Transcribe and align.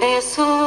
Por 0.00 0.59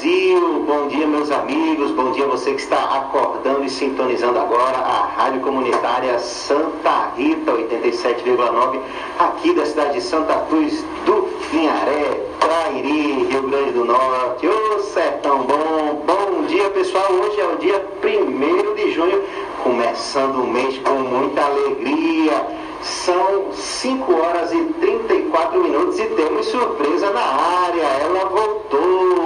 Brasil. 0.00 0.64
Bom 0.66 0.88
dia, 0.88 1.06
meus 1.06 1.30
amigos. 1.30 1.90
Bom 1.90 2.10
dia, 2.12 2.26
você 2.26 2.54
que 2.54 2.62
está 2.62 2.82
acordando 2.84 3.64
e 3.66 3.68
sintonizando 3.68 4.38
agora 4.38 4.78
a 4.78 5.04
Rádio 5.14 5.42
Comunitária 5.42 6.18
Santa 6.18 7.12
Rita 7.16 7.52
87,9, 7.52 8.80
aqui 9.18 9.52
da 9.52 9.66
cidade 9.66 9.94
de 9.94 10.00
Santa 10.00 10.36
Cruz 10.48 10.82
do 11.04 11.28
Linharé, 11.52 12.18
Trairi, 12.40 13.24
Rio 13.24 13.42
Grande 13.42 13.72
do 13.72 13.84
Norte. 13.84 14.48
Ô, 14.48 14.78
sertão 14.80 15.42
bom. 15.42 16.02
Bom 16.06 16.46
dia, 16.46 16.70
pessoal. 16.70 17.12
Hoje 17.12 17.38
é 17.38 17.46
o 17.46 17.56
dia 17.56 17.86
1 18.02 18.74
de 18.76 18.92
junho, 18.92 19.22
começando 19.62 20.36
o 20.36 20.46
mês 20.46 20.78
com 20.78 20.94
muita 20.94 21.42
alegria. 21.42 22.46
São 22.80 23.52
5 23.52 24.14
horas 24.14 24.50
e 24.50 24.64
34 24.80 25.62
minutos 25.62 25.98
e 25.98 26.06
temos 26.06 26.46
surpresa 26.46 27.10
na 27.10 27.20
área. 27.20 27.82
Ela 27.82 28.24
voltou. 28.30 29.19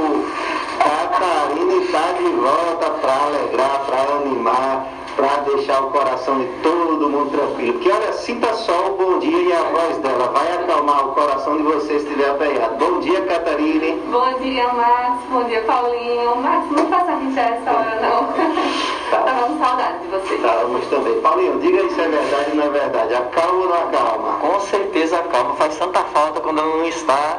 Catarina 0.79 1.75
está 1.83 2.13
de 2.13 2.29
volta 2.31 2.91
para 3.01 3.13
alegrar, 3.27 3.85
para 3.87 4.15
animar, 4.17 4.87
para 5.17 5.37
deixar 5.43 5.81
o 5.83 5.91
coração 5.91 6.39
de 6.41 6.47
todo 6.63 7.09
mundo 7.09 7.31
tranquilo. 7.31 7.79
Que 7.81 7.91
olha, 7.91 8.13
sinta 8.13 8.53
só 8.55 8.89
o 8.89 8.97
bom 8.97 9.19
dia 9.19 9.43
e 9.43 9.53
a 9.53 9.63
voz 9.63 9.99
dela. 9.99 10.29
Vai 10.29 10.53
acalmar 10.53 11.09
o 11.09 11.13
coração 11.13 11.57
de 11.57 11.63
você 11.63 11.87
se 11.87 12.07
estiver 12.07 12.31
apanhado. 12.31 12.77
Bom 12.77 13.01
dia, 13.01 13.21
Catarina. 13.23 13.97
Bom 14.11 14.39
dia, 14.41 14.73
Max. 14.73 15.23
Bom 15.31 15.45
dia, 15.45 15.63
Paulinho. 15.63 16.37
Max, 16.37 16.71
não 16.71 16.87
faça 16.89 17.13
rir 17.13 17.39
essa 17.39 17.71
hora, 17.71 18.01
não. 18.01 18.27
Tá. 19.11 19.19
Tava 19.25 19.47
com 19.47 19.59
saudade 19.59 19.99
de 19.99 20.09
você. 20.09 20.35
Estávamos 20.35 20.87
também. 20.89 21.21
Paulinho, 21.21 21.59
diga 21.61 21.81
aí 21.81 21.91
se 21.91 22.01
é 22.01 22.09
verdade 22.09 22.51
ou 22.51 22.57
não 22.57 22.65
é 22.65 22.69
verdade. 22.69 23.15
Acalma 23.15 23.63
ou 23.63 23.69
não 23.69 23.75
acalma? 23.77 24.33
Com 24.41 24.61
certeza 24.61 25.17
acalma. 25.19 25.55
Faz 25.55 25.79
tanta 25.79 26.01
falta 26.01 26.41
quando 26.41 26.59
ela 26.59 26.77
não 26.77 26.87
está. 26.87 27.39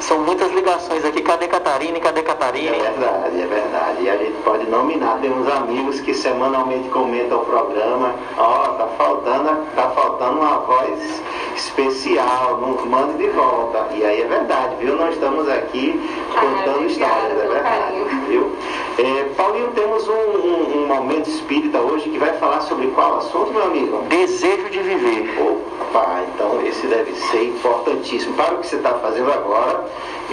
São 0.00 0.20
muitas 0.20 0.52
ligações 0.52 1.04
aqui. 1.04 1.22
Cadê 1.22 1.46
Catarina? 1.48 1.98
Cadê 2.00 2.20
É 2.20 2.22
Catarina? 2.22 2.72
verdade, 2.76 3.40
é 3.40 3.46
verdade. 3.46 4.02
E 4.02 4.10
a 4.10 4.16
gente 4.16 4.36
pode 4.42 4.66
nominar, 4.68 5.18
temos 5.22 5.48
amigos 5.48 6.00
que 6.00 6.12
semanalmente 6.12 6.88
comentam 6.90 7.38
o 7.40 7.44
programa. 7.46 8.14
Ó, 8.36 8.68
tá 8.74 8.86
faltando, 8.98 9.64
tá 9.74 9.90
faltando 9.94 10.40
uma 10.40 10.58
voz 10.58 11.22
especial, 11.56 12.58
não 12.60 12.84
mande 12.86 13.16
de 13.18 13.28
volta. 13.30 13.86
E 13.94 14.04
aí 14.04 14.20
é 14.22 14.26
verdade, 14.26 14.76
viu? 14.78 14.96
Nós 14.96 15.14
estamos 15.14 15.48
aqui 15.48 15.98
contando 16.34 16.80
Ah, 16.82 16.86
histórias, 16.86 17.32
é 17.40 17.46
verdade, 17.48 17.64
carinho. 17.64 18.06
viu? 18.28 18.52
É, 18.98 19.24
Paulinho, 19.36 19.70
temos 19.72 20.06
um, 20.08 20.12
um- 20.12 20.82
um 20.82 20.86
momento 20.86 21.28
espírita 21.28 21.78
hoje 21.80 22.10
que 22.10 22.18
vai 22.18 22.32
falar 22.34 22.60
sobre 22.62 22.88
qual 22.88 23.16
assunto, 23.18 23.52
meu 23.52 23.62
amigo? 23.64 24.02
Desejo 24.08 24.68
de 24.70 24.78
viver. 24.80 25.34
Opa, 25.40 26.20
então 26.34 26.60
esse 26.64 26.86
deve 26.86 27.12
ser 27.14 27.44
importantíssimo 27.44 28.34
para 28.34 28.54
o 28.54 28.58
que 28.58 28.66
você 28.66 28.76
está 28.76 28.90
fazendo 28.94 29.32
agora. 29.32 29.83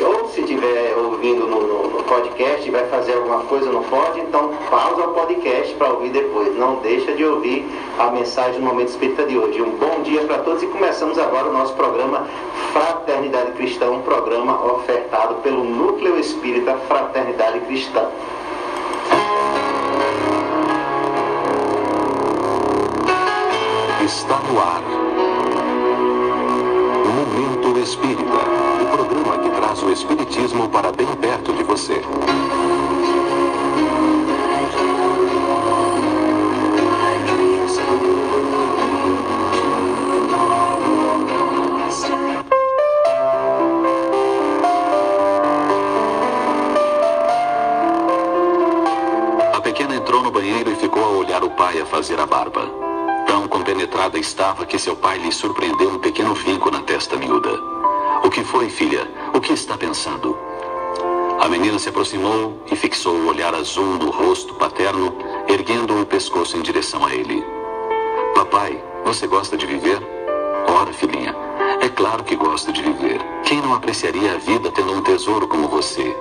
Ou 0.01 0.29
se 0.29 0.41
estiver 0.41 0.95
ouvindo 0.97 1.45
no, 1.47 1.62
no- 1.62 1.88
no 1.89 2.03
podcast 2.03 2.67
e 2.67 2.72
vai 2.72 2.85
fazer 2.88 3.13
alguma 3.13 3.39
coisa, 3.44 3.72
não 3.72 3.84
pode, 3.84 4.19
então 4.22 4.51
pausa 4.69 5.01
o 5.03 5.13
podcast 5.13 5.73
para 5.75 5.89
ouvir 5.89 6.09
depois. 6.09 6.56
Não 6.57 6.75
deixa 6.78 7.12
de 7.13 7.23
ouvir 7.25 7.66
a 8.00 8.09
mensagem 8.12 8.59
do 8.59 8.66
Momento 8.66 8.89
Espírita 8.89 9.23
de 9.25 9.38
hoje. 9.38 9.62
Um 9.62 9.72
bom 9.72 10.01
dia 10.03 10.22
para 10.23 10.39
todos 10.39 10.63
e 10.63 10.67
começamos 10.67 11.19
agora 11.19 11.50
o 11.50 11.53
nosso 11.53 11.73
programa 11.73 12.25
Fraternidade 12.73 13.51
Cristã, 13.51 13.89
um 13.91 14.01
programa 14.01 14.66
ofertado 14.73 15.35
pelo 15.35 15.63
Núcleo 15.63 16.18
Espírita 16.18 16.73
Fraternidade 16.88 17.59
Cristã. 17.62 18.07
Está 24.06 24.39
no 24.39 24.59
ar. 24.59 25.31
Espírita. 27.81 28.22
O 28.22 28.96
programa 28.96 29.40
que 29.40 29.50
traz 29.50 29.81
o 29.81 29.92
Espiritismo 29.92 30.69
para 30.69 30.92
bem 30.92 31.08
perto 31.16 31.52
de 31.52 31.64
você. 31.64 32.00
A 49.53 49.62
pequena 49.62 49.96
entrou 49.96 50.22
no 50.22 50.30
banheiro 50.30 50.72
e 50.72 50.75
ficou 50.75 51.03
a 51.03 51.09
olhar 51.09 51.44
o 51.44 51.50
pai 51.50 51.81
a 51.81 51.86
fazer 51.88 52.19
a 52.19 52.28
barba. 52.28 52.91
Compenetrada 53.51 54.17
estava 54.17 54.66
que 54.66 54.79
seu 54.79 54.95
pai 54.95 55.17
lhe 55.17 55.29
surpreendeu 55.29 55.89
um 55.89 56.00
pequeno 56.00 56.34
vinco 56.34 56.72
na 56.72 56.79
testa 56.84 57.17
miúda. 57.17 57.50
O 58.23 58.29
que 58.29 58.45
foi, 58.45 58.69
filha? 58.69 59.06
O 59.34 59.41
que 59.41 59.51
está 59.51 59.78
pensando? 59.78 60.38
A 61.38 61.50
menina 61.50 61.78
se 61.78 61.89
aproximou 61.89 62.63
e 62.72 62.78
fixou 62.78 63.13
o 63.13 63.28
olhar 63.28 63.53
azul 63.53 63.97
no 63.97 64.09
rosto 64.09 64.53
paterno, 64.53 65.13
erguendo 65.50 66.01
o 66.01 66.06
pescoço 66.06 66.56
em 66.56 66.62
direção 66.62 67.06
a 67.06 67.13
ele. 67.13 67.44
Papai, 68.34 68.81
você 69.03 69.28
gosta 69.28 69.57
de 69.57 69.66
viver? 69.66 70.01
Ora, 70.69 70.94
filhinha, 70.94 71.35
é 71.81 71.89
claro 71.89 72.23
que 72.23 72.38
gosto 72.38 72.72
de 72.72 72.81
viver. 72.81 73.19
Quem 73.44 73.62
não 73.62 73.73
apreciaria 73.73 74.33
a 74.33 74.38
vida 74.38 74.72
tendo 74.72 74.94
um 74.94 75.01
tesouro 75.01 75.45
como 75.45 75.68
você? 75.68 76.16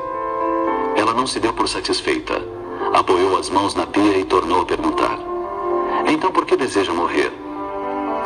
Ela 0.97 1.15
não 1.15 1.29
se 1.29 1.39
deu 1.39 1.53
por 1.53 1.69
satisfeita. 1.69 2.43
Apoiou 2.93 3.39
as 3.39 3.49
mãos 3.49 3.77
na 3.77 3.87
pia 3.87 4.19
e 4.19 4.25
tornou 4.25 4.63
a 4.63 4.67
perguntar: 4.67 5.30
Então 6.07 6.31
por 6.31 6.45
que 6.45 6.57
deseja 6.57 6.93
morrer? 6.93 7.33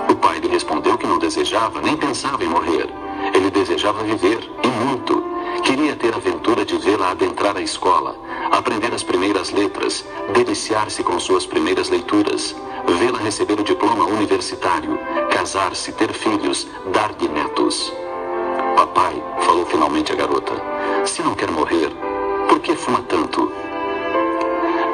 O 0.08 0.14
pai 0.16 0.38
lhe 0.38 0.48
respondeu 0.48 0.98
que 0.98 1.06
não 1.06 1.18
desejava 1.18 1.80
nem 1.80 1.96
pensava 1.96 2.44
em 2.44 2.48
morrer. 2.48 2.88
Ele 3.34 3.50
desejava 3.50 4.02
viver, 4.02 4.48
e 4.62 4.68
muito. 4.84 5.22
Queria 5.62 5.96
ter 5.96 6.12
a 6.12 6.16
aventura 6.16 6.64
de 6.64 6.76
vê-la 6.76 7.10
adentrar 7.12 7.56
a 7.56 7.60
escola, 7.60 8.16
aprender 8.52 8.92
as 8.92 9.02
primeiras 9.02 9.50
letras, 9.50 10.04
deliciar-se 10.32 11.02
com 11.02 11.18
suas 11.18 11.46
primeiras 11.46 11.88
leituras, 11.88 12.54
vê-la 12.86 13.18
receber 13.18 13.58
o 13.58 13.64
diploma 13.64 14.04
universitário, 14.04 14.98
casar-se, 15.30 15.92
ter 15.92 16.12
filhos, 16.12 16.66
dar-lhe 16.92 17.28
netos. 17.28 17.92
Papai, 18.76 19.22
falou 19.40 19.64
finalmente 19.64 20.12
a 20.12 20.16
garota, 20.16 20.52
se 21.06 21.22
não 21.22 21.34
quer 21.34 21.50
morrer, 21.50 21.90
por 22.48 22.60
que 22.60 22.76
fuma 22.76 23.00
tanto? 23.08 23.50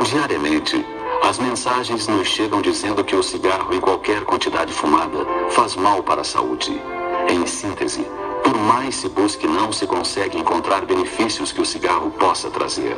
Diariamente, 0.04 0.86
as 1.22 1.38
mensagens 1.38 2.08
nos 2.08 2.26
chegam 2.26 2.60
dizendo 2.60 3.04
que 3.04 3.14
o 3.14 3.22
cigarro 3.22 3.72
em 3.74 3.80
qualquer 3.80 4.24
quantidade 4.24 4.72
fumada 4.72 5.26
faz 5.50 5.76
mal 5.76 6.02
para 6.02 6.22
a 6.22 6.24
saúde. 6.24 6.80
Em 7.28 7.46
síntese, 7.46 8.06
por 8.42 8.56
mais 8.56 8.96
se 8.96 9.08
busque, 9.08 9.46
não 9.46 9.72
se 9.72 9.86
consegue 9.86 10.38
encontrar 10.38 10.84
benefícios 10.84 11.52
que 11.52 11.60
o 11.60 11.66
cigarro 11.66 12.10
possa 12.12 12.50
trazer. 12.50 12.96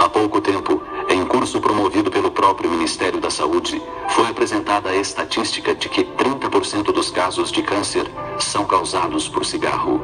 Há 0.00 0.08
pouco 0.08 0.40
tempo, 0.40 0.82
Em 1.08 1.26
curso 1.26 1.60
promovido 1.60 2.10
pelo 2.10 2.30
próprio 2.30 2.70
Ministério 2.70 3.20
da 3.20 3.28
Saúde, 3.28 3.82
foi 4.08 4.28
apresentada 4.28 4.88
a 4.88 4.96
estatística 4.96 5.74
de 5.74 5.88
que 5.88 6.04
30% 6.04 6.84
dos 6.84 7.10
casos 7.10 7.52
de 7.52 7.62
câncer 7.62 8.10
são 8.38 8.64
causados 8.64 9.28
por 9.28 9.44
cigarro. 9.44 10.00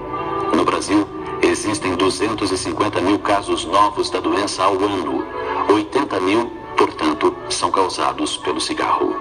No 0.55 0.65
Brasil, 0.65 1.09
existem 1.41 1.95
250 1.95 3.01
mil 3.01 3.19
casos 3.21 3.65
novos 3.65 4.11
da 4.11 4.21
doença 4.21 4.63
ao 4.65 4.75
ano. 4.75 5.25
80 5.71 6.21
mil, 6.21 6.53
portanto, 6.79 7.35
são 7.51 7.71
causados 7.71 8.37
pelo 8.37 8.61
cigarro. 8.61 9.15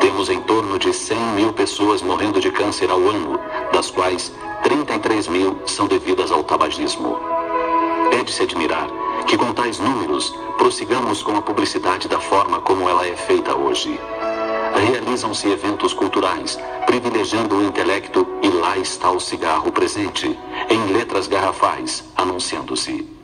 Temos 0.00 0.30
em 0.30 0.40
torno 0.42 0.78
de 0.78 0.94
100 0.94 1.18
mil 1.34 1.52
pessoas 1.52 2.00
morrendo 2.00 2.40
de 2.40 2.50
câncer 2.52 2.88
ao 2.88 3.00
ano, 3.00 3.38
das 3.72 3.90
quais 3.90 4.32
33 4.62 5.26
mil 5.26 5.58
são 5.66 5.86
devidas 5.86 6.30
ao 6.30 6.44
tabagismo. 6.44 7.18
É 8.12 8.22
de 8.22 8.32
se 8.32 8.44
admirar 8.44 8.88
que 9.26 9.36
com 9.36 9.52
tais 9.52 9.80
números 9.80 10.34
prossigamos 10.56 11.22
com 11.22 11.36
a 11.36 11.42
publicidade 11.42 12.08
da 12.08 12.20
forma 12.20 12.60
como 12.60 12.88
ela 12.88 13.06
é 13.06 13.16
feita 13.16 13.54
hoje. 13.54 13.98
Realizam-se 14.88 15.50
eventos 15.50 15.92
culturais, 15.92 16.58
privilegiando 16.86 17.56
o 17.56 17.62
intelecto 17.62 18.26
e 18.42 18.48
lá 18.48 18.78
está 18.78 19.10
o 19.10 19.20
cigarro 19.20 19.70
presente, 19.72 20.38
em 20.70 20.92
letras 20.92 21.26
garrafais, 21.26 22.04
anunciando-se. 22.16 23.21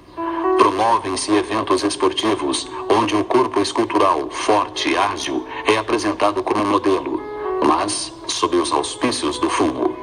Promovem-se 0.58 1.32
eventos 1.34 1.84
esportivos, 1.84 2.69
onde 2.90 3.14
o 3.14 3.25
corpo 3.25 3.60
escultural, 3.60 4.28
forte 4.28 4.90
e 4.90 4.96
ágil, 4.96 5.46
é 5.64 5.78
apresentado 5.78 6.43
como 6.43 6.64
modelo, 6.64 7.22
mas 7.64 8.12
sob 8.26 8.56
os 8.56 8.72
auspícios 8.72 9.38
do 9.38 9.49
fumo. 9.49 9.96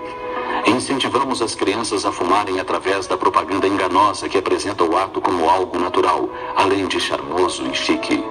Incentivamos 0.65 1.41
as 1.41 1.53
crianças 1.53 2.05
a 2.05 2.11
fumarem 2.11 2.59
através 2.59 3.05
da 3.05 3.17
propaganda 3.17 3.67
enganosa 3.67 4.27
que 4.29 4.37
apresenta 4.37 4.83
o 4.83 4.97
ato 4.97 5.21
como 5.21 5.47
algo 5.49 5.77
natural, 5.77 6.29
além 6.55 6.87
de 6.87 6.99
charmoso 6.99 7.67
e 7.67 7.75
chique. 7.75 8.23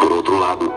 Por 0.00 0.10
outro 0.12 0.38
lado, 0.38 0.72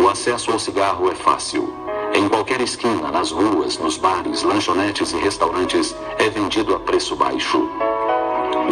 o 0.00 0.08
acesso 0.08 0.52
ao 0.52 0.58
cigarro 0.58 1.10
é 1.10 1.14
fácil. 1.14 1.72
Em 2.14 2.28
qualquer 2.28 2.60
esquina, 2.60 3.10
nas 3.10 3.30
ruas, 3.30 3.76
nos 3.78 3.96
bares, 3.96 4.42
lanchonetes 4.42 5.12
e 5.12 5.16
restaurantes, 5.16 5.94
é 6.18 6.28
vendido 6.28 6.74
a 6.74 6.80
preço 6.80 7.16
baixo. 7.16 7.68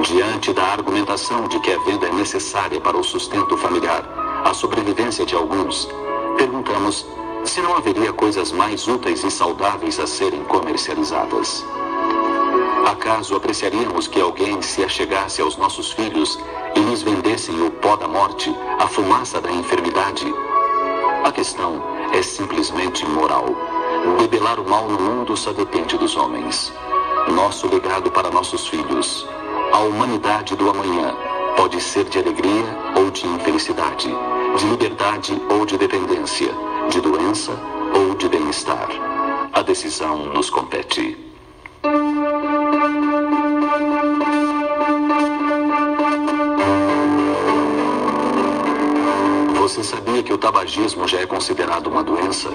Diante 0.03 0.53
da 0.53 0.65
argumentação 0.65 1.47
de 1.49 1.61
que 1.61 1.73
a 1.73 1.79
venda 1.81 2.07
é 2.07 2.13
necessária 2.13 2.81
para 2.81 2.97
o 2.97 3.05
sustento 3.05 3.57
familiar, 3.57 4.05
a 4.45 4.53
sobrevivência 4.53 5.25
de 5.25 5.35
alguns, 5.35 5.89
perguntamos 6.37 7.07
se 7.45 7.61
não 7.61 7.77
haveria 7.77 8.13
coisas 8.13 8.53
mais 8.53 8.87
úteis 8.87 9.25
e 9.25 9.31
saudáveis 9.31 9.99
a 9.99 10.07
serem 10.07 10.43
comercializadas. 10.45 11.65
Acaso 12.87 13.37
apreciaríamos 13.37 14.07
que 14.07 14.21
alguém 14.21 14.61
se 14.63 14.83
achegasse 14.83 15.41
aos 15.41 15.57
nossos 15.57 15.93
filhos 15.93 16.39
e 16.75 16.81
lhes 16.81 17.03
vendessem 17.03 17.61
o 17.63 17.71
pó 17.71 17.97
da 17.97 18.09
morte, 18.09 18.55
a 18.79 18.87
fumaça 18.87 19.41
da 19.41 19.51
enfermidade? 19.51 20.27
A 21.25 21.31
questão 21.31 21.83
é 22.13 22.23
simplesmente 22.23 23.07
moral. 23.07 23.47
Debelar 24.19 24.59
o 24.59 24.69
mal 24.69 24.89
no 24.89 24.99
mundo 24.99 25.37
só 25.37 25.53
depende 25.53 25.97
dos 25.99 26.17
homens. 26.17 26.73
Nosso 27.29 27.69
legado 27.69 28.11
para 28.11 28.31
nossos 28.31 28.67
filhos, 28.67 29.27
a 29.73 29.79
humanidade 29.81 30.57
do 30.57 30.71
amanhã, 30.71 31.15
pode 31.57 31.81
ser 31.81 32.05
de 32.05 32.19
alegria 32.19 32.65
ou 32.97 33.11
de 33.11 33.27
infelicidade, 33.27 34.09
de 34.57 34.67
liberdade 34.67 35.41
ou 35.51 35.65
de 35.65 35.77
dependência 35.79 36.53
de 36.91 37.01
doença 37.01 37.53
ou 37.95 38.17
de 38.17 38.29
bem-estar. 38.29 38.89
A 39.53 39.63
decisão 39.63 40.27
nos 40.27 40.51
compete. 40.51 41.17
Você 49.55 49.85
sabia 49.85 50.23
que 50.23 50.33
o 50.33 50.39
tabagismo 50.39 51.07
já 51.07 51.21
é 51.21 51.27
considerado 51.27 51.87
uma 51.87 52.03
doença? 52.03 52.49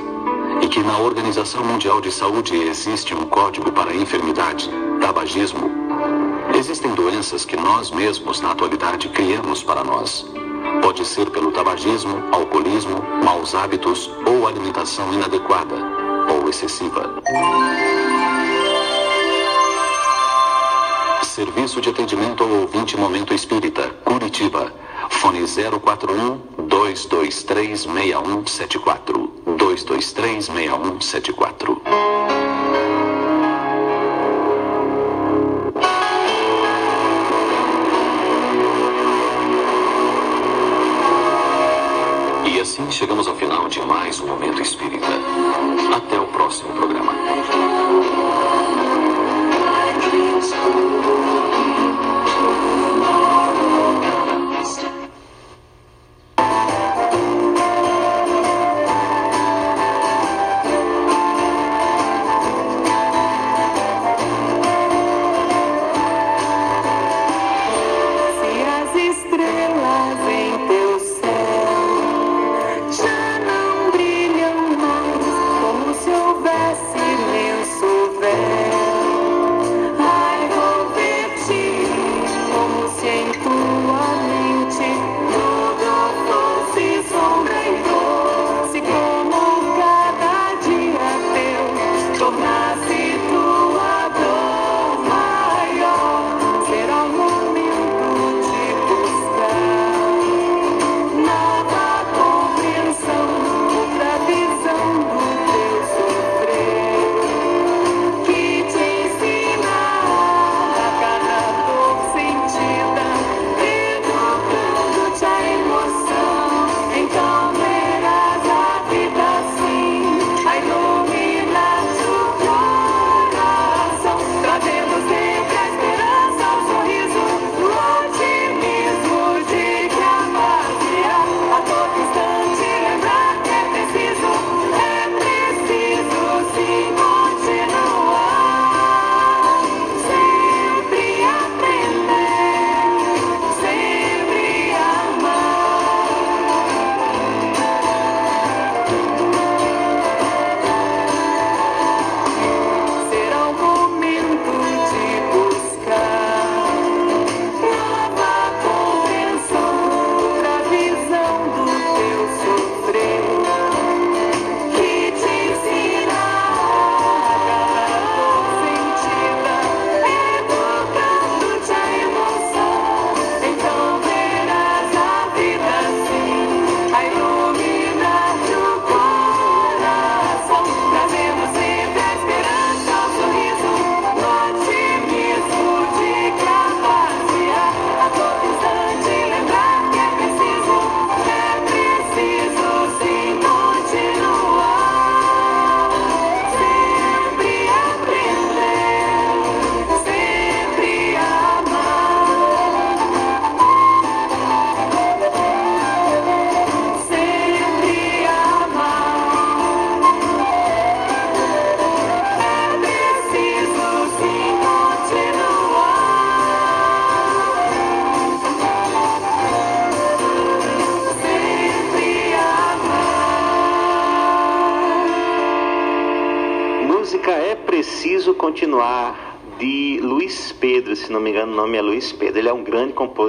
E 0.62 0.68
que 0.68 0.82
na 0.82 1.00
Organização 1.00 1.64
Mundial 1.64 2.02
de 2.02 2.12
Saúde 2.12 2.56
existe 2.58 3.14
um 3.14 3.26
código 3.26 3.72
para 3.72 3.92
a 3.92 3.96
enfermidade, 3.96 4.70
tabagismo? 5.00 5.85
Existem 6.58 6.94
doenças 6.96 7.44
que 7.44 7.58
nós 7.58 7.92
mesmos, 7.92 8.40
na 8.40 8.52
atualidade, 8.52 9.10
criamos 9.10 9.62
para 9.62 9.84
nós. 9.84 10.26
Pode 10.82 11.06
ser 11.06 11.30
pelo 11.30 11.52
tabagismo, 11.52 12.24
alcoolismo, 12.32 13.04
maus 13.24 13.54
hábitos 13.54 14.10
ou 14.26 14.48
alimentação 14.48 15.14
inadequada 15.14 15.76
ou 16.32 16.48
excessiva. 16.48 17.22
Serviço 21.24 21.82
de 21.82 21.90
atendimento 21.90 22.44
ao 22.44 22.50
ouvinte 22.50 22.96
Momento 22.96 23.34
Espírita, 23.34 23.90
Curitiba. 24.06 24.74
Fone 25.10 25.42
041 25.42 26.38
223 26.68 27.82
6174. 27.82 29.30
223 29.58 30.46
6174. 30.46 32.25
Assim 42.76 42.92
chegamos 42.92 43.26
ao 43.26 43.36
final 43.36 43.70
de 43.70 43.80
mais 43.80 44.20
um 44.20 44.28
Momento 44.28 44.62
Espírita. 44.62 45.08
Até 45.96 46.20
o 46.20 46.28
próximo 46.28 46.74
programa. 46.74 47.14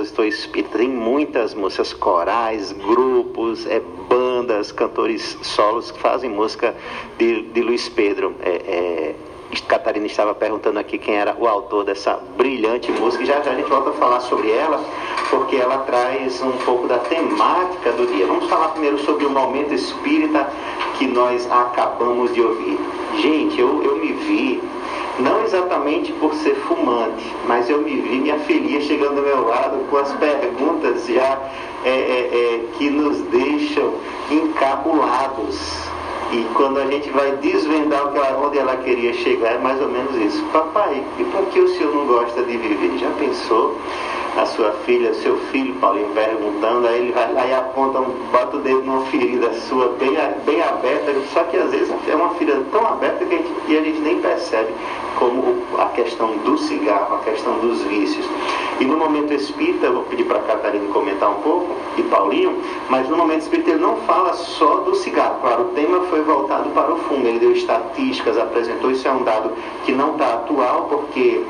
Compositor 0.07 0.27
espírita, 0.27 0.79
tem 0.79 0.89
muitas 0.89 1.55
músicas 1.55 1.93
corais, 1.93 2.73
grupos, 2.73 3.67
é, 3.67 3.81
bandas, 4.09 4.71
cantores 4.73 5.37
solos 5.43 5.91
que 5.91 5.99
fazem 5.99 6.31
música 6.31 6.75
de, 7.19 7.43
de 7.43 7.61
Luiz 7.61 7.89
Pedro. 7.89 8.35
É, 8.43 8.51
é, 8.51 9.15
Catarina 9.69 10.07
estava 10.07 10.35
perguntando 10.35 10.79
aqui 10.79 10.99
quem 10.99 11.17
era 11.17 11.35
o 11.39 11.47
autor 11.47 11.85
dessa 11.85 12.21
brilhante 12.37 12.93
música, 12.93 13.23
e 13.23 13.27
já 13.27 13.41
já 13.41 13.53
a 13.53 13.55
gente 13.55 13.69
volta 13.69 13.91
a 13.91 13.93
falar 13.95 14.21
sobre 14.21 14.51
ela, 14.51 14.85
porque 15.31 15.57
ela 15.57 15.79
traz 15.79 16.43
um 16.43 16.53
pouco 16.59 16.87
da 16.87 16.99
temática 16.99 17.93
do 17.93 18.07
dia. 18.07 18.27
Vamos 18.27 18.49
falar 18.49 18.69
primeiro 18.69 18.99
sobre 18.99 19.25
o 19.25 19.31
momento 19.31 19.73
espírita 19.73 20.49
que 20.99 21.07
nós 21.07 21.51
acabamos 21.51 22.33
de 22.35 22.43
ouvir. 22.43 22.79
Gente, 23.21 23.59
eu, 23.59 23.83
eu 23.83 23.97
me 23.97 24.13
vi, 24.13 24.63
não 25.19 25.43
exatamente 25.45 26.13
por 26.15 26.35
ser 26.35 26.55
fumante, 26.55 27.35
mas 27.47 27.69
eu 27.71 27.81
me 27.81 27.97
vi 27.97 28.21
minha 28.21 28.39
filha 28.41 28.81
chegando 28.81 29.19
ao 29.19 29.25
meu 29.25 29.49
lado 29.49 29.79
com 29.89 29.97
as 29.97 30.13
perguntas 30.13 31.07
já 31.07 31.39
é, 31.85 31.91
é, 31.91 31.93
é, 31.93 32.61
que 32.77 32.91
nos 32.91 33.19
deixam 33.29 33.95
encabulados. 34.31 35.87
E 36.33 36.45
quando 36.55 36.79
a 36.79 36.87
gente 36.87 37.09
vai 37.11 37.37
desvendar 37.37 38.09
onde 38.43 38.59
ela 38.59 38.77
queria 38.79 39.15
chegar, 39.15 39.55
é 39.55 39.59
mais 39.59 39.81
ou 39.81 39.89
menos 39.89 40.15
isso. 40.17 40.45
Papai, 40.53 41.03
e 41.19 41.25
por 41.25 41.47
que 41.47 41.61
o 41.61 41.69
senhor 41.69 41.95
não 41.95 42.07
gosta 42.07 42.43
de 42.43 42.57
viver? 42.57 42.99
Já 42.99 43.11
pensou? 43.11 43.79
A 44.37 44.45
sua 44.45 44.71
filha, 44.85 45.15
seu 45.15 45.37
filho, 45.51 45.75
Paulinho, 45.77 46.11
perguntando, 46.11 46.87
aí 46.87 47.01
ele 47.01 47.13
vai 47.13 47.33
lá 47.33 47.47
e 47.47 47.55
aponta, 47.55 48.01
um, 48.01 48.13
bota 48.31 48.57
o 48.59 48.61
dedo 48.61 48.83
numa 48.83 49.05
ferida 49.07 49.53
sua 49.55 49.89
bem, 49.99 50.15
bem 50.45 50.63
aberta, 50.63 51.15
só 51.33 51.43
que 51.45 51.57
às 51.57 51.71
vezes 51.71 51.93
é 52.07 52.15
uma 52.15 52.31
ferida 52.35 52.63
tão 52.71 52.87
aberta 52.87 53.25
que 53.25 53.35
a 53.35 53.39
gente, 53.39 53.51
e 53.69 53.79
a 53.79 53.81
gente 53.81 53.99
nem 54.01 54.21
percebe 54.21 54.71
como 55.19 55.63
a 55.79 55.87
questão 55.87 56.37
do 56.39 56.59
cigarro, 56.59 57.17
a 57.17 57.19
questão 57.21 57.59
dos 57.61 57.81
vícios. 57.83 58.27
E 58.79 58.85
no 58.85 58.99
momento 58.99 59.33
espírita, 59.33 59.87
eu 59.87 59.95
vou 59.95 60.03
pedir 60.03 60.25
para 60.25 60.39
a 60.39 60.43
Catarina 60.43 60.87
comentar 60.93 61.31
um 61.31 61.41
pouco, 61.41 61.75
e 61.97 62.03
Paulinho, 62.03 62.61
mas 62.91 63.09
no 63.09 63.17
momento 63.17 63.41
espírita 63.41 63.71
ele 63.71 63.81
não 63.81 63.97
fala 64.03 64.35
só 64.35 64.77
do 64.81 64.95
cigarro. 64.97 65.41
Claro, 65.41 65.63
o 65.63 65.69
tema 65.69 66.01
foi 66.11 66.21
voltado 66.21 66.69
para 66.71 66.93
o 66.93 66.99
fumo, 66.99 67.27
ele 67.27 67.39
deu 67.39 67.53
estatísticas, 67.53 68.37
apresentou, 68.37 68.91
isso 68.91 69.09
é 69.09 69.13
um 69.13 69.23
dado 69.23 69.53
que 69.87 69.93
não 69.93 70.13
está 70.13 70.35
atual, 70.35 70.89
porque 70.91 71.43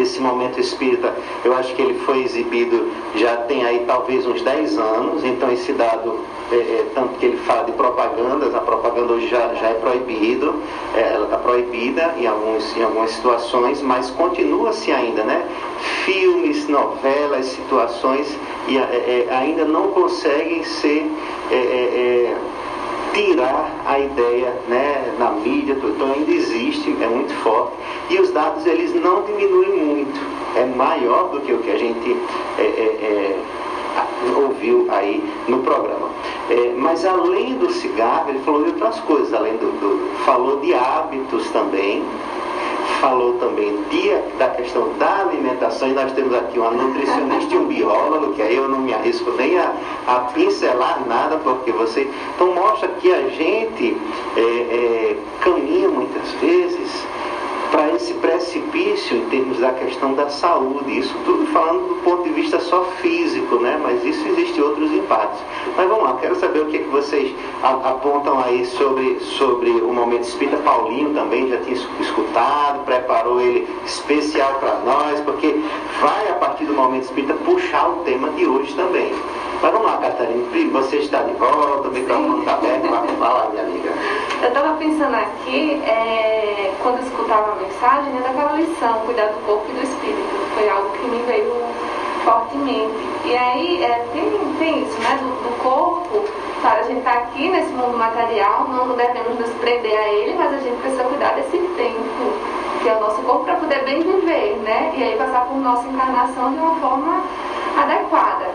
esse 0.00 0.20
momento 0.20 0.60
espírita, 0.60 1.14
eu 1.44 1.54
acho 1.54 1.74
que 1.74 1.82
ele 1.82 1.98
foi 2.00 2.22
exibido 2.22 2.88
já 3.14 3.36
tem 3.36 3.64
aí 3.64 3.84
talvez 3.86 4.26
uns 4.26 4.42
10 4.42 4.78
anos, 4.78 5.24
então 5.24 5.50
esse 5.50 5.72
dado, 5.72 6.20
é, 6.52 6.56
é, 6.56 6.86
tanto 6.94 7.14
que 7.18 7.26
ele 7.26 7.36
fala 7.38 7.64
de 7.64 7.72
propagandas, 7.72 8.54
a 8.54 8.60
propaganda 8.60 9.12
hoje 9.14 9.28
já, 9.28 9.54
já 9.54 9.68
é 9.68 9.74
proibido, 9.74 10.54
é, 10.94 11.14
ela 11.14 11.24
está 11.24 11.38
proibida 11.38 12.14
em, 12.18 12.26
alguns, 12.26 12.76
em 12.76 12.82
algumas 12.82 13.10
situações, 13.10 13.80
mas 13.82 14.10
continua-se 14.10 14.92
ainda, 14.92 15.24
né? 15.24 15.46
Filmes, 16.04 16.68
novelas, 16.68 17.46
situações 17.46 18.36
e 18.68 18.76
é, 18.76 19.26
é, 19.28 19.34
ainda 19.34 19.64
não 19.64 19.88
conseguem 19.88 20.62
ser 20.64 21.10
é, 21.50 22.34
tirar 23.12 23.70
a 23.86 23.98
ideia 23.98 24.52
né, 24.68 25.14
na 25.18 25.30
mídia, 25.30 25.76
então 25.82 26.12
ainda 26.12 26.30
existe, 26.30 26.96
é 27.00 27.06
muito 27.06 27.34
forte. 27.42 27.72
E 28.10 28.20
os 28.20 28.30
dados 28.30 28.66
eles 28.66 28.94
não 28.94 29.22
diminuem 29.22 29.76
muito, 29.76 30.20
é 30.56 30.64
maior 30.64 31.28
do 31.28 31.40
que 31.40 31.52
o 31.52 31.58
que 31.58 31.70
a 31.70 31.78
gente 31.78 32.16
é, 32.58 32.62
é, 32.62 32.64
é, 32.64 33.38
ouviu 34.36 34.86
aí 34.90 35.22
no 35.48 35.58
programa. 35.58 36.08
É, 36.50 36.74
mas 36.76 37.04
além 37.04 37.54
do 37.54 37.70
cigarro, 37.70 38.30
ele 38.30 38.40
falou 38.40 38.62
de 38.64 38.70
outras 38.70 38.98
coisas, 39.00 39.32
além 39.34 39.56
do, 39.56 39.66
do 39.80 40.24
falou 40.24 40.60
de 40.60 40.74
hábitos 40.74 41.48
também, 41.50 42.04
falou 43.00 43.34
também 43.34 43.78
dia 43.90 44.24
da 44.38 44.48
questão 44.48 44.88
da 44.98 45.20
alimentação, 45.20 45.88
e 45.88 45.92
nós 45.92 46.12
temos 46.12 46.34
aqui 46.34 46.58
uma 46.58 46.70
nutricionista 46.70 47.54
e 47.54 47.58
um 47.58 47.66
biólogo, 47.66 48.34
que 48.34 48.42
aí 48.42 48.56
eu 48.56 48.68
não 48.68 48.80
me 48.80 48.92
arrisco 48.92 49.30
nem 49.32 49.58
a, 49.58 49.72
a 50.06 50.14
pincelar 50.32 51.00
nada, 51.06 51.36
porque 51.38 51.70
você. 51.72 52.10
Então 52.34 52.54
mostra 52.54 52.88
que 53.00 53.12
a 53.12 53.28
gente 53.28 53.96
é, 54.36 54.40
é, 54.40 55.16
caminha 55.40 55.88
muitas 55.88 56.30
vezes 56.40 57.06
para 57.70 57.94
esse 57.94 58.14
precipício 58.14 59.16
em 59.16 59.24
termos 59.28 59.58
da 59.58 59.72
questão 59.72 60.14
da 60.14 60.28
saúde. 60.28 60.98
Isso 60.98 61.14
tudo 61.24 61.46
falando 61.52 61.88
do 61.88 62.02
ponto 62.02 62.24
de 62.24 62.30
vista 62.30 62.58
só 62.60 62.84
físico, 63.00 63.56
né? 63.56 63.78
Mas 63.82 64.04
isso 64.04 64.26
existe 64.28 64.60
outros 64.60 64.90
impactos. 64.92 65.40
Mas 65.76 65.88
vamos 65.88 66.04
lá, 66.04 66.16
quero 66.20 66.36
saber 66.36 66.60
o 66.60 66.66
que, 66.66 66.76
é 66.76 66.80
que 66.80 66.88
vocês 66.88 67.34
apontam 67.62 68.40
aí 68.40 68.64
sobre, 68.66 69.20
sobre 69.20 69.70
o 69.70 69.92
momento 69.92 70.24
espírita. 70.24 70.56
Paulinho 70.58 71.14
também 71.14 71.48
já 71.48 71.58
tinha 71.58 71.76
escutado, 72.00 72.84
preparou 72.84 73.40
ele 73.40 73.68
especial 73.86 74.54
para 74.54 74.74
nós, 74.80 75.20
porque 75.20 75.60
vai 76.00 76.28
a 76.30 76.34
partir 76.34 76.64
do 76.64 76.74
momento 76.74 77.04
espírita 77.04 77.34
puxar 77.44 77.88
o 77.88 77.96
tema 78.04 78.30
de 78.30 78.46
hoje 78.46 78.74
também. 78.74 79.12
Mas 79.60 79.72
vamos 79.72 79.86
lá, 79.86 79.96
Catarina, 79.98 80.44
você 80.72 80.98
está 80.98 81.22
de 81.22 81.32
volta, 81.32 81.88
o 81.88 81.92
microfone 81.92 82.40
está 82.40 82.54
aberto, 82.54 82.88
vai 82.88 83.08
falar, 83.16 83.50
minha 83.50 83.62
amiga. 83.64 83.92
Eu 84.40 84.48
estava 84.48 84.74
pensando 84.76 85.14
aqui, 85.14 85.82
é, 85.84 86.72
quando 86.80 87.02
escutava 87.02 87.52
a 87.52 87.54
mensagem, 87.56 88.12
né, 88.12 88.20
daquela 88.22 88.52
lição, 88.52 89.00
cuidar 89.00 89.26
do 89.26 89.44
corpo 89.44 89.66
e 89.70 89.72
do 89.72 89.82
espírito. 89.82 90.54
Foi 90.54 90.68
algo 90.68 90.90
que 90.90 91.08
me 91.08 91.22
veio 91.24 91.52
fortemente. 92.24 93.08
E 93.24 93.36
aí 93.36 93.82
é, 93.82 94.06
tem, 94.12 94.54
tem 94.58 94.82
isso, 94.84 94.96
né? 95.00 95.18
Do, 95.20 95.28
do 95.42 95.62
corpo, 95.62 96.24
a 96.62 96.82
gente 96.82 96.98
está 96.98 97.12
aqui 97.14 97.48
nesse 97.48 97.72
mundo 97.72 97.98
material, 97.98 98.68
não 98.68 98.96
devemos 98.96 99.40
nos 99.40 99.50
prender 99.54 99.98
a 99.98 100.08
ele, 100.08 100.34
mas 100.34 100.54
a 100.54 100.58
gente 100.58 100.76
precisa 100.82 101.04
cuidar 101.04 101.34
desse 101.34 101.58
tempo, 101.58 102.32
que 102.82 102.88
é 102.88 102.96
o 102.96 103.00
nosso 103.00 103.20
corpo, 103.22 103.44
para 103.44 103.56
poder 103.56 103.84
bem 103.84 104.02
viver, 104.02 104.56
né? 104.64 104.92
E 104.96 105.02
aí 105.02 105.16
passar 105.16 105.46
por 105.46 105.56
nossa 105.56 105.88
encarnação 105.88 106.52
de 106.52 106.58
uma 106.58 106.76
forma 106.76 107.22
adequada. 107.76 108.46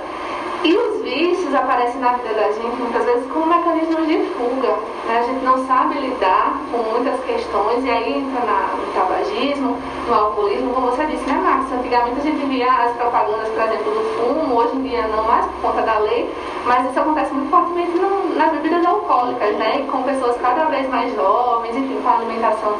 E 0.63 0.77
os 0.77 1.01
vícios 1.01 1.53
aparecem 1.53 1.99
na 1.99 2.13
vida 2.13 2.33
da 2.35 2.49
gente 2.53 2.77
muitas 2.77 3.03
vezes 3.03 3.29
como 3.29 3.47
mecanismos 3.47 4.07
de 4.07 4.17
fuga. 4.31 4.69
Né? 5.05 5.19
A 5.19 5.23
gente 5.23 5.43
não 5.43 5.67
sabe 5.67 5.99
lidar 5.99 6.57
com 6.71 6.77
muitas 6.77 7.19
questões 7.25 7.83
e 7.83 7.89
aí 7.89 8.19
entra 8.19 8.45
na, 8.45 8.69
no 8.73 8.93
tabagismo, 8.93 9.77
no 10.07 10.13
alcoolismo, 10.13 10.73
como 10.73 10.91
você 10.91 11.05
disse, 11.07 11.25
né, 11.25 11.33
Marcos? 11.43 11.69
Antigamente 11.73 12.19
a 12.19 12.23
gente 12.23 12.45
via 12.45 12.71
as 12.71 12.93
propagandas, 12.93 13.49
por 13.49 13.61
exemplo, 13.61 13.91
do 13.91 14.03
fumo, 14.15 14.55
hoje 14.55 14.77
em 14.77 14.83
dia 14.83 15.05
não 15.07 15.25
mais 15.25 15.45
por 15.47 15.71
conta 15.71 15.81
da 15.81 15.99
lei, 15.99 16.33
mas 16.65 16.89
isso 16.89 16.97
acontece 16.97 17.33
muito 17.33 17.49
fortemente 17.49 17.97
no, 17.97 18.33
nas 18.35 18.51
bebidas 18.53 18.85
alcoólicas, 18.85 19.53
né? 19.57 19.85
Com 19.91 20.01
pessoas 20.03 20.37
cada 20.41 20.63
vez 20.65 20.87
mais 20.87 21.13
jovens, 21.13 21.75
enfim, 21.75 21.99
com 22.01 22.09
alimentação 22.09 22.77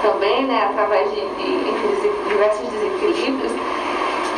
também, 0.00 0.46
né? 0.46 0.68
Através 0.70 1.10
de, 1.10 1.20
de 1.20 1.68
enfim, 1.68 2.12
diversos 2.30 2.66
desequilíbrios. 2.70 3.52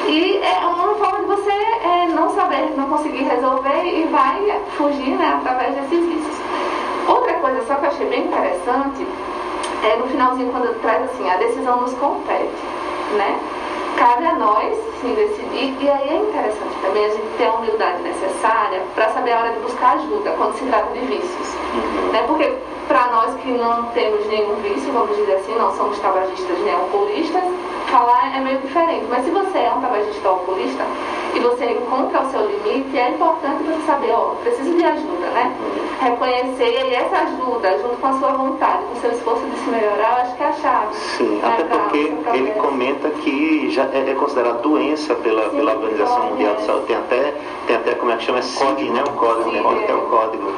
E 0.09 0.41
é 0.43 0.67
uma 0.67 0.95
forma 0.95 1.19
de 1.19 1.27
você 1.27 1.51
é, 1.51 2.09
não 2.09 2.35
saber, 2.35 2.73
não 2.79 2.89
conseguir 2.89 3.25
resolver 3.25 3.85
e 3.85 4.05
vai 4.11 4.59
fugir 4.75 5.15
né, 5.17 5.35
através 5.37 5.75
desses 5.75 6.07
vícios. 6.07 6.35
Outra 7.07 7.35
coisa 7.35 7.63
só 7.67 7.75
que 7.75 7.85
eu 7.85 7.91
achei 7.91 8.07
bem 8.07 8.25
interessante 8.25 9.07
é 9.85 9.97
no 9.97 10.09
finalzinho 10.09 10.51
quando 10.51 10.81
traz 10.81 11.05
assim, 11.05 11.29
a 11.29 11.37
decisão 11.37 11.83
nos 11.83 11.93
compete, 11.93 12.57
né? 13.19 13.39
Cabe 13.99 14.25
a 14.27 14.35
nós 14.35 14.77
sim 15.01 15.13
decidir, 15.13 15.77
e 15.81 15.91
aí 15.91 16.09
é 16.09 16.17
interessante 16.19 16.77
também 16.81 17.05
a 17.05 17.09
gente 17.09 17.27
ter 17.37 17.47
a 17.47 17.53
humildade 17.55 18.01
necessária 18.03 18.81
para 18.95 19.09
saber 19.11 19.33
a 19.33 19.39
hora 19.41 19.53
de 19.53 19.59
buscar 19.59 19.95
ajuda 19.95 20.31
quando 20.39 20.57
se 20.57 20.65
trata 20.67 20.93
de 20.93 21.01
vícios. 21.01 21.49
Uhum. 21.75 22.13
Né? 22.13 22.23
Porque 22.29 22.55
para 22.87 23.07
nós 23.09 23.35
que 23.43 23.51
não 23.51 23.85
temos 23.87 24.25
nenhum 24.29 24.55
vício, 24.63 24.93
vamos 24.93 25.17
dizer 25.17 25.35
assim, 25.35 25.55
não 25.57 25.77
somos 25.77 25.99
tabagistas 25.99 26.59
nem 26.61 26.75
alcoolistas, 26.75 27.43
falar 27.91 28.37
é 28.37 28.41
meio 28.41 28.59
diferente. 28.59 29.05
Mas 29.11 29.25
se 29.25 29.31
você 29.31 29.59
é 29.59 29.73
um 29.73 29.81
tabagista 29.81 30.29
alcoolista 30.29 30.85
e 31.35 31.41
você 31.41 31.67
encontra 31.67 32.23
o 32.23 32.31
seu 32.31 32.47
limite, 32.47 32.97
é 32.97 33.11
importante 33.11 33.63
você 33.65 33.87
saber, 33.87 34.13
ó, 34.13 34.35
preciso 34.43 34.75
de 34.77 34.85
ajuda, 34.85 35.27
né? 35.35 35.55
Reconhecer 36.01 36.87
e 36.87 36.95
essa 36.95 37.17
ajuda, 37.17 37.79
junto 37.79 37.97
com 37.97 38.07
a 38.07 38.13
sua 38.15 38.33
vontade, 38.33 38.83
com 38.85 38.99
o 38.99 39.01
seu 39.01 39.11
esforço 39.11 39.45
de 39.45 39.59
se 39.59 39.71
melhorar, 39.71 40.11
eu 40.11 40.23
acho 40.23 40.37
que 40.37 40.43
é 40.43 40.47
a 40.47 40.53
chave. 40.53 40.95
Sim, 40.95 41.29
né, 41.37 41.49
até 41.49 41.65
porque 41.65 41.99
ele 42.33 42.51
comenta 42.53 43.11
que 43.11 43.71
já 43.71 43.85
é, 43.93 44.11
é 44.11 44.15
considerado 44.15 44.63
doença 44.63 45.15
pela, 45.17 45.51
Sim, 45.51 45.57
pela 45.57 45.73
Organização 45.75 46.31
Mundial 46.31 46.57
de 46.57 46.65
Saúde. 46.65 46.87
Tem 46.87 46.97
até, 46.97 47.35
tem 47.67 47.77
até, 47.77 47.95
como 47.95 48.13
é 48.13 48.17
que 48.17 48.25
chama? 48.25 48.43
CID, 48.43 48.91
né? 48.91 49.03
O 49.03 49.13
código, 49.13 49.51
né? 49.51 49.87
É 49.89 49.95
o 49.95 50.03
código. 50.03 50.53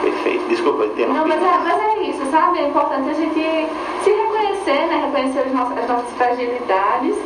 Perfeito. 0.00 0.48
Desculpa, 0.48 0.84
interrompi. 0.86 1.18
Não, 1.18 1.28
mas 1.28 1.42
é, 1.42 1.58
mas 1.64 1.82
é 1.82 2.02
isso, 2.02 2.30
sabe? 2.30 2.58
É 2.58 2.68
importante 2.68 3.10
a 3.10 3.14
gente 3.14 3.68
se 4.02 4.10
reconhecer, 4.10 4.86
né? 4.88 5.04
Reconhecer 5.06 5.40
as 5.40 5.52
nossas, 5.52 5.78
as 5.78 5.88
nossas 5.88 6.10
fragilidades, 6.16 7.16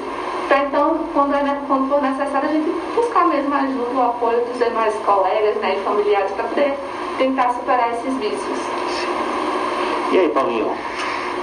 para 0.48 0.64
então, 0.64 0.98
quando, 1.12 1.34
é, 1.34 1.58
quando 1.66 1.88
for 1.88 2.00
necessário, 2.00 2.48
a 2.48 2.52
gente 2.52 2.70
buscar 2.94 3.26
mesmo 3.26 3.52
a 3.52 3.58
ajuda, 3.58 3.90
o 3.94 4.02
apoio 4.02 4.44
dos 4.44 4.58
demais 4.58 4.94
colegas 5.04 5.56
né, 5.56 5.76
e 5.76 5.82
familiares 5.82 6.30
para 6.32 6.44
poder 6.44 6.78
tentar 7.18 7.52
superar 7.54 7.92
esses 7.94 8.14
vícios. 8.14 8.58
E 10.12 10.18
aí, 10.18 10.28
Paulinho? 10.28 10.72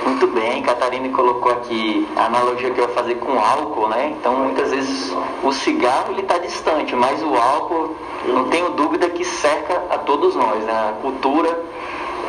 Muito 0.05 0.27
bem, 0.27 0.61
Catarina 0.61 1.09
colocou 1.09 1.51
aqui 1.51 2.07
a 2.15 2.25
analogia 2.25 2.71
que 2.71 2.79
eu 2.79 2.85
ia 2.85 2.93
fazer 2.93 3.15
com 3.15 3.39
álcool, 3.39 3.87
né? 3.87 4.13
Então 4.19 4.35
muitas 4.35 4.71
vezes 4.71 5.15
o 5.41 5.51
cigarro 5.51 6.11
ele 6.11 6.21
está 6.21 6.37
distante, 6.37 6.95
mas 6.95 7.23
o 7.23 7.33
álcool, 7.35 7.95
não 8.25 8.49
tenho 8.49 8.71
dúvida 8.71 9.09
que 9.09 9.23
cerca 9.23 9.81
a 9.89 9.97
todos 9.97 10.35
nós, 10.35 10.63
né? 10.65 10.73
A 10.73 11.01
cultura 11.01 11.57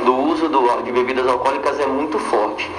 do 0.04 0.14
uso 0.14 0.48
do, 0.48 0.82
de 0.82 0.92
bebidas 0.92 1.26
alcoólicas 1.26 1.80
é 1.80 1.86
muito 1.86 2.18
forte. 2.18 2.70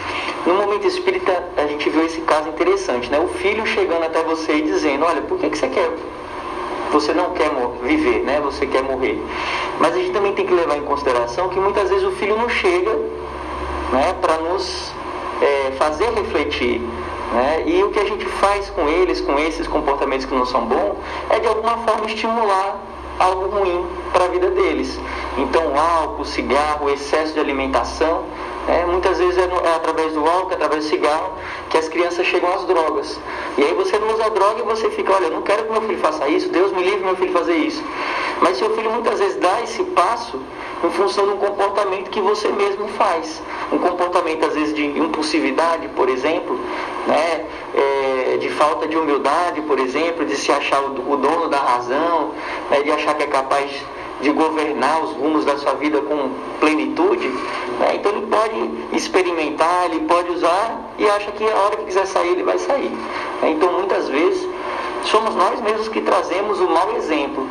No 0.46 0.56
momento 0.56 0.88
espírita, 0.88 1.44
a 1.58 1.66
gente 1.68 1.90
viu 1.90 2.06
esse 2.06 2.22
caso 2.22 2.50
interessante, 2.50 3.10
né? 3.10 3.20
O 3.20 3.28
filho 3.28 3.66
chegando 3.66 4.04
até 4.04 4.24
você 4.24 4.58
e 4.58 4.62
dizendo: 4.62 5.06
Olha, 5.06 5.22
por 5.22 5.38
que, 5.40 5.50
que 5.50 5.58
você 5.58 5.68
quer 5.68 5.92
você 6.92 7.14
não 7.14 7.32
quer 7.32 7.50
viver, 7.84 8.24
né? 8.24 8.40
Você 8.42 8.66
quer 8.66 8.82
morrer. 8.82 9.22
Mas 9.80 9.94
a 9.94 9.98
gente 9.98 10.12
também 10.12 10.34
tem 10.34 10.46
que 10.46 10.54
levar 10.54 10.78
em 10.78 10.84
consideração 10.84 11.50
que 11.50 11.60
muitas 11.60 11.90
vezes 11.90 12.06
o 12.06 12.12
filho 12.12 12.38
não 12.38 12.48
chega, 12.48 12.98
né, 13.96 14.14
para 14.22 14.38
nos 14.38 14.92
é, 15.42 15.72
fazer 15.78 16.10
refletir. 16.12 16.82
Né? 17.34 17.64
E 17.66 17.84
o 17.84 17.90
que 17.90 18.00
a 18.00 18.06
gente 18.06 18.26
faz 18.26 18.70
com 18.70 18.88
eles, 18.88 19.22
com 19.22 19.40
esses 19.40 19.68
comportamentos 19.68 20.26
que 20.26 20.36
não 20.36 20.46
são 20.46 20.66
bons, 20.66 20.98
é 21.30 21.40
de 21.40 21.48
alguma 21.48 21.78
forma 21.78 22.06
estimular 22.06 22.78
algo 23.18 23.48
ruim 23.48 23.88
para 24.12 24.26
a 24.26 24.28
vida 24.28 24.50
deles. 24.52 25.00
Então, 25.38 25.80
álcool, 25.80 26.26
cigarro, 26.26 26.90
excesso 26.90 27.34
de 27.34 27.40
alimentação 27.40 28.26
é, 28.68 28.86
muitas 28.86 29.20
vezes 29.20 29.38
é, 29.38 29.44
é, 29.44 29.76
através 29.76 30.14
do 30.14 30.26
álcool, 30.26 30.52
é 30.52 30.56
através 30.56 30.86
do 30.86 30.90
cigarro, 30.90 31.34
que 31.70 31.78
as 31.78 31.88
crianças 31.88 32.26
chegam 32.26 32.52
às 32.54 32.66
drogas. 32.66 33.20
E 33.58 33.64
aí 33.64 33.74
você 33.74 34.00
não 34.00 34.14
usa 34.14 34.30
droga 34.30 34.60
e 34.60 34.64
você 34.64 34.90
fica, 34.90 35.14
olha, 35.14 35.26
eu 35.26 35.32
não 35.32 35.42
quero 35.42 35.66
que 35.66 35.72
meu 35.72 35.82
filho 35.82 36.00
faça 36.00 36.28
isso, 36.28 36.50
Deus 36.50 36.72
me 36.72 36.84
livre 36.84 37.06
meu 37.06 37.16
filho 37.16 37.32
fazer 37.32 37.56
isso. 37.56 37.84
Mas 38.42 38.58
seu 38.58 38.70
filho 38.76 38.92
muitas 38.92 39.20
vezes 39.20 39.38
dá 39.38 39.62
esse 39.62 39.84
passo 39.84 40.40
em 40.84 40.90
função 40.92 41.26
de 41.26 41.34
um 41.34 41.38
comportamento 41.38 42.10
que 42.10 42.20
você 42.20 42.50
mesmo 42.50 42.88
faz. 42.90 43.42
Um 43.72 43.78
comportamento, 43.78 44.46
às 44.46 44.54
vezes, 44.54 44.74
de 44.74 44.86
impulsividade, 44.86 45.88
por 45.90 46.10
exemplo, 46.10 46.60
né? 47.08 47.46
É, 47.74 48.38
de 48.38 48.50
falta 48.50 48.88
de 48.88 48.98
humildade, 48.98 49.62
por 49.62 49.80
exemplo, 49.80 50.26
de 50.26 50.36
se 50.36 50.52
achar 50.52 50.82
o, 50.82 51.18
dono 51.18 51.50
da 51.50 51.58
razão, 51.58 52.32
né? 52.70 52.82
de 52.82 52.92
achar 52.92 53.14
que 53.16 53.24
é 53.24 53.28
capaz 53.28 53.72
de 54.22 54.32
governar 54.32 55.04
os 55.04 55.12
rumos 55.12 55.46
da 55.46 55.58
sua 55.58 55.74
vida 55.74 56.02
com 56.02 56.30
plenitude, 56.60 57.28
né? 57.80 57.96
então 57.96 58.12
ele 58.12 58.28
pode 58.28 58.72
experimentar, 58.94 59.86
ele 59.86 60.06
pode 60.06 60.32
usar 60.32 60.94
e 60.98 61.08
acha 61.10 61.32
que 61.32 61.44
a 61.44 61.56
hora 61.56 61.78
que 61.78 61.86
quiser 61.86 62.08
sair, 62.08 62.30
ele 62.30 62.44
vai 62.44 62.58
sair. 62.58 62.90
Né? 63.42 63.52
Então 63.52 63.72
muitas 63.74 64.08
vezes 64.08 64.48
somos 65.04 65.36
nós 65.36 65.60
mesmos 65.62 65.88
que 65.88 66.02
trazemos 66.02 66.60
o 66.60 66.68
mau 66.68 66.96
exemplo. 66.96 67.48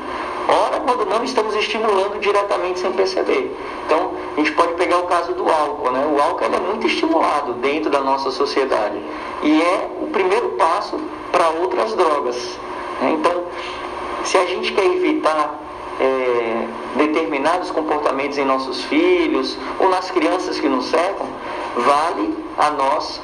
Ora, 0.47 0.81
quando 0.81 1.07
não 1.07 1.25
estamos 1.25 1.57
estimulando 1.57 2.21
diretamente 2.21 2.81
sem 2.81 2.93
perceber. 2.93 3.57
Então, 3.87 4.13
a 4.37 4.41
gente 4.41 4.53
pode 4.53 4.75
pegar 4.75 4.99
o 4.99 5.05
caso 5.05 5.33
do 5.33 5.49
álcool. 5.49 5.91
Né? 5.91 6.07
O 6.07 6.21
álcool 6.21 6.45
é 6.45 6.61
muito 6.61 6.87
estimulado 6.87 7.55
dentro 7.55 7.91
da 7.91 8.01
nossa 8.01 8.31
sociedade. 8.31 9.01
E 9.43 9.63
é 9.63 9.91
o 10.03 10.09
primeiro 10.09 10.51
passo 10.51 11.01
para 11.33 11.49
outras 11.49 11.95
drogas. 11.95 12.59
Né? 13.01 13.17
Então, 13.19 13.45
se 14.25 14.37
a 14.37 14.45
gente 14.45 14.73
quer 14.73 14.85
evitar 14.85 15.64
é, 16.01 16.67
determinados 16.97 17.71
comportamentos 17.71 18.39
em 18.39 18.45
nossos 18.45 18.83
filhos 18.85 19.57
ou 19.79 19.89
nas 19.89 20.11
crianças 20.11 20.59
que 20.59 20.69
nos 20.69 20.87
cercam, 20.87 21.27
vale 21.77 22.35
a 22.59 22.71
nós 22.71 23.21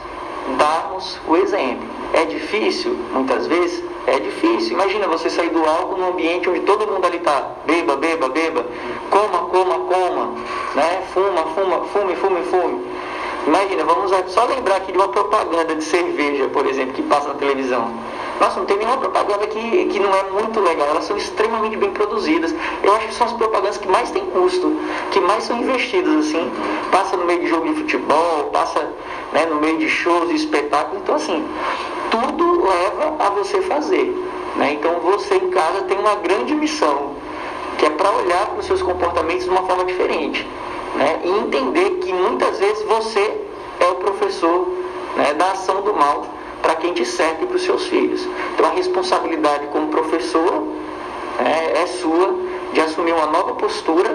darmos 0.56 1.18
o 1.26 1.36
exemplo. 1.36 1.88
É 2.12 2.24
difícil, 2.24 2.96
muitas 3.12 3.46
vezes, 3.46 3.82
é 4.06 4.18
difícil. 4.18 4.72
Imagina 4.72 5.06
você 5.06 5.30
sair 5.30 5.50
do 5.50 5.64
álcool 5.64 5.98
num 5.98 6.08
ambiente 6.08 6.48
onde 6.48 6.60
todo 6.60 6.86
mundo 6.86 7.04
ali 7.04 7.18
está, 7.18 7.50
beba, 7.66 7.96
beba, 7.96 8.28
beba, 8.28 8.66
coma, 9.10 9.38
coma, 9.48 9.78
coma, 9.80 10.34
né? 10.74 11.02
fuma, 11.12 11.44
fuma, 11.54 11.84
fume, 11.86 12.16
fume, 12.16 12.42
fume. 12.44 12.84
Imagina, 13.46 13.84
vamos 13.84 14.10
só 14.32 14.44
lembrar 14.44 14.76
aqui 14.76 14.92
de 14.92 14.98
uma 14.98 15.08
propaganda 15.08 15.74
de 15.74 15.82
cerveja, 15.82 16.48
por 16.48 16.66
exemplo, 16.66 16.92
que 16.92 17.02
passa 17.02 17.28
na 17.28 17.34
televisão. 17.34 17.90
Nossa, 18.40 18.58
não 18.58 18.64
tem 18.64 18.78
nenhuma 18.78 18.96
propaganda 18.96 19.46
que, 19.46 19.84
que 19.86 19.98
não 19.98 20.14
é 20.14 20.22
muito 20.30 20.58
legal, 20.60 20.88
elas 20.88 21.04
são 21.04 21.14
extremamente 21.18 21.76
bem 21.76 21.90
produzidas. 21.90 22.54
Eu 22.82 22.94
acho 22.94 23.08
que 23.08 23.14
são 23.14 23.26
as 23.26 23.34
propagandas 23.34 23.76
que 23.76 23.86
mais 23.86 24.10
têm 24.10 24.24
custo, 24.30 24.80
que 25.10 25.20
mais 25.20 25.44
são 25.44 25.58
investidas, 25.58 26.26
assim. 26.26 26.50
Passa 26.90 27.18
no 27.18 27.26
meio 27.26 27.40
de 27.40 27.48
jogo 27.48 27.68
de 27.68 27.74
futebol, 27.74 28.44
passa 28.50 28.80
né, 29.34 29.44
no 29.44 29.56
meio 29.56 29.76
de 29.76 29.90
shows 29.90 30.30
e 30.30 30.36
espetáculos. 30.36 31.02
Então, 31.02 31.16
assim, 31.16 31.46
tudo 32.10 32.66
leva 32.66 33.16
a 33.18 33.28
você 33.28 33.60
fazer. 33.60 34.06
Né? 34.56 34.72
Então, 34.72 34.98
você 35.00 35.34
em 35.34 35.50
casa 35.50 35.82
tem 35.82 35.98
uma 35.98 36.14
grande 36.14 36.54
missão, 36.54 37.16
que 37.76 37.84
é 37.84 37.90
para 37.90 38.10
olhar 38.10 38.46
para 38.46 38.60
os 38.60 38.64
seus 38.64 38.80
comportamentos 38.80 39.44
de 39.44 39.50
uma 39.50 39.64
forma 39.64 39.84
diferente. 39.84 40.48
Né? 40.94 41.20
E 41.24 41.28
entender 41.28 41.90
que 42.00 42.10
muitas 42.10 42.58
vezes 42.58 42.82
você 42.86 43.38
é 43.80 43.86
o 43.86 43.96
professor 43.96 44.66
né, 45.14 45.34
da 45.34 45.50
ação 45.50 45.82
do 45.82 45.92
mal 45.92 46.39
para 46.62 46.74
quem 46.76 46.92
te 46.92 47.04
serve 47.04 47.46
para 47.46 47.56
os 47.56 47.62
seus 47.62 47.86
filhos. 47.86 48.26
Então 48.54 48.66
a 48.66 48.70
responsabilidade 48.70 49.66
como 49.68 49.88
professor 49.88 50.64
é, 51.38 51.82
é 51.82 51.86
sua 51.86 52.34
de 52.72 52.80
assumir 52.80 53.12
uma 53.12 53.26
nova 53.26 53.54
postura 53.54 54.10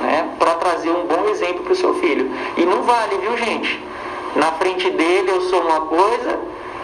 né, 0.00 0.30
para 0.38 0.54
trazer 0.54 0.90
um 0.90 1.06
bom 1.06 1.28
exemplo 1.28 1.62
para 1.64 1.72
o 1.72 1.76
seu 1.76 1.94
filho. 1.94 2.30
E 2.56 2.64
não 2.64 2.82
vale, 2.82 3.16
viu 3.18 3.36
gente? 3.36 3.82
Na 4.36 4.52
frente 4.52 4.90
dele 4.90 5.30
eu 5.30 5.40
sou 5.42 5.60
uma 5.62 5.80
coisa, 5.82 6.38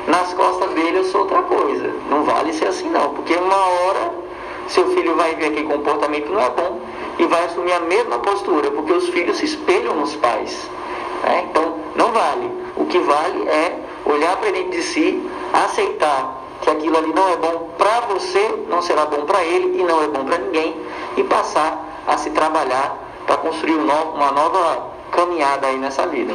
nas 0.08 0.32
costas 0.34 0.70
dele 0.70 0.98
eu 0.98 1.04
sou 1.04 1.22
outra 1.22 1.42
coisa. 1.42 1.92
Não 2.10 2.24
vale 2.24 2.52
ser 2.52 2.68
assim 2.68 2.88
não, 2.90 3.10
porque 3.10 3.34
uma 3.34 3.56
hora 3.56 4.24
seu 4.68 4.88
filho 4.94 5.14
vai 5.14 5.34
ver 5.34 5.52
que 5.52 5.62
comportamento 5.62 6.30
não 6.30 6.40
é 6.40 6.50
bom 6.50 6.80
e 7.18 7.26
vai 7.26 7.44
assumir 7.44 7.72
a 7.72 7.80
mesma 7.80 8.18
postura, 8.18 8.70
porque 8.70 8.92
os 8.92 9.08
filhos 9.08 9.36
se 9.36 9.44
espelham 9.44 9.94
nos 9.94 10.16
pais. 10.16 10.68
Né? 11.22 11.46
Então, 11.50 11.76
não 11.94 12.12
vale. 12.12 12.50
O 12.76 12.86
que 12.86 12.98
vale 12.98 13.48
é 13.48 13.78
olhar 14.06 14.36
para 14.36 14.50
dentro 14.50 14.70
de 14.72 14.82
si, 14.82 15.30
aceitar 15.52 16.42
que 16.60 16.70
aquilo 16.70 16.96
ali 16.96 17.12
não 17.12 17.28
é 17.28 17.36
bom 17.36 17.70
para 17.76 18.00
você, 18.00 18.64
não 18.68 18.80
será 18.80 19.04
bom 19.06 19.24
para 19.26 19.44
ele 19.44 19.78
e 19.78 19.82
não 19.82 20.02
é 20.02 20.08
bom 20.08 20.24
para 20.24 20.38
ninguém, 20.38 20.74
e 21.16 21.24
passar 21.24 22.02
a 22.06 22.16
se 22.16 22.30
trabalhar 22.30 22.96
para 23.26 23.36
construir 23.36 23.74
uma 23.74 24.32
nova 24.32 24.88
caminhada 25.10 25.66
aí 25.66 25.78
nessa 25.78 26.06
vida. 26.06 26.34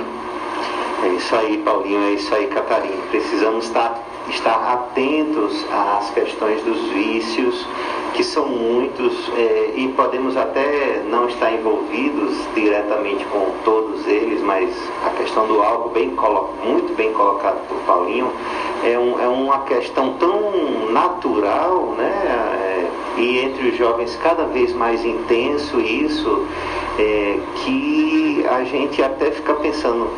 É 1.03 1.07
isso 1.09 1.35
aí, 1.35 1.57
Paulinho, 1.59 2.03
é 2.09 2.11
isso 2.11 2.33
aí, 2.33 2.47
Catarina. 2.47 3.01
Precisamos 3.09 3.65
estar, 3.65 3.99
estar 4.29 4.73
atentos 4.73 5.65
às 5.71 6.09
questões 6.11 6.61
dos 6.63 6.81
vícios, 6.89 7.65
que 8.13 8.23
são 8.23 8.47
muitos, 8.47 9.13
é, 9.37 9.73
e 9.75 9.87
podemos 9.95 10.35
até 10.35 11.03
não 11.09 11.27
estar 11.27 11.51
envolvidos 11.51 12.35
diretamente 12.53 13.23
com 13.25 13.51
todos 13.63 14.05
eles, 14.07 14.41
mas 14.41 14.75
a 15.05 15.09
questão 15.11 15.47
do 15.47 15.61
álcool, 15.61 15.89
bem 15.89 16.13
muito 16.65 16.95
bem 16.95 17.13
colocado 17.13 17.67
por 17.67 17.77
Paulinho, 17.85 18.31
é, 18.83 18.97
um, 18.97 19.19
é 19.19 19.27
uma 19.27 19.59
questão 19.59 20.13
tão 20.13 20.91
natural, 20.91 21.93
né? 21.97 22.11
É, 23.17 23.21
e 23.21 23.39
entre 23.39 23.69
os 23.69 23.77
jovens 23.77 24.17
cada 24.23 24.45
vez 24.45 24.73
mais 24.73 25.03
intenso 25.03 25.79
isso, 25.79 26.45
é, 26.97 27.39
que 27.55 28.45
a 28.49 28.63
gente 28.63 29.01
até 29.01 29.31
fica 29.31 29.53
pensando 29.55 30.09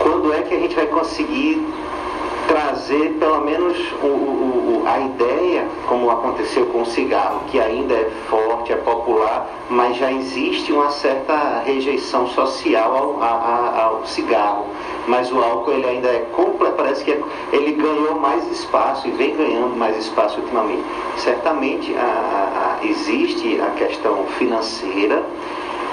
quando 0.00 0.32
é 0.32 0.42
que 0.42 0.54
a 0.54 0.58
gente 0.58 0.74
vai 0.74 0.86
conseguir 0.86 1.64
trazer 2.46 3.16
pelo 3.18 3.40
menos 3.42 3.76
o, 4.02 4.06
o, 4.06 4.82
a 4.86 5.00
ideia, 5.00 5.66
como 5.88 6.10
aconteceu 6.10 6.66
com 6.66 6.82
o 6.82 6.86
cigarro, 6.86 7.40
que 7.50 7.58
ainda 7.58 7.94
é 7.94 8.10
forte, 8.28 8.72
é 8.72 8.76
popular, 8.76 9.48
mas 9.68 9.96
já 9.96 10.12
existe 10.12 10.72
uma 10.72 10.90
certa 10.90 11.62
rejeição 11.64 12.28
social 12.28 12.96
ao, 12.96 13.22
ao, 13.22 13.80
ao 13.80 14.06
cigarro. 14.06 14.66
Mas 15.06 15.30
o 15.30 15.38
álcool 15.38 15.72
ele 15.72 15.86
ainda 15.86 16.08
é 16.08 16.26
completo, 16.32 16.74
parece 16.76 17.04
que 17.04 17.12
é, 17.12 17.20
ele 17.52 17.72
ganhou 17.72 18.18
mais 18.18 18.50
espaço 18.50 19.06
e 19.06 19.10
vem 19.12 19.36
ganhando 19.36 19.76
mais 19.76 19.96
espaço 19.96 20.40
ultimamente. 20.40 20.84
Certamente 21.18 21.94
a, 21.96 22.78
a, 22.80 22.86
existe 22.86 23.60
a 23.60 23.70
questão 23.70 24.24
financeira 24.38 25.22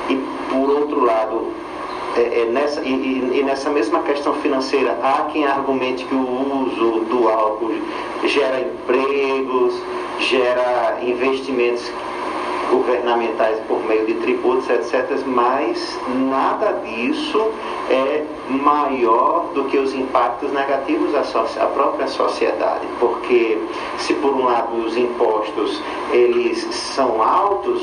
e 0.09 0.15
por 0.49 0.69
outro 0.69 1.03
lado 1.03 1.51
é, 2.15 2.41
é 2.41 2.45
nessa, 2.45 2.81
e, 2.81 2.89
e, 2.89 3.39
e, 3.39 3.43
nessa 3.43 3.69
mesma 3.69 4.01
questão 4.03 4.33
financeira, 4.35 4.97
há 5.01 5.29
quem 5.31 5.45
argumente 5.45 6.05
que 6.05 6.13
o 6.13 6.65
uso 6.65 7.05
do 7.05 7.29
álcool 7.29 7.73
gera 8.25 8.61
empregos, 8.61 9.81
gera 10.19 10.99
investimentos 11.01 11.91
governamentais 12.73 13.59
por 13.67 13.79
meio 13.85 14.05
de 14.07 14.15
tributos, 14.15 14.67
etc., 14.69 15.19
mas 15.27 15.99
nada 16.29 16.81
disso 16.85 17.51
é 17.89 18.23
maior 18.49 19.51
do 19.53 19.65
que 19.65 19.77
os 19.77 19.93
impactos 19.93 20.51
negativos 20.51 21.13
à, 21.15 21.63
à 21.63 21.67
própria 21.67 22.07
sociedade, 22.07 22.85
porque 22.99 23.57
se 23.99 24.13
por 24.15 24.33
um 24.33 24.45
lado 24.45 24.75
os 24.85 24.97
impostos 24.97 25.81
eles 26.11 26.59
são 26.73 27.21
altos, 27.21 27.81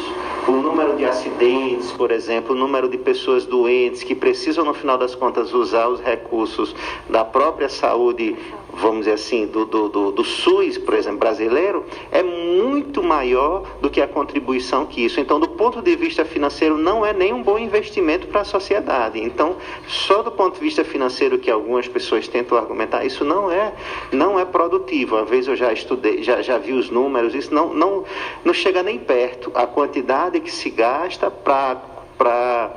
o 0.49 0.53
número 0.53 0.97
de 0.97 1.05
acidentes, 1.05 1.93
por 1.93 2.11
exemplo, 2.11 2.55
o 2.55 2.59
número 2.59 2.89
de 2.89 2.99
pessoas 2.99 3.47
doentes 3.47 4.03
que 4.03 4.15
precisam 4.15 4.65
no 4.65 4.75
final 4.75 4.99
das 4.99 5.15
contas 5.15 5.53
usar 5.53 5.89
os 5.89 6.01
recursos 6.01 6.75
da 7.09 7.25
própria 7.25 7.69
saúde 7.69 8.37
vamos 8.73 9.01
dizer 9.01 9.13
assim, 9.13 9.47
do, 9.47 9.65
do, 9.65 9.89
do, 9.89 10.13
do, 10.13 10.25
SUS, 10.25 10.79
por 10.79 10.95
exemplo, 10.95 11.19
brasileiro, 11.19 11.85
é 12.11 12.23
muito 12.23 13.03
maior 13.03 13.65
do 13.81 13.91
que 13.91 14.01
a 14.01 14.09
contribuição 14.09 14.87
que 14.87 15.05
isso. 15.05 15.21
Então, 15.21 15.41
do 15.41 15.49
ponto 15.49 15.83
de 15.83 15.97
vista 15.97 16.25
financeiro, 16.25 16.77
não 16.77 17.05
é 17.05 17.13
nem 17.13 17.33
um 17.33 17.43
bom 17.43 17.59
investimento 17.59 18.27
para 18.29 18.43
a 18.43 18.45
sociedade. 18.45 19.21
Então, 19.23 19.57
só 19.87 20.23
do 20.23 20.31
ponto 20.31 20.55
de 20.55 20.61
vista 20.61 20.85
financeiro 20.85 21.39
que 21.39 21.51
algumas 21.51 21.89
pessoas 21.89 22.29
tentam 22.29 22.57
argumentar, 22.57 23.05
isso 23.05 23.25
não 23.25 23.51
é, 23.51 23.73
não 24.13 24.39
é 24.39 24.45
produtivo. 24.45 25.17
Às 25.17 25.29
vezes 25.29 25.49
eu 25.49 25.57
já 25.57 25.73
estudei, 25.73 26.23
já, 26.23 26.43
já 26.43 26.59
vi 26.59 26.73
os 26.73 26.91
números, 26.91 27.35
isso 27.35 27.55
não, 27.55 27.75
não, 27.75 28.05
não 28.45 28.55
chega 28.55 28.83
nem 28.83 28.99
perto. 28.99 29.51
A 29.55 29.67
quantidade 29.67 30.41
que 30.41 30.51
se 30.51 30.71
gasta 30.71 31.31
para 31.31 32.71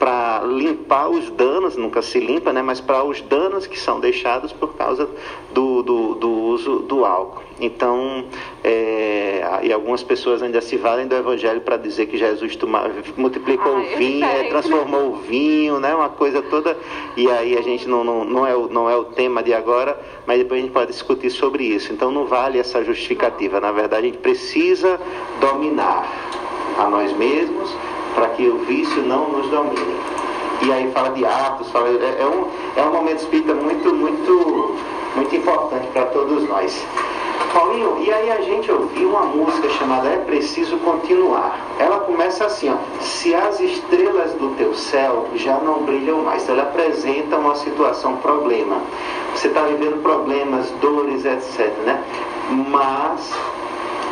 para 0.00 0.40
limpar 0.46 1.10
os 1.10 1.28
danos, 1.28 1.76
nunca 1.76 2.00
se 2.00 2.18
limpa, 2.18 2.54
né? 2.54 2.62
Mas 2.62 2.80
para 2.80 3.04
os 3.04 3.20
danos 3.20 3.66
que 3.66 3.78
são 3.78 4.00
deixados 4.00 4.50
por 4.50 4.74
causa 4.74 5.06
do, 5.52 5.82
do, 5.82 6.14
do 6.14 6.30
uso 6.30 6.78
do 6.78 7.04
álcool. 7.04 7.42
Então, 7.60 8.24
é, 8.64 9.60
e 9.62 9.70
algumas 9.70 10.02
pessoas 10.02 10.42
ainda 10.42 10.62
se 10.62 10.78
valem 10.78 11.06
do 11.06 11.14
Evangelho 11.14 11.60
para 11.60 11.76
dizer 11.76 12.06
que 12.06 12.16
Jesus 12.16 12.56
tomava, 12.56 12.90
multiplicou 13.14 13.76
Ah, 13.76 13.80
o 13.80 13.98
vinho, 13.98 14.24
eu 14.24 14.30
sei. 14.30 14.46
é, 14.46 14.48
transformou 14.48 15.10
o 15.10 15.16
vinho, 15.16 15.78
né? 15.78 15.94
Uma 15.94 16.08
coisa 16.08 16.40
toda. 16.40 16.74
E 17.14 17.30
aí 17.30 17.58
a 17.58 17.60
gente 17.60 17.86
não, 17.86 18.02
não, 18.02 18.24
não, 18.24 18.46
é, 18.46 18.56
o, 18.56 18.68
não 18.68 18.88
é 18.88 18.96
o 18.96 19.04
tema 19.04 19.42
de 19.42 19.52
agora, 19.52 20.00
mas 20.26 20.38
depois 20.38 20.60
a 20.60 20.62
gente 20.62 20.72
pode 20.72 20.90
discutir 20.92 21.28
sobre 21.28 21.64
isso. 21.64 21.92
Então 21.92 22.10
não 22.10 22.24
vale 22.24 22.58
essa 22.58 22.82
justificativa. 22.82 23.60
Na 23.60 23.70
verdade, 23.70 24.06
a 24.06 24.08
gente 24.08 24.18
precisa 24.18 24.98
dominar 25.38 26.08
a 26.78 26.88
nós 26.88 27.12
mesmos 27.18 27.70
para 28.14 28.28
que 28.28 28.48
o 28.48 28.58
vício 28.58 29.02
não 29.02 29.28
nos 29.28 29.48
domine. 29.48 29.96
E 30.62 30.72
aí 30.72 30.90
fala 30.92 31.10
de 31.10 31.24
atos, 31.24 31.70
fala, 31.70 31.88
é, 31.88 32.22
é 32.22 32.26
um, 32.26 32.46
é 32.76 32.82
um 32.84 32.92
momento 32.92 33.20
espírita 33.20 33.54
muito, 33.54 33.94
muito, 33.94 34.76
muito 35.16 35.34
importante 35.34 35.86
para 35.88 36.06
todos 36.06 36.46
nós. 36.48 36.86
Paulinho, 37.52 37.98
e 37.98 38.12
aí 38.12 38.30
a 38.30 38.40
gente 38.42 38.70
ouviu 38.70 39.08
uma 39.08 39.22
música 39.22 39.68
chamada 39.70 40.08
É 40.08 40.18
Preciso 40.18 40.76
Continuar. 40.78 41.58
Ela 41.80 42.00
começa 42.00 42.44
assim, 42.44 42.70
ó, 42.70 42.76
se 43.00 43.34
as 43.34 43.58
estrelas 43.58 44.32
do 44.34 44.54
teu 44.56 44.72
céu 44.74 45.26
já 45.34 45.58
não 45.58 45.82
brilham 45.82 46.22
mais. 46.22 46.48
Ela 46.48 46.62
apresenta 46.62 47.36
uma 47.36 47.56
situação, 47.56 48.16
problema. 48.16 48.80
Você 49.34 49.48
está 49.48 49.62
vivendo 49.62 50.00
problemas, 50.02 50.70
dores, 50.80 51.24
etc. 51.24 51.72
Né? 51.84 52.04
Mas 52.68 53.32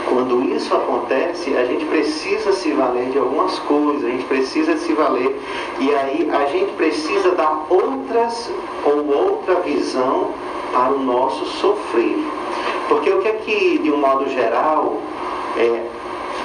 quando 0.09 0.43
isso 0.55 0.75
acontece, 0.75 1.55
a 1.57 1.65
gente 1.65 1.85
precisa 1.85 2.53
se 2.53 2.73
valer 2.73 3.11
de 3.11 3.19
algumas 3.19 3.59
coisas, 3.61 4.05
a 4.05 4.09
gente 4.09 4.25
precisa 4.25 4.77
se 4.77 4.93
valer, 4.95 5.39
e 5.79 5.95
aí 5.95 6.29
a 6.33 6.47
gente 6.47 6.73
precisa 6.73 7.33
dar 7.33 7.67
outras 7.69 8.51
ou 8.85 9.07
outra 9.07 9.57
visão 9.57 10.31
para 10.73 10.93
o 10.93 10.99
nosso 10.99 11.45
sofrer. 11.47 12.19
Porque 12.89 13.11
o 13.11 13.21
que 13.21 13.29
é 13.29 13.33
que, 13.33 13.79
de 13.79 13.91
um 13.91 13.99
modo 13.99 14.29
geral, 14.31 14.97
é, 15.57 15.83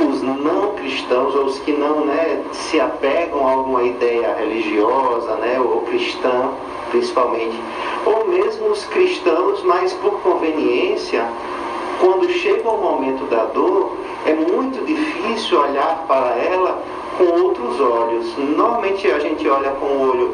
os 0.01 0.21
não 0.21 0.73
cristãos, 0.75 1.33
ou 1.35 1.45
os 1.45 1.59
que 1.59 1.71
não 1.71 2.05
né, 2.05 2.41
se 2.51 2.79
apegam 2.79 3.47
a 3.47 3.51
alguma 3.51 3.83
ideia 3.83 4.35
religiosa, 4.37 5.35
né, 5.35 5.59
ou 5.59 5.81
cristã, 5.81 6.49
principalmente, 6.91 7.57
ou 8.05 8.27
mesmo 8.27 8.67
os 8.67 8.83
cristãos, 8.85 9.63
mas 9.63 9.93
por 9.93 10.19
conveniência, 10.21 11.25
quando 11.99 12.29
chega 12.29 12.69
o 12.69 12.77
momento 12.77 13.25
da 13.29 13.45
dor, 13.45 13.97
é 14.25 14.33
muito 14.33 14.85
difícil 14.85 15.59
olhar 15.59 16.05
para 16.07 16.35
ela 16.37 16.81
com 17.17 17.23
outros 17.25 17.79
olhos. 17.79 18.37
Normalmente 18.37 19.07
a 19.11 19.19
gente 19.19 19.47
olha 19.47 19.71
com 19.71 19.85
o 19.85 20.09
olho 20.09 20.33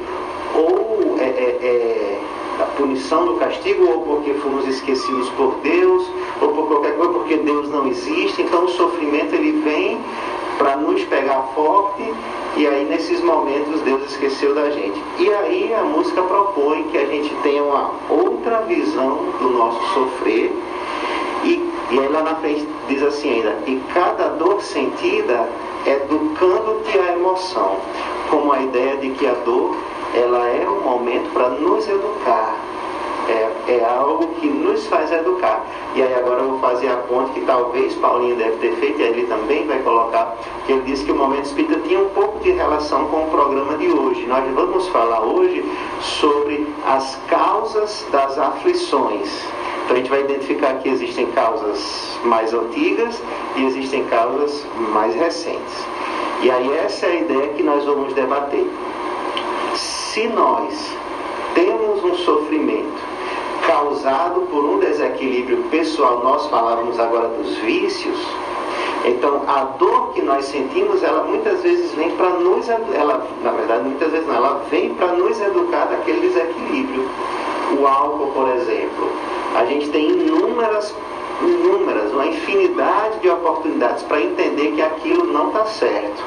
ou 0.56 1.17
é, 1.19 1.24
é, 1.24 1.60
é, 1.62 2.22
a 2.60 2.63
punição 2.78 3.26
do 3.26 3.36
castigo, 3.36 3.88
ou 3.88 4.02
porque 4.02 4.34
fomos 4.36 4.67
esquecidos 4.67 5.30
por 5.30 5.56
Deus, 5.63 6.06
ou 6.41 6.50
por 6.50 6.67
qualquer 6.67 6.95
coisa, 6.95 7.13
porque 7.13 7.38
Deus 7.38 7.69
não 7.69 7.88
existe. 7.88 8.41
Então 8.41 8.65
o 8.65 8.69
sofrimento 8.69 9.34
ele 9.36 9.52
vem 9.63 10.00
para 10.58 10.76
nos 10.76 11.02
pegar 11.06 11.41
forte 11.56 12.04
e 12.58 12.67
aí 12.67 12.84
nesses 12.84 13.22
momentos 13.22 13.80
Deus 13.82 14.04
esqueceu 14.12 14.54
da 14.54 14.69
gente. 14.69 15.02
E 15.17 15.34
aí 15.34 15.74
a 15.74 15.84
música 15.84 16.22
propõe 16.22 16.84
que 16.91 16.98
a 16.98 17.06
gente 17.06 17.34
tenha 17.41 17.63
uma 17.63 17.91
outra 18.10 18.62
visão 18.63 19.19
do 19.39 19.50
nosso 19.52 19.82
sofrer 19.93 20.52
e, 21.43 21.71
e 21.91 21.99
aí 21.99 22.08
lá 22.08 22.23
na 22.23 22.36
frente 22.36 22.67
diz 22.88 23.02
assim 23.04 23.36
ainda, 23.36 23.58
e 23.65 23.82
cada 23.93 24.30
dor 24.30 24.62
sentida 24.62 25.47
educando-te 25.86 26.97
a 26.97 27.13
emoção, 27.13 27.78
como 28.30 28.52
a 28.52 28.62
ideia 28.62 28.97
de 28.97 29.12
que 29.12 29.25
a 29.25 29.34
dor 29.45 29.75
ela 30.13 30.47
é 30.49 30.67
um 30.67 30.82
momento 30.82 31.32
para 31.32 31.49
nos 31.49 31.88
educar. 31.88 32.56
É, 33.29 33.73
é 33.73 33.85
algo 33.85 34.27
que 34.39 34.47
nos 34.47 34.87
faz 34.87 35.11
educar. 35.11 35.63
E 35.95 36.01
aí 36.01 36.13
agora 36.15 36.41
eu 36.41 36.49
vou 36.49 36.59
fazer 36.59 36.87
a 36.87 36.97
ponte 36.97 37.31
que 37.31 37.41
talvez 37.41 37.93
Paulinho 37.95 38.35
deve 38.35 38.57
ter 38.57 38.75
feito, 38.77 38.99
e 38.99 39.03
ele 39.03 39.27
também 39.27 39.67
vai 39.67 39.79
colocar, 39.83 40.35
que 40.65 40.71
ele 40.71 40.81
disse 40.81 41.05
que 41.05 41.11
o 41.11 41.15
momento 41.15 41.45
espírita 41.45 41.79
tinha 41.87 41.99
um 41.99 42.09
pouco 42.09 42.39
de 42.39 42.51
relação 42.51 43.05
com 43.05 43.25
o 43.25 43.29
programa 43.29 43.77
de 43.77 43.87
hoje. 43.87 44.25
Nós 44.25 44.43
vamos 44.53 44.87
falar 44.87 45.21
hoje 45.21 45.63
sobre 46.01 46.67
as 46.87 47.19
causas 47.27 48.03
das 48.11 48.37
aflições. 48.39 49.29
Então 49.83 49.95
a 49.95 49.99
gente 49.99 50.09
vai 50.09 50.21
identificar 50.21 50.73
que 50.79 50.89
existem 50.89 51.27
causas 51.31 52.17
mais 52.23 52.53
antigas 52.53 53.21
e 53.55 53.65
existem 53.65 54.03
causas 54.05 54.65
mais 54.91 55.13
recentes. 55.13 55.85
E 56.41 56.49
aí 56.49 56.71
essa 56.77 57.05
é 57.05 57.11
a 57.11 57.15
ideia 57.15 57.47
que 57.49 57.63
nós 57.63 57.85
vamos 57.85 58.13
debater. 58.13 58.67
Se 59.75 60.27
nós 60.27 60.95
temos 61.53 62.03
um 62.03 62.15
sofrimento 62.15 63.18
causado 63.65 64.41
por 64.52 64.63
um 64.63 64.80
desequilíbrio 64.80 65.63
pessoal, 65.69 66.24
nós 66.24 66.48
falávamos 66.48 67.00
agora 67.00 67.28
dos 67.30 67.56
vícios, 67.58 68.17
então 69.06 69.43
a 69.48 69.63
dor 69.78 70.13
que 70.13 70.22
nós 70.22 70.45
sentimos, 70.45 71.02
ela 71.04 71.24
muitas 71.24 71.62
vezes 71.62 71.91
vem 71.93 72.12
para 72.12 72.30
nos, 72.32 72.67
ela, 72.69 73.26
na 73.43 73.52
verdade 73.52 73.84
muitas 73.84 74.12
vezes 74.12 74.28
não, 74.28 74.36
ela 74.36 74.62
vem 74.69 74.93
para 74.93 75.13
nos 75.13 75.39
educar 75.39 75.86
daquele 75.86 76.28
desequilíbrio. 76.28 77.10
O 77.80 77.86
álcool, 77.88 78.32
por 78.34 78.50
exemplo, 78.50 79.10
a 79.56 79.63
gente 79.65 79.89
tem 79.89 80.10
inúmeras, 80.10 80.93
inúmeras, 81.41 82.12
uma 82.12 82.25
infinidade 82.25 83.19
de 83.19 83.30
oportunidades 83.30 84.04
para 84.04 84.21
entender 84.21 84.73
que 84.73 84.82
aquilo 84.82 85.32
não 85.32 85.47
está 85.47 85.65
certo, 85.65 86.23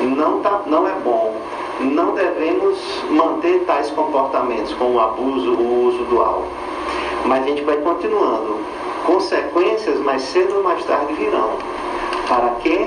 não, 0.00 0.40
tá, 0.40 0.62
não 0.66 0.86
é 0.86 0.92
bom. 1.04 1.34
Não 1.80 2.14
devemos 2.14 2.78
manter 3.10 3.64
tais 3.66 3.90
comportamentos 3.90 4.72
como 4.74 4.94
o 4.94 5.00
abuso, 5.00 5.54
o 5.54 5.86
uso 5.88 6.04
do 6.04 6.20
álcool. 6.20 6.46
Mas 7.24 7.42
a 7.42 7.46
gente 7.48 7.62
vai 7.62 7.76
continuando. 7.78 8.58
Consequências 9.04 9.98
mais 10.00 10.22
cedo 10.22 10.56
ou 10.56 10.62
mais 10.62 10.84
tarde 10.84 11.12
virão. 11.14 11.50
Para 12.28 12.50
quê? 12.62 12.86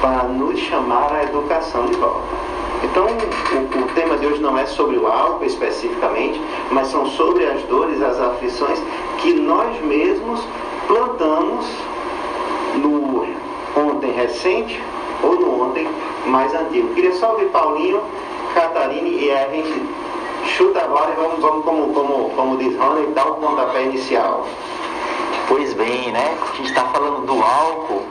Para 0.00 0.24
nos 0.24 0.58
chamar 0.58 1.12
à 1.14 1.22
educação 1.22 1.86
de 1.86 1.94
volta. 1.94 2.52
Então, 2.82 3.06
o, 3.06 3.84
o, 3.84 3.94
tema 3.94 4.16
de 4.16 4.26
hoje 4.26 4.40
não 4.40 4.58
é 4.58 4.66
sobre 4.66 4.98
o 4.98 5.06
álcool 5.06 5.44
especificamente, 5.44 6.40
mas 6.70 6.88
são 6.88 7.06
sobre 7.06 7.46
as 7.46 7.62
dores, 7.62 8.02
as 8.02 8.20
aflições 8.20 8.82
que 9.18 9.32
nós 9.34 9.80
mesmos 9.82 10.40
plantamos 10.86 11.66
no 12.76 13.26
ontem 13.76 14.12
recente 14.12 14.82
ou 15.22 15.34
no 15.36 15.62
ontem 15.68 15.88
mais 16.26 16.54
antigo. 16.54 16.94
Queria 16.94 17.12
só 17.14 17.32
ouvir 17.32 17.46
Paulinho, 17.46 18.02
Catarine 18.54 19.24
e 19.24 19.30
a 19.30 19.48
gente 19.48 19.82
chuta 20.56 20.80
agora 20.80 21.12
e 21.12 21.16
vamos, 21.16 21.40
vamos 21.40 21.64
como, 21.64 21.94
como, 21.94 22.30
como 22.30 22.56
diz 22.56 22.76
Rony, 22.76 23.06
dar 23.14 23.26
o 23.26 23.34
pontapé 23.36 23.84
inicial. 23.84 24.46
Pois 25.48 25.72
bem, 25.74 26.10
né? 26.12 26.36
A 26.40 26.56
gente 26.56 26.68
está 26.68 26.84
falando 26.86 27.26
do 27.26 27.42
álcool, 27.42 28.02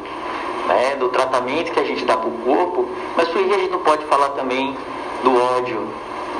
né? 0.67 0.95
do 0.95 1.09
tratamento 1.09 1.71
que 1.71 1.79
a 1.79 1.83
gente 1.83 2.05
dá 2.05 2.17
para 2.17 2.27
o 2.27 2.31
corpo, 2.31 2.87
mas 3.15 3.27
por 3.27 3.43
que 3.43 3.53
a 3.53 3.57
gente 3.57 3.71
não 3.71 3.79
pode 3.79 4.05
falar 4.05 4.29
também 4.29 4.75
do 5.23 5.35
ódio, 5.55 5.87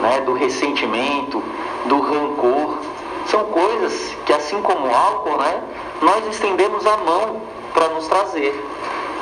né? 0.02 0.22
do 0.22 0.34
ressentimento, 0.34 1.41
do 1.86 2.00
rancor? 2.00 2.78
São 3.28 3.46
coisas 3.46 4.15
que, 4.26 4.34
assim 4.34 4.62
como 4.62 4.88
o 4.88 4.94
álcool, 4.94 5.38
né? 5.38 5.62
Nós 6.02 6.28
estendemos 6.28 6.86
a 6.86 6.98
mão 6.98 7.42
para 7.74 7.88
nos 7.90 8.08
trazer. 8.08 8.54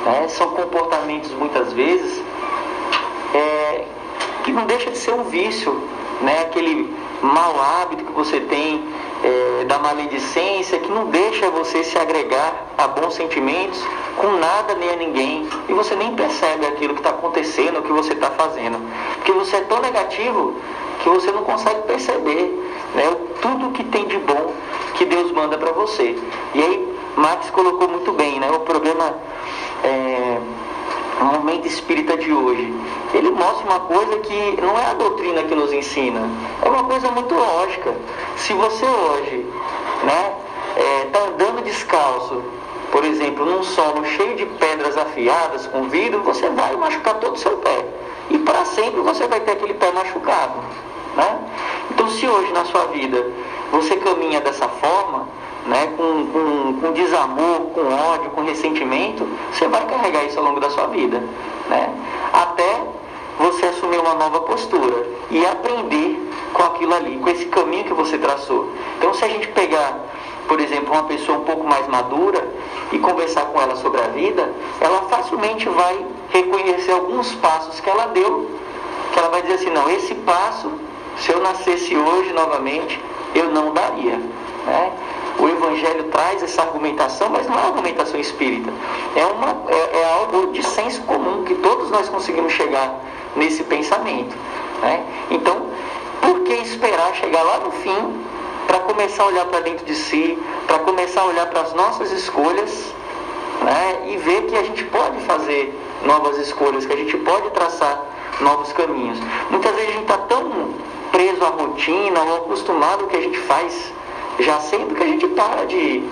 Né? 0.04 0.28
São 0.28 0.50
comportamentos 0.50 1.30
muitas 1.32 1.72
vezes 1.72 2.22
é, 3.34 3.84
que 4.44 4.52
não 4.52 4.66
deixa 4.66 4.90
de 4.90 4.98
ser 4.98 5.12
um 5.12 5.24
vício, 5.24 5.82
né? 6.22 6.42
aquele 6.42 6.92
mau 7.22 7.54
hábito 7.60 8.04
que 8.04 8.12
você 8.12 8.40
tem 8.40 8.82
é, 9.22 9.64
da 9.64 9.78
maledicência 9.78 10.78
que 10.78 10.90
não 10.90 11.06
deixa 11.06 11.50
você 11.50 11.84
se 11.84 11.98
agregar 11.98 12.66
a 12.78 12.88
bons 12.88 13.14
sentimentos 13.14 13.82
com 14.16 14.32
nada 14.38 14.74
nem 14.74 14.90
a 14.90 14.96
ninguém 14.96 15.46
e 15.68 15.72
você 15.74 15.94
nem 15.94 16.14
percebe 16.14 16.66
aquilo 16.66 16.94
que 16.94 17.00
está 17.00 17.10
acontecendo, 17.10 17.78
o 17.78 17.82
que 17.82 17.92
você 17.92 18.14
está 18.14 18.30
fazendo, 18.30 18.80
porque 19.16 19.32
você 19.32 19.56
é 19.56 19.60
tão 19.60 19.80
negativo 19.80 20.56
que 21.02 21.08
você 21.08 21.30
não 21.30 21.44
consegue 21.44 21.82
perceber 21.82 22.59
né, 22.94 23.16
tudo 23.40 23.70
que 23.72 23.84
tem 23.84 24.06
de 24.06 24.18
bom 24.18 24.52
que 24.94 25.04
Deus 25.04 25.32
manda 25.32 25.56
para 25.56 25.72
você. 25.72 26.18
E 26.54 26.62
aí 26.62 26.94
Marx 27.16 27.50
colocou 27.50 27.88
muito 27.88 28.12
bem, 28.12 28.38
né? 28.40 28.50
O 28.50 28.60
problema 28.60 29.14
é, 29.84 30.38
o 31.20 31.24
momento 31.24 31.66
espírita 31.66 32.16
de 32.16 32.32
hoje, 32.32 32.74
ele 33.12 33.30
mostra 33.30 33.66
uma 33.66 33.80
coisa 33.80 34.18
que 34.20 34.60
não 34.60 34.78
é 34.78 34.86
a 34.86 34.94
doutrina 34.94 35.42
que 35.42 35.54
nos 35.54 35.72
ensina, 35.72 36.28
é 36.62 36.68
uma 36.68 36.84
coisa 36.84 37.10
muito 37.10 37.34
lógica. 37.34 37.94
Se 38.36 38.54
você 38.54 38.86
hoje 38.86 39.46
né, 40.02 40.32
está 41.06 41.18
é, 41.18 41.26
andando 41.28 41.62
descalço, 41.62 42.42
por 42.90 43.04
exemplo, 43.04 43.44
num 43.44 43.62
solo 43.62 44.04
cheio 44.04 44.34
de 44.36 44.46
pedras 44.46 44.96
afiadas, 44.96 45.66
com 45.66 45.84
vidro, 45.84 46.22
você 46.22 46.48
vai 46.48 46.74
machucar 46.76 47.14
todo 47.14 47.34
o 47.34 47.38
seu 47.38 47.56
pé. 47.58 47.86
E 48.30 48.38
para 48.38 48.64
sempre 48.64 49.00
você 49.00 49.26
vai 49.26 49.40
ter 49.40 49.52
aquele 49.52 49.74
pé 49.74 49.92
machucado. 49.92 50.54
Né? 51.16 51.38
Então, 51.90 52.08
se 52.10 52.26
hoje 52.26 52.52
na 52.52 52.64
sua 52.64 52.86
vida 52.86 53.26
você 53.72 53.96
caminha 53.96 54.40
dessa 54.40 54.68
forma, 54.68 55.28
né, 55.66 55.92
com, 55.96 56.26
com, 56.26 56.80
com, 56.80 56.92
desamor, 56.92 57.60
com 57.74 57.92
ódio, 57.92 58.30
com 58.30 58.42
ressentimento, 58.42 59.26
você 59.52 59.68
vai 59.68 59.84
carregar 59.86 60.24
isso 60.24 60.38
ao 60.38 60.44
longo 60.44 60.60
da 60.60 60.70
sua 60.70 60.86
vida. 60.86 61.22
Né? 61.68 61.94
Até 62.32 62.82
você 63.38 63.66
assumir 63.66 63.98
uma 63.98 64.14
nova 64.14 64.40
postura 64.40 65.06
e 65.30 65.44
aprender 65.46 66.28
com 66.52 66.62
aquilo 66.62 66.94
ali, 66.94 67.18
com 67.18 67.28
esse 67.28 67.46
caminho 67.46 67.84
que 67.84 67.94
você 67.94 68.18
traçou. 68.18 68.68
Então, 68.98 69.14
se 69.14 69.24
a 69.24 69.28
gente 69.28 69.48
pegar, 69.48 69.98
por 70.48 70.60
exemplo, 70.60 70.92
uma 70.92 71.04
pessoa 71.04 71.38
um 71.38 71.44
pouco 71.44 71.66
mais 71.66 71.86
madura 71.88 72.46
e 72.92 72.98
conversar 72.98 73.46
com 73.46 73.60
ela 73.60 73.76
sobre 73.76 74.00
a 74.00 74.08
vida, 74.08 74.52
ela 74.80 75.02
facilmente 75.02 75.68
vai 75.68 76.04
reconhecer 76.30 76.92
alguns 76.92 77.34
passos 77.36 77.80
que 77.80 77.88
ela 77.88 78.06
deu, 78.06 78.50
que 79.12 79.18
ela 79.18 79.28
vai 79.28 79.42
dizer 79.42 79.54
assim: 79.54 79.70
não, 79.70 79.88
esse 79.90 80.14
passo, 80.16 80.70
se 81.20 81.32
eu 81.32 81.40
nascesse 81.40 81.96
hoje 81.96 82.32
novamente, 82.32 83.00
eu 83.34 83.50
não 83.50 83.72
daria. 83.72 84.16
Né? 84.66 84.92
O 85.38 85.48
Evangelho 85.48 86.04
traz 86.04 86.42
essa 86.42 86.62
argumentação, 86.62 87.30
mas 87.30 87.46
não 87.46 87.58
é 87.58 87.62
argumentação 87.62 88.18
espírita. 88.18 88.70
É, 89.16 89.24
uma, 89.26 89.56
é, 89.68 90.00
é 90.00 90.04
algo 90.12 90.52
de 90.52 90.62
senso 90.62 91.00
comum, 91.02 91.44
que 91.44 91.54
todos 91.56 91.90
nós 91.90 92.08
conseguimos 92.08 92.52
chegar 92.52 92.94
nesse 93.36 93.62
pensamento. 93.64 94.34
Né? 94.82 95.04
Então, 95.30 95.66
por 96.20 96.40
que 96.40 96.54
esperar 96.54 97.14
chegar 97.14 97.42
lá 97.42 97.60
no 97.60 97.70
fim 97.72 98.22
para 98.66 98.80
começar 98.80 99.22
a 99.22 99.26
olhar 99.26 99.44
para 99.46 99.60
dentro 99.60 99.84
de 99.84 99.94
si, 99.94 100.38
para 100.66 100.78
começar 100.80 101.22
a 101.22 101.26
olhar 101.26 101.46
para 101.46 101.62
as 101.62 101.72
nossas 101.74 102.12
escolhas 102.12 102.94
né? 103.62 104.08
e 104.08 104.16
ver 104.18 104.46
que 104.46 104.56
a 104.56 104.62
gente 104.62 104.84
pode 104.84 105.20
fazer 105.20 105.78
novas 106.04 106.38
escolhas, 106.38 106.86
que 106.86 106.92
a 106.92 106.96
gente 106.96 107.16
pode 107.18 107.50
traçar 107.50 108.00
novos 108.40 108.72
caminhos. 108.72 109.18
Muitas 109.50 109.74
vezes 109.74 109.88
a 109.88 109.92
gente 109.92 110.02
está 110.02 110.18
tão 110.18 110.70
preso 111.10 111.44
à 111.44 111.48
rotina 111.48 112.20
ou 112.22 112.36
acostumado 112.38 113.02
ao 113.02 113.08
que 113.08 113.16
a 113.16 113.20
gente 113.20 113.38
faz, 113.40 113.92
já 114.38 114.58
sempre 114.60 114.94
que 114.94 115.02
a 115.02 115.06
gente 115.06 115.26
para 115.28 115.64
de, 115.66 116.02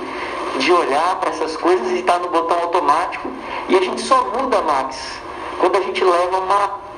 de 0.58 0.72
olhar 0.72 1.16
para 1.20 1.30
essas 1.30 1.56
coisas 1.56 1.90
e 1.90 2.00
está 2.00 2.18
no 2.18 2.28
botão 2.28 2.58
automático 2.60 3.28
e 3.68 3.76
a 3.76 3.80
gente 3.80 4.00
só 4.02 4.24
muda, 4.36 4.60
Max, 4.62 5.20
quando 5.58 5.76
a 5.76 5.80
gente 5.80 6.04
leva 6.04 6.38
uma 6.38 6.88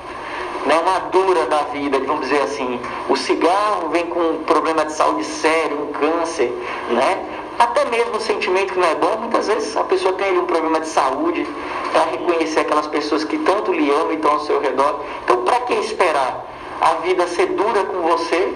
né, 0.66 0.78
uma 0.78 0.98
dura 1.10 1.46
da 1.46 1.62
vida, 1.72 1.98
vamos 2.00 2.28
dizer 2.28 2.42
assim. 2.42 2.78
O 3.08 3.16
cigarro 3.16 3.88
vem 3.90 4.06
com 4.06 4.20
um 4.20 4.44
problema 4.44 4.84
de 4.84 4.92
saúde 4.92 5.24
sério, 5.24 5.88
um 5.88 5.92
câncer, 5.92 6.52
né? 6.90 7.24
Até 7.58 7.84
mesmo 7.86 8.16
o 8.16 8.20
sentimento 8.20 8.72
que 8.72 8.78
não 8.78 8.88
é 8.88 8.94
bom, 8.94 9.18
muitas 9.18 9.46
vezes 9.46 9.76
a 9.76 9.84
pessoa 9.84 10.14
tem 10.14 10.38
um 10.38 10.46
problema 10.46 10.80
de 10.80 10.88
saúde 10.88 11.46
para 11.92 12.04
reconhecer 12.04 12.60
aquelas 12.60 12.86
pessoas 12.86 13.24
que 13.24 13.36
tanto 13.38 13.72
lhe 13.72 13.90
amam 13.90 14.12
e 14.12 14.14
estão 14.14 14.32
ao 14.32 14.40
seu 14.40 14.60
redor. 14.60 15.00
Então, 15.24 15.42
para 15.44 15.60
que 15.60 15.74
esperar 15.74 16.46
a 16.80 16.94
vida 17.02 17.26
ser 17.28 17.46
dura 17.46 17.84
com 17.84 18.00
você, 18.02 18.54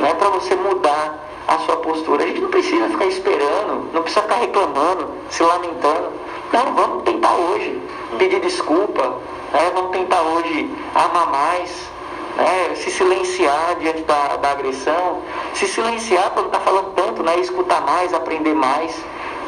né, 0.00 0.14
para 0.18 0.28
você 0.30 0.54
mudar 0.54 1.18
a 1.48 1.58
sua 1.58 1.76
postura? 1.78 2.24
A 2.24 2.26
gente 2.26 2.40
não 2.40 2.50
precisa 2.50 2.88
ficar 2.88 3.06
esperando, 3.06 3.90
não 3.92 4.02
precisa 4.02 4.22
ficar 4.22 4.36
reclamando, 4.36 5.08
se 5.30 5.42
lamentando. 5.42 6.10
Não, 6.52 6.74
vamos 6.74 7.02
tentar 7.02 7.34
hoje, 7.34 7.80
pedir 8.18 8.40
desculpa, 8.40 9.16
né? 9.52 9.70
Vamos 9.74 9.90
tentar 9.90 10.22
hoje 10.22 10.70
amar 10.94 11.30
mais, 11.30 11.88
né? 12.36 12.74
se 12.76 12.90
silenciar 12.90 13.76
diante 13.80 14.02
da, 14.02 14.36
da 14.36 14.50
agressão, 14.50 15.22
se 15.54 15.66
silenciar 15.66 16.30
quando 16.30 16.46
está 16.46 16.60
falando 16.60 16.94
tanto, 16.94 17.22
né? 17.22 17.38
escutar 17.40 17.80
mais, 17.80 18.12
aprender 18.12 18.54
mais. 18.54 18.96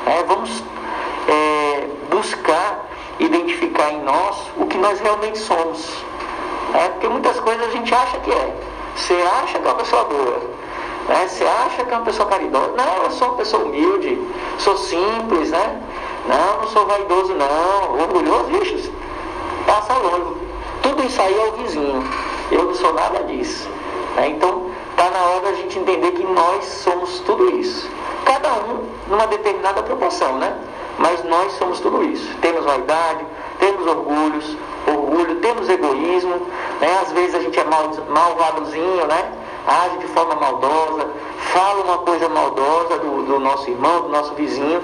Né? 0.07 0.25
Vamos 0.27 0.63
é, 1.29 1.87
buscar 2.11 2.87
identificar 3.21 3.93
em 3.93 4.03
nós 4.03 4.37
o 4.57 4.67
que 4.67 4.79
nós 4.79 4.99
realmente 5.01 5.39
somos. 5.39 6.08
Né? 6.73 6.89
Porque 6.91 7.09
muitas 7.09 7.39
coisas 7.41 7.67
a 7.67 7.71
gente 7.71 7.95
acha 7.95 8.19
que 8.19 8.31
é. 8.31 8.55
Você 8.95 9.15
acha 9.15 9.59
que 9.59 9.67
é 9.67 9.71
uma 9.71 9.79
pessoa 9.79 10.05
boa. 10.05 10.41
Né? 11.09 11.27
Você 11.29 11.45
acha 11.45 11.85
que 11.85 11.93
é 11.93 11.97
uma 11.97 12.05
pessoa 12.05 12.29
caridosa. 12.29 12.73
Não, 12.77 13.05
eu 13.05 13.11
sou 13.11 13.29
uma 13.29 13.37
pessoa 13.37 13.65
humilde, 13.65 14.21
sou 14.59 14.77
simples, 14.77 15.51
né? 15.51 15.83
Não, 16.27 16.61
não 16.61 16.69
sou 16.69 16.87
vaidoso, 16.87 17.35
não. 17.35 17.99
Orgulhoso, 18.01 18.45
vixe, 18.45 18.93
passa 19.67 19.95
longe. 19.95 20.37
Tudo 20.83 21.05
isso 21.05 21.21
aí 21.21 21.35
é 21.35 21.45
o 21.47 21.53
vizinho. 21.53 22.05
Eu 22.51 22.65
não 22.65 22.75
sou 22.75 22.93
nada 22.93 23.23
disso. 23.25 23.69
Né? 24.17 24.29
Então, 24.29 24.71
está 24.91 25.11
na 25.11 25.23
hora 25.25 25.41
da 25.41 25.53
gente 25.55 25.79
entender 25.79 26.11
que 26.13 26.25
nós 26.25 26.65
somos 26.65 27.21
tudo 27.21 27.57
isso. 27.59 27.89
Cada 28.25 28.53
um 28.53 28.85
numa 29.09 29.27
determinada 29.27 29.83
proporção, 29.83 30.37
né? 30.39 30.55
Mas 30.99 31.23
nós 31.25 31.53
somos 31.53 31.81
tudo 31.81 32.03
isso. 32.05 32.29
Temos 32.41 32.65
vaidade, 32.65 33.25
temos 33.59 33.87
orgulhos, 33.87 34.57
orgulho, 34.87 35.37
temos 35.37 35.69
egoísmo, 35.69 36.47
né? 36.81 36.99
Às 37.03 37.13
vezes 37.13 37.35
a 37.35 37.41
gente 37.41 37.59
é 37.59 37.65
mal, 37.65 37.91
malvadozinho, 38.09 39.07
né? 39.07 39.33
Age 39.67 39.99
de 39.99 40.07
forma 40.09 40.35
maldosa, 40.37 41.09
fala 41.53 41.85
uma 41.85 41.99
coisa 41.99 42.29
maldosa 42.29 42.99
do, 42.99 43.23
do 43.25 43.39
nosso 43.39 43.69
irmão, 43.69 44.03
do 44.03 44.09
nosso 44.09 44.35
vizinho, 44.35 44.83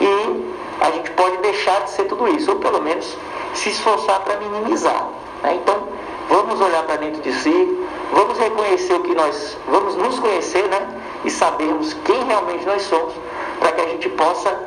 e 0.00 0.54
a 0.80 0.90
gente 0.92 1.10
pode 1.12 1.36
deixar 1.38 1.82
de 1.84 1.90
ser 1.90 2.04
tudo 2.04 2.28
isso, 2.28 2.50
ou 2.50 2.58
pelo 2.58 2.80
menos 2.80 3.16
se 3.54 3.70
esforçar 3.70 4.20
para 4.20 4.36
minimizar. 4.36 5.08
Né? 5.42 5.58
Então, 5.60 5.88
vamos 6.28 6.60
olhar 6.60 6.84
para 6.84 6.96
dentro 6.96 7.20
de 7.20 7.32
si, 7.32 7.86
vamos 8.12 8.38
reconhecer 8.38 8.94
o 8.94 9.00
que 9.00 9.14
nós, 9.14 9.56
vamos 9.68 9.96
nos 9.96 10.18
conhecer, 10.18 10.62
né? 10.68 10.88
E 11.24 11.30
sabermos 11.30 11.92
quem 12.04 12.24
realmente 12.24 12.64
nós 12.64 12.82
somos, 12.82 13.12
para 13.58 13.72
que 13.72 13.80
a 13.80 13.88
gente 13.88 14.08
possa, 14.10 14.58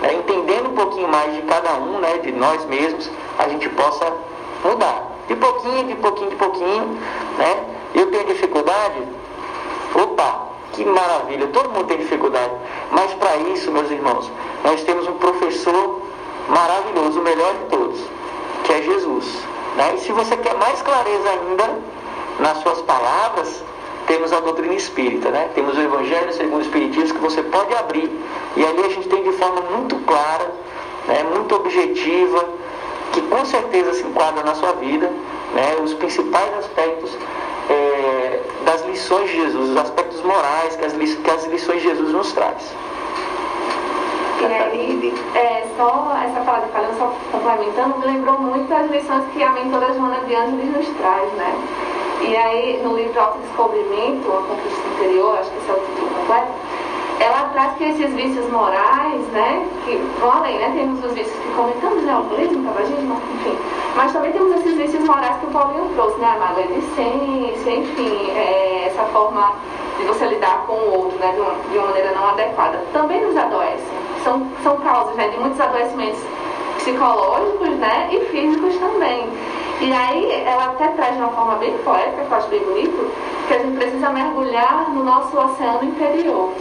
né, 0.00 0.14
entendendo 0.14 0.70
um 0.70 0.74
pouquinho 0.74 1.08
mais 1.08 1.34
de 1.34 1.42
cada 1.42 1.74
um, 1.74 1.98
né, 1.98 2.18
de 2.18 2.32
nós 2.32 2.64
mesmos, 2.66 3.10
a 3.38 3.48
gente 3.48 3.68
possa 3.70 4.12
mudar. 4.64 5.06
De 5.28 5.36
pouquinho, 5.36 5.86
de 5.86 5.94
pouquinho, 5.96 6.30
de 6.30 6.36
pouquinho, 6.36 6.98
né? 7.38 7.64
Eu 7.94 8.10
tenho 8.10 8.26
dificuldade? 8.26 9.02
Opa, 9.94 10.48
que 10.72 10.84
maravilha, 10.84 11.46
todo 11.48 11.70
mundo 11.70 11.86
tem 11.86 11.98
dificuldade. 11.98 12.52
Mas 12.90 13.12
para 13.14 13.36
isso, 13.36 13.70
meus 13.70 13.90
irmãos, 13.90 14.30
nós 14.64 14.82
temos 14.82 15.06
um 15.06 15.14
professor 15.14 16.02
maravilhoso, 16.48 17.20
o 17.20 17.22
melhor 17.22 17.54
de 17.54 17.64
todos 17.76 18.00
que 18.70 18.72
é 18.72 18.82
Jesus. 18.82 19.26
Né? 19.76 19.94
E 19.96 20.00
se 20.00 20.12
você 20.12 20.36
quer 20.36 20.54
mais 20.54 20.80
clareza 20.82 21.28
ainda 21.28 21.78
nas 22.38 22.58
suas 22.58 22.80
palavras, 22.82 23.62
temos 24.06 24.32
a 24.32 24.40
doutrina 24.40 24.74
espírita, 24.74 25.30
né? 25.30 25.50
temos 25.54 25.76
o 25.76 25.80
Evangelho 25.80 26.32
segundo 26.32 26.58
o 26.58 26.62
Espiritismo 26.62 27.18
que 27.18 27.20
você 27.20 27.42
pode 27.42 27.74
abrir 27.74 28.10
e 28.56 28.64
ali 28.64 28.84
a 28.84 28.88
gente 28.88 29.08
tem 29.08 29.22
de 29.22 29.32
forma 29.32 29.60
muito 29.62 29.96
clara, 30.06 30.50
né? 31.06 31.24
muito 31.34 31.54
objetiva, 31.54 32.44
que 33.12 33.20
com 33.22 33.44
certeza 33.44 33.94
se 33.94 34.02
enquadra 34.04 34.42
na 34.42 34.54
sua 34.54 34.72
vida, 34.72 35.10
né? 35.54 35.76
os 35.82 35.94
principais 35.94 36.52
aspectos 36.58 37.16
é, 37.68 38.40
das 38.64 38.84
lições 38.86 39.30
de 39.30 39.36
Jesus, 39.36 39.70
os 39.70 39.76
aspectos 39.76 40.22
morais 40.22 40.76
que 40.76 40.84
as, 40.84 40.92
que 40.92 41.30
as 41.30 41.46
lições 41.46 41.82
de 41.82 41.88
Jesus 41.88 42.12
nos 42.12 42.32
traz. 42.32 42.74
E 44.40 45.14
é, 45.34 45.66
só 45.76 46.16
essa 46.24 46.40
fala 46.40 46.66
de 46.66 46.72
falhando, 46.72 46.96
só 46.96 47.14
complementando, 47.30 47.98
me 47.98 48.06
lembrou 48.06 48.40
muito 48.40 48.72
as 48.72 48.90
lições 48.90 49.24
que 49.32 49.42
a 49.42 49.50
mentora 49.50 49.92
Joana 49.92 50.20
de 50.26 50.34
Ângeles 50.34 50.76
nos 50.76 50.88
traz, 50.96 51.30
né? 51.34 51.54
E 52.20 52.36
aí, 52.36 52.80
no 52.84 52.96
livro 52.96 53.18
Autodescobrimento, 53.18 54.30
A 54.30 54.42
Conquista 54.42 54.88
Interior, 54.88 55.38
acho 55.38 55.50
que 55.50 55.58
esse 55.58 55.70
é 55.70 55.72
o 55.72 55.80
título 55.80 56.10
completo, 56.10 56.52
ela 57.18 57.48
traz 57.52 57.74
que 57.76 57.84
esses 57.84 58.14
vícios 58.14 58.50
morais, 58.50 59.20
né, 59.32 59.66
que 59.84 59.96
vão 60.20 60.30
além, 60.30 60.58
né, 60.58 60.70
temos 60.74 61.04
os 61.04 61.12
vícios 61.12 61.34
que 61.34 61.52
comentamos, 61.54 62.02
né, 62.04 62.12
alcoolismo, 62.12 62.64
tabagismo, 62.64 63.20
enfim, 63.34 63.58
mas 63.96 64.12
também 64.12 64.32
temos 64.32 64.54
esses 64.56 64.76
vícios 64.76 65.04
morais 65.04 65.36
que 65.38 65.46
o 65.46 65.50
Paulinho 65.50 65.90
trouxe, 65.94 66.18
né, 66.18 66.28
a 66.34 66.38
maledicência, 66.38 67.70
enfim, 67.70 68.30
é, 68.36 68.86
essa 68.86 69.02
forma 69.04 69.52
de 69.98 70.04
você 70.04 70.26
lidar 70.26 70.64
com 70.66 70.74
o 70.74 70.94
outro, 70.98 71.18
né, 71.18 71.32
de 71.32 71.40
uma, 71.40 71.54
de 71.70 71.78
uma 71.78 71.86
maneira 71.88 72.12
não 72.12 72.28
adequada, 72.28 72.82
também 72.92 73.24
nos 73.24 73.36
adoecem, 73.36 73.98
são, 74.24 74.46
são 74.62 74.76
causas, 74.78 75.14
né, 75.16 75.28
de 75.28 75.38
muitos 75.38 75.60
adoecimentos 75.60 76.20
psicológicos, 76.80 77.70
né, 77.76 78.08
e 78.12 78.20
físicos 78.26 78.76
também. 78.76 79.28
E 79.80 79.92
aí 79.92 80.42
ela 80.46 80.66
até 80.66 80.88
traz 80.88 81.14
de 81.14 81.22
uma 81.22 81.30
forma 81.30 81.54
bem 81.54 81.76
poética, 81.78 82.24
que 82.24 82.30
eu 82.30 82.36
acho 82.36 82.48
bem 82.48 82.60
bonito, 82.60 83.10
que 83.48 83.54
a 83.54 83.58
gente 83.58 83.76
precisa 83.76 84.10
mergulhar 84.10 84.90
no 84.90 85.02
nosso 85.02 85.38
oceano 85.38 85.84
interior 85.84 86.52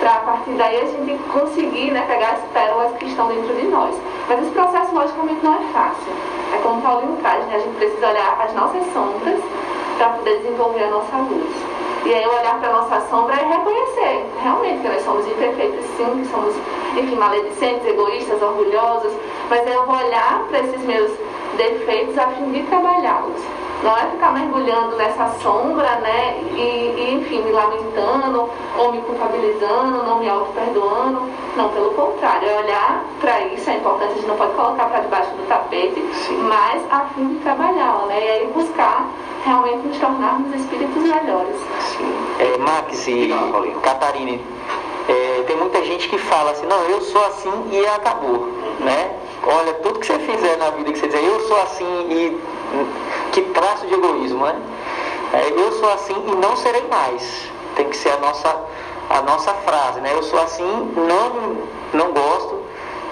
para 0.00 0.12
a 0.12 0.20
partir 0.20 0.50
daí 0.52 0.80
a 0.80 0.84
gente 0.86 1.22
conseguir 1.32 1.92
né, 1.92 2.04
pegar 2.08 2.32
as 2.32 2.40
pérolas 2.52 2.96
que 2.98 3.06
estão 3.06 3.28
dentro 3.28 3.54
de 3.54 3.66
nós. 3.68 3.94
Mas 4.28 4.42
esse 4.42 4.50
processo, 4.50 4.94
logicamente, 4.94 5.44
não 5.44 5.54
é 5.54 5.62
fácil. 5.72 6.12
É 6.52 6.58
como 6.62 6.82
Paulinho 6.82 7.16
traz, 7.22 7.44
né? 7.46 7.56
a 7.56 7.58
gente 7.58 7.76
precisa 7.76 8.08
olhar 8.08 8.38
as 8.44 8.52
nossas 8.54 8.82
sombras 8.92 9.40
para 9.96 10.08
poder 10.10 10.38
desenvolver 10.38 10.84
a 10.84 10.90
nossa 10.90 11.16
luz. 11.16 11.54
E 12.04 12.12
aí 12.12 12.26
olhar 12.26 12.60
para 12.60 12.68
a 12.68 12.72
nossa 12.72 13.00
sombra 13.08 13.34
e 13.34 13.48
reconhecer 13.48 14.26
realmente 14.42 14.82
que 14.82 14.88
nós 14.88 15.02
somos 15.02 15.26
imperfeitos 15.26 15.84
sim, 15.96 16.20
que 16.20 16.28
somos, 16.30 16.54
enfim, 16.98 17.16
maledicentes, 17.16 17.86
egoístas, 17.86 18.42
orgulhosos, 18.42 19.12
mas 19.48 19.66
eu 19.66 19.86
vou 19.86 19.96
olhar 19.96 20.44
para 20.48 20.60
esses 20.60 20.82
meus 20.82 21.10
defeitos 21.56 22.18
a 22.18 22.26
fim 22.28 22.52
de 22.52 22.62
trabalhá-los. 22.64 23.40
Não 23.84 23.94
é 23.98 24.06
ficar 24.06 24.32
mergulhando 24.32 24.96
nessa 24.96 25.28
sombra, 25.42 25.96
né? 25.96 26.38
E, 26.56 26.94
e, 26.96 27.14
enfim, 27.20 27.42
me 27.42 27.52
lamentando 27.52 28.48
ou 28.78 28.92
me 28.92 29.02
culpabilizando, 29.02 30.02
não 30.04 30.20
me 30.20 30.26
auto-perdoando. 30.26 31.28
Não, 31.54 31.68
pelo 31.68 31.90
contrário, 31.90 32.48
é 32.48 32.58
olhar 32.60 33.04
para 33.20 33.42
isso, 33.42 33.68
é 33.68 33.76
importante, 33.76 34.12
a 34.12 34.14
gente 34.14 34.26
não 34.26 34.36
pode 34.36 34.54
colocar 34.54 34.86
para 34.86 35.00
debaixo 35.00 35.30
do 35.32 35.46
tapete, 35.46 36.00
Sim. 36.14 36.38
mas 36.38 36.82
a 36.90 37.00
fim 37.14 37.34
de 37.34 37.40
trabalhá-la, 37.40 38.06
né? 38.06 38.24
E 38.24 38.30
aí 38.30 38.46
buscar 38.54 39.06
realmente 39.44 39.86
nos 39.86 39.98
tornarmos 39.98 40.54
espíritos 40.58 41.02
melhores. 41.02 41.56
Sim. 41.80 42.26
É, 42.38 42.56
Max 42.56 43.06
e 43.06 43.34
Catarine, 43.82 44.42
é, 45.10 45.44
tem 45.46 45.56
muita 45.56 45.84
gente 45.84 46.08
que 46.08 46.16
fala 46.16 46.52
assim, 46.52 46.64
não, 46.64 46.80
eu 46.84 47.02
sou 47.02 47.22
assim 47.26 47.52
e 47.70 47.86
acabou, 47.86 48.48
né? 48.80 49.14
Olha, 49.46 49.74
tudo 49.74 49.98
que 49.98 50.06
você 50.06 50.18
fizer 50.20 50.56
na 50.56 50.70
vida 50.70 50.90
que 50.90 50.98
você 50.98 51.06
dizer, 51.06 51.22
eu 51.22 51.38
sou 51.40 51.60
assim 51.60 51.84
e 52.08 52.40
que 53.32 53.42
traço 53.42 53.86
de 53.86 53.94
egoísmo, 53.94 54.44
né? 54.44 54.60
É, 55.32 55.50
eu 55.50 55.72
sou 55.72 55.92
assim 55.92 56.14
e 56.28 56.34
não 56.36 56.56
serei 56.56 56.86
mais. 56.88 57.50
Tem 57.76 57.88
que 57.88 57.96
ser 57.96 58.10
a 58.10 58.18
nossa, 58.18 58.56
a 59.10 59.22
nossa 59.22 59.52
frase, 59.54 60.00
né? 60.00 60.12
Eu 60.14 60.22
sou 60.22 60.40
assim, 60.40 60.92
não, 60.96 61.56
não 61.92 62.12
gosto 62.12 62.62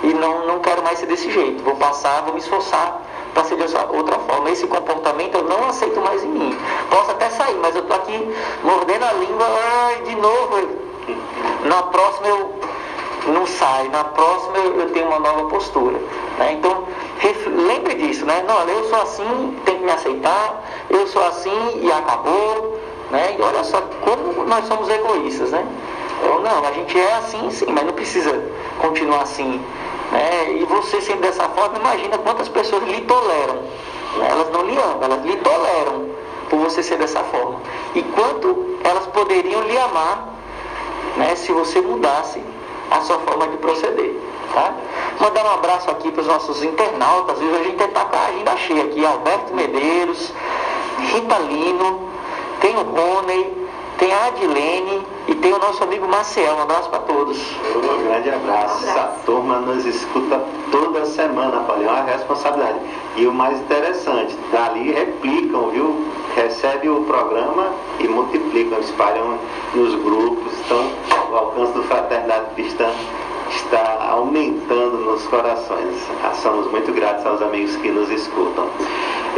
e 0.03 0.15
não, 0.15 0.47
não 0.47 0.61
quero 0.61 0.83
mais 0.83 0.99
ser 0.99 1.07
desse 1.07 1.31
jeito. 1.31 1.63
Vou 1.63 1.77
passar, 1.77 2.23
vou 2.23 2.35
me 2.35 2.41
esforçar 2.41 3.01
para 3.35 3.45
ser 3.45 3.57
de 3.57 3.63
outra 3.97 4.19
forma. 4.21 4.51
Esse 4.51 4.67
comportamento 4.67 5.37
eu 5.37 5.45
não 5.45 5.69
aceito 5.69 6.01
mais 6.01 6.23
em 6.23 6.29
mim. 6.29 6.59
Posso 6.91 7.11
até 7.11 7.31
sair, 7.31 7.57
mas 7.57 7.75
eu 7.75 7.83
estou 7.83 7.97
aqui 7.97 8.35
mordendo 8.63 9.05
a 9.05 9.13
língua, 9.15 9.47
ai, 9.47 10.03
de 10.03 10.15
novo. 10.17 10.93
Na 11.65 11.83
próxima 11.85 12.29
eu 12.29 12.61
não 13.29 13.47
saio, 13.47 13.91
na 13.91 14.05
próxima 14.05 14.59
eu, 14.59 14.81
eu 14.81 14.91
tenho 14.91 15.07
uma 15.07 15.21
nova 15.21 15.49
postura. 15.49 15.99
Né? 16.39 16.55
Então, 16.55 16.85
lembre 17.47 17.95
disso, 17.95 18.25
né? 18.25 18.45
Não, 18.47 18.69
eu 18.69 18.85
sou 18.89 19.01
assim, 19.01 19.57
tem 19.65 19.79
que 19.79 19.85
me 19.85 19.93
aceitar, 19.93 20.63
eu 20.91 21.07
sou 21.07 21.25
assim 21.25 21.81
e 21.81 21.91
acabou. 21.93 22.81
Né? 23.11 23.37
E 23.39 23.43
olha 23.43 23.63
só 23.63 23.81
como 24.01 24.45
nós 24.45 24.67
somos 24.67 24.89
egoístas, 24.89 25.51
né? 25.51 25.67
Eu, 26.23 26.41
não, 26.41 26.65
a 26.65 26.73
gente 26.73 26.99
é 26.99 27.15
assim 27.15 27.51
sim, 27.51 27.67
mas 27.69 27.85
não 27.85 27.93
precisa 27.93 28.49
continuar 28.81 29.23
assim. 29.23 29.61
Né? 30.11 30.57
E 30.61 30.65
você 30.65 31.01
sendo 31.01 31.21
dessa 31.21 31.49
forma, 31.51 31.79
imagina 31.79 32.19
quantas 32.19 32.49
pessoas 32.49 32.83
lhe 32.85 33.01
toleram. 33.03 33.57
Né? 34.17 34.29
Elas 34.31 34.51
não 34.51 34.63
lhe 34.65 34.77
amam, 34.77 35.03
elas 35.03 35.25
lhe 35.25 35.37
toleram 35.37 36.11
por 36.49 36.59
você 36.61 36.83
ser 36.83 36.97
dessa 36.99 37.21
forma. 37.25 37.61
E 37.95 38.03
quanto 38.03 38.77
elas 38.85 39.07
poderiam 39.07 39.63
lhe 39.63 39.79
amar 39.79 40.29
né, 41.17 41.35
se 41.35 41.53
você 41.53 41.81
mudasse 41.81 42.43
a 42.99 43.01
sua 43.03 43.19
forma 43.19 43.49
de 43.49 43.57
proceder. 43.59 44.17
Tá? 44.53 44.75
Mandar 45.21 45.45
um 45.47 45.55
abraço 45.55 45.91
aqui 45.91 46.11
para 46.11 46.21
os 46.21 46.27
nossos 46.27 46.63
internautas. 46.63 47.39
Hoje 47.39 47.55
a 47.55 47.65
gente 47.65 47.83
está 47.83 48.05
com 48.05 48.17
a 48.17 48.27
agenda 48.27 48.57
cheia 48.57 48.85
aqui. 48.85 49.05
Alberto 49.05 49.55
Medeiros, 49.55 50.33
Rita 50.99 51.39
Lino, 51.39 52.09
tem 52.61 52.77
o 52.77 52.83
Rony, 52.83 53.62
tem 54.03 54.13
a 54.13 54.27
Adilene 54.27 55.07
e 55.29 55.35
tem 55.37 55.53
o 55.53 55.59
nosso 55.61 55.85
amigo 55.85 56.09
Maciel. 56.09 56.57
Um 56.57 56.63
abraço 56.63 56.91
para 56.91 56.99
todos. 57.01 57.39
Um 57.77 58.03
grande 58.03 58.31
abraço. 58.31 58.85
Essa 58.85 59.15
turma 59.25 59.61
nos 59.61 59.87
escuta 59.87 60.43
toda 60.73 61.07
semana, 61.07 61.61
Paulinho. 61.61 61.89
É 61.89 61.93
uma 61.93 62.03
responsabilidade. 62.03 62.81
E 63.15 63.27
o 63.29 63.33
mais 63.33 63.61
interessante, 63.61 64.37
dali 64.51 64.91
replicam, 64.91 65.71
viu? 65.71 66.05
Recebe 66.35 66.89
o 66.89 67.05
programa 67.05 67.69
e 68.01 68.09
multiplicam, 68.09 68.81
espalham 68.81 69.39
nos 69.73 69.95
grupos. 70.03 70.53
Então, 70.67 70.91
o 71.31 71.37
alcance 71.37 71.73
do 71.73 71.85
Fraternidade 71.85 72.47
Cristã 72.57 72.91
está 73.57 74.09
aumentando 74.11 74.99
nos 74.99 75.27
corações. 75.27 75.97
Somos 76.43 76.71
muito 76.71 76.93
gratos 76.93 77.25
aos 77.27 77.43
amigos 77.43 77.77
que 77.77 77.89
nos 77.91 78.11
escutam. 78.11 78.69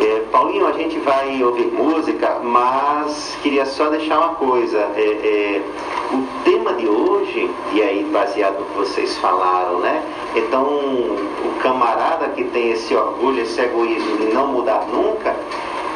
É, 0.01 0.23
Paulinho, 0.33 0.67
a 0.67 0.73
gente 0.73 0.99
vai 0.99 1.43
ouvir 1.43 1.67
música, 1.67 2.41
mas 2.43 3.37
queria 3.43 3.65
só 3.65 3.89
deixar 3.89 4.19
uma 4.19 4.35
coisa. 4.35 4.79
É, 4.97 5.01
é, 5.01 5.63
o 6.13 6.27
tema 6.45 6.73
de 6.75 6.89
hoje, 6.89 7.51
e 7.73 7.83
aí 7.83 8.05
baseado 8.13 8.59
no 8.59 8.65
que 8.67 8.79
vocês 8.79 9.17
falaram, 9.19 9.79
né? 9.81 10.03
Então, 10.35 10.65
o 10.65 11.59
camarada 11.63 12.29
que 12.29 12.45
tem 12.45 12.73
esse 12.73 12.95
orgulho, 12.95 13.43
esse 13.43 13.61
egoísmo 13.61 14.17
de 14.19 14.35
não 14.35 14.49
mudar 14.49 14.87
nunca, 14.93 15.35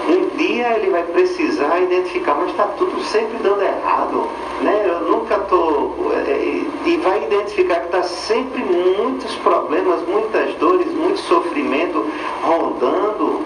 um 0.08 0.36
dia 0.36 0.76
ele 0.78 0.90
vai 0.90 1.02
precisar 1.02 1.80
identificar, 1.80 2.34
mas 2.34 2.50
está 2.50 2.64
tudo 2.78 3.00
sempre 3.02 3.38
dando 3.42 3.62
errado, 3.62 4.28
né? 4.62 4.84
Eu 4.86 5.00
nunca 5.10 5.36
estou. 5.36 6.12
É, 6.26 6.62
e 6.86 6.96
vai 7.02 7.22
identificar 7.24 7.80
que 7.80 7.86
está 7.86 8.02
sempre 8.02 8.62
muitos 8.62 9.34
problemas, 9.36 10.00
muitas 10.08 10.54
dores, 10.54 10.86
muito 10.92 11.20
sofrimento 11.20 12.06
rondando 12.42 13.44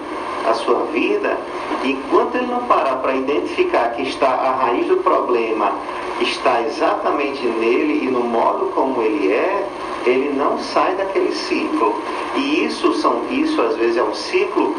a 0.49 0.55
sua 0.55 0.85
vida, 0.93 1.37
enquanto 1.85 2.35
ele 2.37 2.47
não 2.47 2.65
parar 2.65 2.97
para 2.97 3.15
identificar 3.15 3.91
que 3.91 4.03
está 4.03 4.29
a 4.29 4.51
raiz 4.53 4.87
do 4.87 4.97
problema 4.99 5.73
está 6.21 6.61
exatamente 6.63 7.45
nele 7.47 8.05
e 8.05 8.11
no 8.11 8.21
modo 8.21 8.67
como 8.75 9.03
ele 9.03 9.33
é, 9.33 9.67
ele 10.05 10.33
não 10.37 10.59
sai 10.59 10.95
daquele 10.95 11.33
ciclo. 11.33 11.95
E 12.37 12.65
isso 12.65 12.93
são 12.95 13.23
isso 13.31 13.61
às 13.61 13.77
vezes 13.77 13.97
é 13.97 14.03
um 14.03 14.15
ciclo 14.15 14.75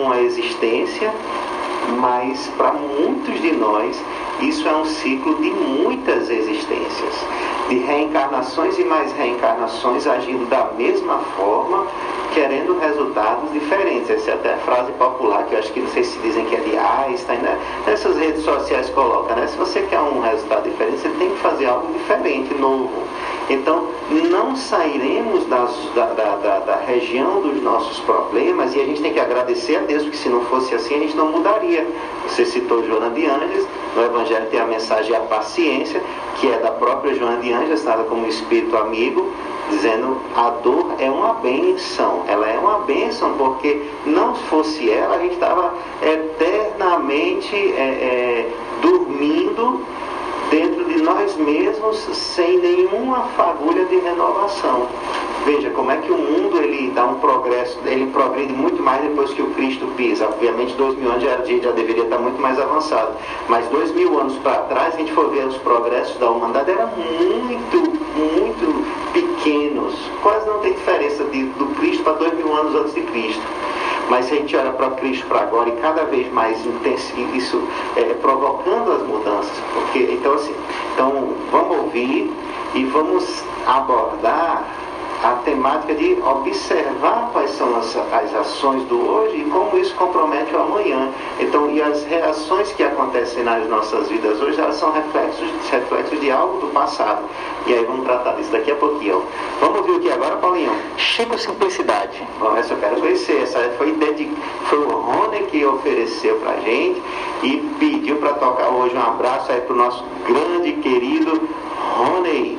uma 0.00 0.20
existência, 0.20 1.12
mas 1.98 2.46
para 2.56 2.72
muitos 2.72 3.40
de 3.40 3.52
nós 3.52 4.00
isso 4.42 4.66
é 4.66 4.74
um 4.74 4.86
ciclo 4.86 5.34
de 5.34 5.50
muitas 5.50 6.30
existências, 6.30 7.26
de 7.68 7.76
reencarnações 7.76 8.78
e 8.78 8.84
mais 8.84 9.12
reencarnações 9.12 10.06
agindo 10.06 10.48
da 10.48 10.70
mesma 10.78 11.18
forma, 11.36 11.86
querendo 12.32 12.78
resultados 12.78 13.52
diferentes. 13.52 14.08
Essa 14.08 14.30
é 14.30 14.34
até 14.34 14.54
a 14.54 14.58
frase 14.58 14.92
popular 14.92 15.44
que 15.44 15.54
eu 15.54 15.58
acho 15.58 15.70
que 15.72 15.80
não 15.80 15.88
sei 15.88 16.04
se 16.04 16.18
dizem 16.20 16.46
que 16.46 16.56
é 16.56 16.60
de 16.60 16.74
Einstein, 16.74 17.38
né? 17.38 17.58
Nessas 17.86 18.16
redes 18.16 18.42
sociais 18.42 18.88
coloca, 18.90 19.34
né? 19.34 19.46
Se 19.46 19.58
você 19.58 19.82
quer 19.82 20.00
um 20.00 20.20
resultado 20.22 20.62
diferente, 20.62 21.00
você 21.00 21.08
tem 21.10 21.28
que 21.28 21.38
fazer 21.40 21.66
algo 21.66 21.92
diferente, 21.92 22.54
novo. 22.54 23.02
Então, 23.50 23.88
não 24.30 24.54
sairemos 24.54 25.44
das, 25.46 25.74
da, 25.92 26.06
da, 26.06 26.36
da, 26.36 26.58
da, 26.60 26.76
região 26.86 27.40
dos 27.40 27.60
nossos 27.60 27.98
problemas 27.98 28.76
e 28.76 28.80
a 28.80 28.84
gente 28.84 29.02
tem 29.02 29.12
que 29.12 29.18
agradecer 29.18 29.74
a 29.74 29.80
Deus, 29.80 30.04
porque 30.04 30.18
se 30.18 30.28
não 30.28 30.44
fosse 30.44 30.72
assim, 30.72 30.94
a 30.94 30.98
gente 31.00 31.16
não 31.16 31.32
mudaria. 31.32 31.84
Você 32.28 32.44
citou 32.44 32.86
Joana 32.86 33.10
de 33.10 33.26
Anjos, 33.26 33.66
no 33.96 34.04
Evangelho 34.04 34.46
tem 34.52 34.60
a 34.60 34.66
mensagem 34.66 35.16
a 35.16 35.20
paciência, 35.20 36.00
que 36.36 36.46
é 36.46 36.58
da 36.58 36.70
própria 36.70 37.12
Joana 37.16 37.38
de 37.38 37.52
Anjos, 37.52 37.82
nada 37.82 38.04
como 38.04 38.24
espírito 38.28 38.76
amigo, 38.76 39.32
dizendo 39.68 40.20
a 40.36 40.50
dor 40.50 40.94
é 41.00 41.10
uma 41.10 41.34
benção, 41.34 42.22
ela 42.28 42.48
é 42.48 42.56
uma 42.56 42.78
benção, 42.80 43.34
porque 43.36 43.82
não 44.06 44.32
fosse 44.32 44.88
ela, 44.88 45.16
a 45.16 45.18
gente 45.18 45.34
estava 45.34 45.74
eternamente 46.00 47.56
é, 47.56 47.82
é, 47.82 48.48
dormindo 48.80 49.84
dentro 50.50 50.84
de 50.84 51.00
nós 51.00 51.36
mesmos 51.36 51.96
sem 52.12 52.58
nenhuma 52.58 53.20
fagulha 53.36 53.84
de 53.84 53.96
renovação. 53.96 54.88
Veja 55.44 55.70
como 55.70 55.90
é 55.90 55.96
que 55.96 56.10
o 56.10 56.18
mundo 56.18 56.58
ele 56.58 56.90
dá 56.90 57.06
um 57.06 57.14
progresso, 57.14 57.78
ele 57.86 58.06
progride 58.10 58.52
muito 58.52 58.82
mais 58.82 59.00
depois 59.02 59.32
que 59.32 59.40
o 59.40 59.50
Cristo 59.52 59.86
pisa. 59.96 60.26
Obviamente, 60.26 60.74
dois 60.74 60.94
mil 60.96 61.10
anos 61.10 61.22
já, 61.22 61.36
já 61.42 61.70
deveria 61.70 62.04
estar 62.04 62.18
muito 62.18 62.40
mais 62.40 62.60
avançado. 62.60 63.12
Mas 63.48 63.66
dois 63.68 63.90
mil 63.92 64.20
anos 64.20 64.36
para 64.38 64.58
trás, 64.64 64.94
a 64.94 64.98
gente 64.98 65.12
for 65.12 65.30
ver 65.30 65.46
os 65.46 65.56
progressos 65.58 66.18
da 66.18 66.28
humanidade, 66.28 66.72
eram 66.72 66.88
muito, 66.88 67.78
muito 68.16 68.84
pequenos. 69.12 69.94
Quase 70.22 70.46
não 70.46 70.58
tem 70.58 70.74
diferença 70.74 71.24
de, 71.24 71.44
do 71.44 71.66
Cristo 71.76 72.02
para 72.02 72.14
dois 72.14 72.34
mil 72.34 72.54
anos 72.54 72.74
antes 72.74 72.94
de 72.94 73.02
Cristo. 73.02 73.42
Mas 74.10 74.26
se 74.26 74.34
a 74.34 74.36
gente 74.38 74.56
olha 74.56 74.72
para 74.72 74.90
Cristo 74.90 75.24
para 75.26 75.42
agora 75.42 75.68
e 75.68 75.72
cada 75.76 76.04
vez 76.04 76.30
mais 76.32 76.58
isso 77.32 77.62
é, 77.96 78.02
provocando 78.14 78.92
as 78.92 79.02
mudanças, 79.06 79.56
porque 79.72 80.00
então 80.12 80.34
assim, 80.34 80.54
então 80.92 81.28
vamos 81.52 81.78
ouvir 81.78 82.30
e 82.74 82.84
vamos 82.86 83.44
abordar 83.66 84.64
a 85.22 85.32
temática 85.44 85.94
de 85.94 86.18
observar 86.22 87.30
quais 87.32 87.50
são 87.50 87.76
as, 87.76 87.94
as 87.96 88.34
ações 88.34 88.82
do 88.84 88.98
hoje 88.98 89.36
e 89.36 89.44
como 89.50 89.76
isso 89.78 89.94
compromete 89.94 90.54
o 90.54 90.60
amanhã. 90.60 91.10
Então, 91.38 91.70
e 91.70 91.82
as 91.82 92.04
reações 92.04 92.72
que 92.72 92.82
acontecem 92.82 93.44
nas 93.44 93.68
nossas 93.68 94.08
vidas 94.08 94.40
hoje, 94.40 94.58
elas 94.58 94.76
são 94.76 94.92
reflexos, 94.92 95.50
reflexos 95.70 96.20
de 96.20 96.30
algo 96.30 96.60
do 96.60 96.68
passado. 96.68 97.22
E 97.66 97.74
aí 97.74 97.84
vamos 97.84 98.06
tratar 98.06 98.32
disso 98.32 98.50
daqui 98.50 98.70
a 98.70 98.76
pouquinho. 98.76 99.22
Vamos 99.60 99.84
ver 99.84 99.92
o 99.92 100.00
que 100.00 100.10
agora, 100.10 100.36
Paulinho? 100.36 100.72
Chico 100.96 101.38
Simplicidade. 101.38 102.26
Bom, 102.38 102.56
essa 102.56 102.72
eu 102.72 102.78
quero 102.78 102.96
conhecer. 102.96 103.42
Essa 103.42 103.58
foi, 103.76 103.92
dedic... 103.92 104.34
foi 104.64 104.78
o 104.78 104.88
Rony 104.88 105.40
que 105.50 105.64
ofereceu 105.66 106.36
pra 106.36 106.56
gente 106.56 107.02
e 107.42 107.58
pediu 107.78 108.16
para 108.16 108.32
tocar 108.34 108.68
hoje. 108.68 108.96
Um 108.96 109.02
abraço 109.02 109.52
aí 109.52 109.60
pro 109.60 109.76
nosso 109.76 110.02
grande 110.26 110.72
querido 110.80 111.48
Rony. 111.96 112.58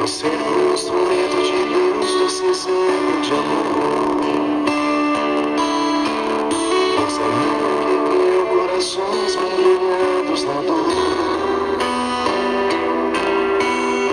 Eu 0.00 0.08
ser 0.08 0.28
um 0.28 0.72
instrumento 0.72 1.36
de 1.42 1.60
doce 2.20 2.44
exemplo 2.46 3.20
de 3.20 3.32
amor. 3.34 4.16
Força 6.96 7.20
minha 7.20 7.74
que 7.84 7.96
criou 8.08 8.44
corações 8.46 9.36
mergulhados 9.36 10.42
na 10.44 10.58
dor. 10.62 10.88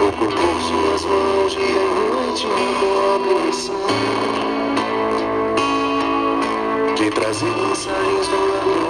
Ocupou 0.10 0.56
suas 0.60 1.04
mãos 1.06 1.52
dia 1.54 1.64
e 1.64 2.00
noite 2.12 2.44
uma 2.48 2.72
dobre 2.82 3.34
missão. 3.46 3.88
De 6.98 7.08
trazer 7.12 7.56
mensagens 7.56 8.28
do 8.28 8.36
amor, 8.36 8.87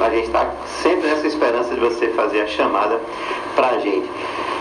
A 0.00 0.10
gente 0.10 0.26
está 0.26 0.50
sempre 0.82 1.08
nessa 1.08 1.26
esperança 1.26 1.74
de 1.74 1.80
você 1.80 2.08
fazer 2.08 2.40
a 2.40 2.46
chamada 2.46 3.00
para 3.54 3.68
a 3.68 3.78
gente. 3.78 4.10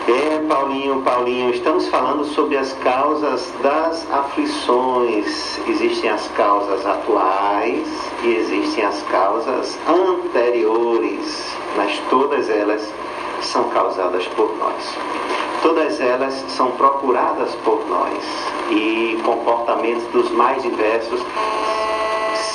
É, 0.07 0.39
Paulinho, 0.47 1.01
Paulinho, 1.01 1.49
estamos 1.49 1.87
falando 1.89 2.23
sobre 2.23 2.55
as 2.55 2.71
causas 2.83 3.51
das 3.61 4.09
aflições. 4.11 5.59
Existem 5.67 6.09
as 6.09 6.27
causas 6.29 6.85
atuais 6.85 7.87
e 8.23 8.35
existem 8.35 8.85
as 8.85 9.01
causas 9.11 9.77
anteriores, 9.87 11.51
mas 11.75 11.99
todas 12.09 12.49
elas 12.49 12.93
são 13.41 13.65
causadas 13.69 14.25
por 14.27 14.55
nós. 14.57 14.97
Todas 15.61 15.99
elas 15.99 16.33
são 16.49 16.71
procuradas 16.71 17.53
por 17.65 17.85
nós 17.89 18.23
e 18.69 19.19
comportamentos 19.25 20.05
dos 20.13 20.31
mais 20.31 20.61
diversos 20.63 21.21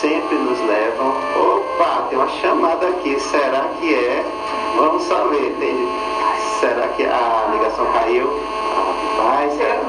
sempre 0.03 0.37
nos 0.37 0.59
levam. 0.67 0.82
Chamada 2.41 2.89
aqui, 2.89 3.19
será 3.21 3.65
que 3.81 3.95
é? 3.95 4.25
Vamos 4.77 5.03
saber, 5.05 5.55
tem... 5.61 5.89
será 6.61 6.89
que 6.89 7.05
a 7.05 7.49
ligação 7.53 7.87
caiu? 7.93 8.27
Vai, 9.17 9.51
será? 9.51 9.81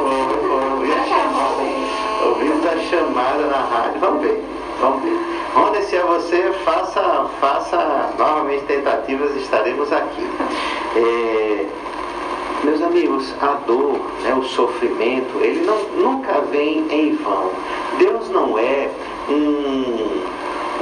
Ouvi- 0.00 0.46
ouvi 0.46 0.92
a 0.92 1.04
chamada. 1.04 2.26
Ouvimos 2.26 2.66
a 2.66 2.76
chamada 2.90 3.46
na 3.46 3.56
rádio. 3.56 4.00
Vamos 4.00 4.22
ver, 4.22 4.44
vamos 4.80 5.02
ver. 5.02 5.18
Rony, 5.54 5.82
se 5.82 5.96
é 5.96 6.02
você, 6.02 6.52
faça, 6.64 7.26
faça 7.40 8.10
novamente 8.18 8.64
tentativas, 8.64 9.34
estaremos 9.36 9.92
aqui. 9.92 10.26
É, 10.96 11.66
meus 12.62 12.82
amigos, 12.82 13.34
a 13.40 13.54
dor, 13.66 13.98
né, 14.22 14.34
o 14.34 14.42
sofrimento, 14.44 15.38
ele 15.40 15.64
não, 15.64 15.78
nunca 15.96 16.40
vem 16.52 16.86
em 16.90 17.16
vão. 17.16 17.50
Deus 17.98 18.28
não 18.30 18.58
é 18.58 18.88
um, 19.28 20.20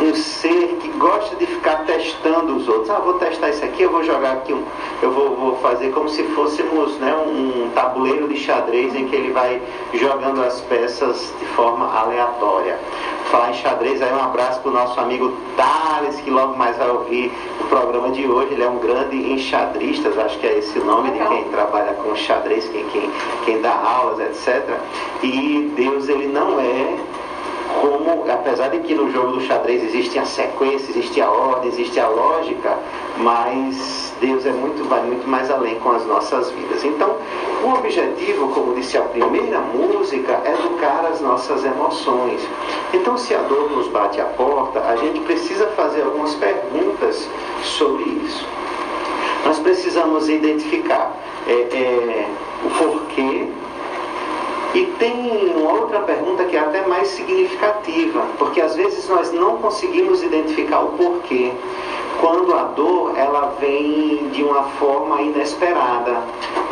um 0.01 0.15
ser 0.15 0.77
que 0.81 0.89
gosta 0.99 1.37
de 1.37 1.47
ficar 1.47 1.85
testando 1.85 2.57
os 2.57 2.69
outros. 2.69 2.91
Ah, 2.91 2.99
vou 2.99 3.15
testar 3.15 3.51
isso 3.51 3.65
aqui, 3.65 3.83
eu 3.83 3.91
vou 3.91 4.05
jogar 4.05 4.33
aqui, 4.33 4.53
um, 4.53 4.63
eu 5.03 5.11
vou, 5.11 5.37
vou 5.37 5.57
fazer 5.57 5.91
como 5.91 6.09
se 6.09 6.23
fôssemos 6.25 6.97
né, 6.99 7.15
um 7.17 7.71
tabuleiro 7.75 8.29
de 8.29 8.37
xadrez 8.37 8.95
em 8.95 9.07
que 9.07 9.17
ele 9.17 9.33
vai 9.33 9.61
jogando 9.95 10.43
as 10.43 10.61
peças 10.63 11.33
de 11.39 11.47
forma 11.47 11.87
aleatória. 11.93 12.79
Falar 13.31 13.51
em 13.51 13.55
xadrez, 13.55 14.01
aí 14.03 14.13
um 14.13 14.21
abraço 14.21 14.61
para 14.61 14.71
o 14.71 14.75
nosso 14.75 15.01
amigo 15.01 15.37
Thales, 15.57 16.21
que 16.21 16.31
logo 16.31 16.57
mais 16.57 16.77
vai 16.77 16.89
ouvir 16.89 17.33
o 17.61 17.65
programa 17.65 18.11
de 18.11 18.27
hoje. 18.27 18.53
Ele 18.53 18.63
é 18.63 18.69
um 18.69 18.79
grande 18.79 19.17
enxadrista, 19.17 20.09
acho 20.23 20.39
que 20.39 20.47
é 20.47 20.59
esse 20.59 20.79
o 20.79 20.85
nome 20.85 21.11
de 21.11 21.19
quem 21.27 21.45
trabalha 21.45 21.95
com 21.95 22.15
xadrez, 22.15 22.69
quem, 22.69 22.85
quem, 22.87 23.11
quem 23.45 23.61
dá 23.61 23.75
aulas, 23.75 24.21
etc. 24.21 24.79
E 25.25 25.73
Deus, 25.75 26.09
ele 26.09 26.29
não 26.29 26.61
é 26.61 26.99
como, 27.81 28.31
apesar 28.31 28.69
de 28.69 28.81
que 28.81 28.95
no 28.95 29.11
jogo 29.11 29.33
do 29.33 29.41
xadrez 29.43 29.83
existe 29.83 30.19
a 30.19 30.25
sequência, 30.25 30.91
existe 30.91 31.21
a 31.21 31.31
ordem, 31.31 31.69
existe 31.69 31.99
a 32.01 32.09
lógica, 32.09 32.77
mas 33.19 34.13
Deus 34.21 34.47
é 34.47 34.51
muito, 34.51 34.89
vai 34.89 35.03
muito 35.03 35.29
mais 35.29 35.51
além 35.51 35.77
com 35.77 35.91
as 35.91 36.07
nossas 36.07 36.51
vidas. 36.51 36.85
Então, 36.85 37.17
o 37.65 37.75
objetivo, 37.75 38.49
como 38.49 38.75
disse 38.75 38.97
a 38.97 39.03
primeira 39.03 39.61
música, 39.61 40.41
é 40.45 40.53
educar 40.53 41.07
as 41.11 41.21
nossas 41.21 41.65
emoções. 41.65 42.41
Então, 42.95 43.17
se 43.17 43.35
a 43.35 43.39
dor 43.39 43.71
nos 43.71 43.89
bate 43.89 44.21
à 44.21 44.25
porta, 44.25 44.81
a 44.81 44.97
gente 44.97 45.21
precisa 45.21 45.67
fazer 45.69 46.03
algumas 46.03 46.35
perguntas 46.35 47.29
sobre 47.63 48.05
isso. 48.05 48.47
Nós 49.45 49.59
precisamos 49.59 50.29
identificar 50.29 51.13
é, 51.47 51.53
é, 51.53 52.29
o 52.65 52.71
porquê 52.71 53.49
e 54.77 54.85
tem 54.99 55.55
uma 55.57 55.73
outra 55.73 56.01
pergunta 56.01 56.45
que 56.45 56.55
é 56.55 56.61
até 56.61 56.87
mais 56.87 57.09
significativa, 57.09 58.27
porque 58.37 58.61
às 58.61 58.77
vezes 58.77 59.09
nós 59.09 59.33
não 59.33 59.57
conseguimos 59.57 60.23
identificar 60.23 60.81
o 60.81 60.89
porquê 60.89 61.51
quando 62.21 62.53
a 62.53 62.65
dor 62.65 63.17
ela 63.17 63.55
vem 63.59 64.29
de 64.33 64.43
uma 64.45 64.65
forma 64.79 65.23
inesperada. 65.23 66.23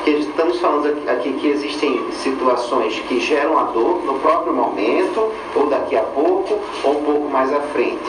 Estamos 0.06 0.60
falando 0.60 1.08
aqui 1.08 1.32
que 1.32 1.48
existem 1.48 1.98
situações 2.12 3.00
que 3.08 3.18
geram 3.20 3.58
a 3.58 3.62
dor 3.64 4.04
no 4.04 4.18
próprio 4.18 4.52
momento, 4.52 5.32
ou 5.56 5.66
daqui 5.68 5.96
a 5.96 6.02
pouco, 6.02 6.60
ou 6.82 6.98
um 6.98 7.04
pouco 7.04 7.30
mais 7.30 7.50
à 7.54 7.60
frente. 7.72 8.04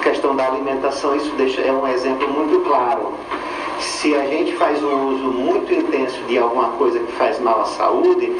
A 0.00 0.04
questão 0.04 0.34
da 0.34 0.46
alimentação, 0.46 1.14
isso 1.16 1.30
deixa, 1.36 1.60
é 1.60 1.72
um 1.72 1.86
exemplo 1.86 2.26
muito 2.28 2.60
claro. 2.66 3.12
Se 3.80 4.14
a 4.14 4.26
gente 4.26 4.54
faz 4.56 4.82
um 4.82 5.08
uso 5.08 5.24
muito 5.32 5.72
intenso 5.72 6.20
de 6.28 6.38
alguma 6.38 6.68
coisa 6.70 6.98
que 6.98 7.12
faz 7.12 7.40
mal 7.40 7.62
à 7.62 7.64
saúde, 7.64 8.32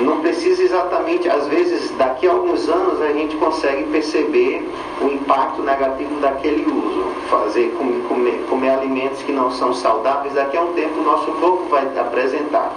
não 0.00 0.20
precisa 0.20 0.62
exatamente, 0.62 1.28
às 1.28 1.46
vezes, 1.48 1.90
daqui 1.98 2.26
a 2.28 2.32
alguns 2.32 2.68
anos 2.68 3.00
a 3.02 3.12
gente 3.12 3.36
consegue 3.36 3.84
perceber 3.90 4.68
o 5.00 5.06
impacto 5.06 5.60
negativo 5.62 6.20
daquele 6.20 6.64
uso. 6.64 7.06
Fazer 7.28 7.74
comer, 8.08 8.44
comer, 8.48 8.70
alimentos 8.70 9.22
que 9.22 9.32
não 9.32 9.50
são 9.50 9.74
saudáveis, 9.74 10.34
daqui 10.34 10.56
a 10.56 10.62
um 10.62 10.72
tempo 10.72 11.00
o 11.00 11.04
nosso 11.04 11.30
corpo 11.32 11.64
vai 11.68 11.86
apresentar. 11.98 12.72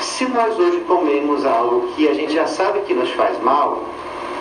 Se 0.00 0.26
nós 0.26 0.58
hoje 0.58 0.80
comemos 0.86 1.44
algo 1.44 1.88
que 1.94 2.08
a 2.08 2.14
gente 2.14 2.32
já 2.32 2.46
sabe 2.46 2.80
que 2.80 2.94
nos 2.94 3.10
faz 3.10 3.38
mal, 3.42 3.82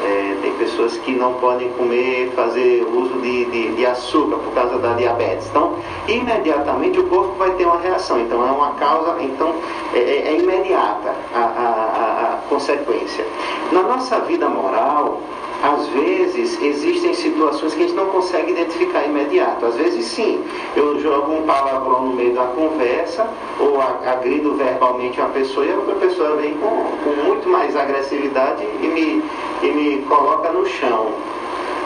é, 0.03 0.37
tem 0.41 0.53
pessoas 0.53 0.97
que 0.97 1.11
não 1.11 1.33
podem 1.35 1.69
comer, 1.71 2.31
fazer 2.35 2.85
uso 2.93 3.13
de, 3.21 3.45
de, 3.45 3.75
de, 3.75 3.85
açúcar 3.85 4.37
por 4.37 4.53
causa 4.53 4.77
da 4.77 4.93
diabetes. 4.93 5.47
Então, 5.49 5.75
imediatamente 6.07 6.99
o 6.99 7.07
corpo 7.07 7.35
vai 7.35 7.51
ter 7.51 7.65
uma 7.65 7.79
reação. 7.79 8.19
Então, 8.19 8.45
é 8.47 8.51
uma 8.51 8.71
causa, 8.71 9.21
então, 9.21 9.55
é, 9.93 9.99
é, 9.99 10.27
é 10.27 10.37
imediata 10.39 11.15
a, 11.33 11.39
a, 11.39 12.33
a 12.33 12.37
consequência. 12.49 13.25
Na 13.71 13.83
nossa 13.83 14.19
vida 14.19 14.47
moral, 14.49 15.21
às 15.63 15.87
vezes 15.87 16.61
existem 16.61 17.13
situações 17.13 17.73
que 17.73 17.83
a 17.83 17.87
gente 17.87 17.95
não 17.95 18.07
consegue 18.07 18.51
identificar 18.51 19.05
imediato. 19.05 19.65
Às 19.65 19.75
vezes 19.75 20.05
sim, 20.05 20.43
eu 20.75 20.99
jogo 20.99 21.31
um 21.31 21.43
palavrão 21.43 22.07
no 22.07 22.13
meio 22.15 22.33
da 22.33 22.43
conversa, 22.47 23.25
ou 23.57 23.81
agrido 23.81 24.55
verbalmente 24.55 25.21
uma 25.21 25.29
pessoa 25.29 25.65
e 25.65 25.71
a 25.71 25.75
outra 25.77 25.95
pessoa 25.95 26.35
vem 26.35 26.53
com, 26.55 26.67
com 26.67 27.23
muito 27.23 27.47
mais 27.47 27.77
agressividade 27.77 28.61
e 28.81 28.87
me, 28.87 29.23
e 29.61 29.71
me 29.71 30.01
coloca 30.03 30.51
no 30.51 30.65
chão. 30.65 31.13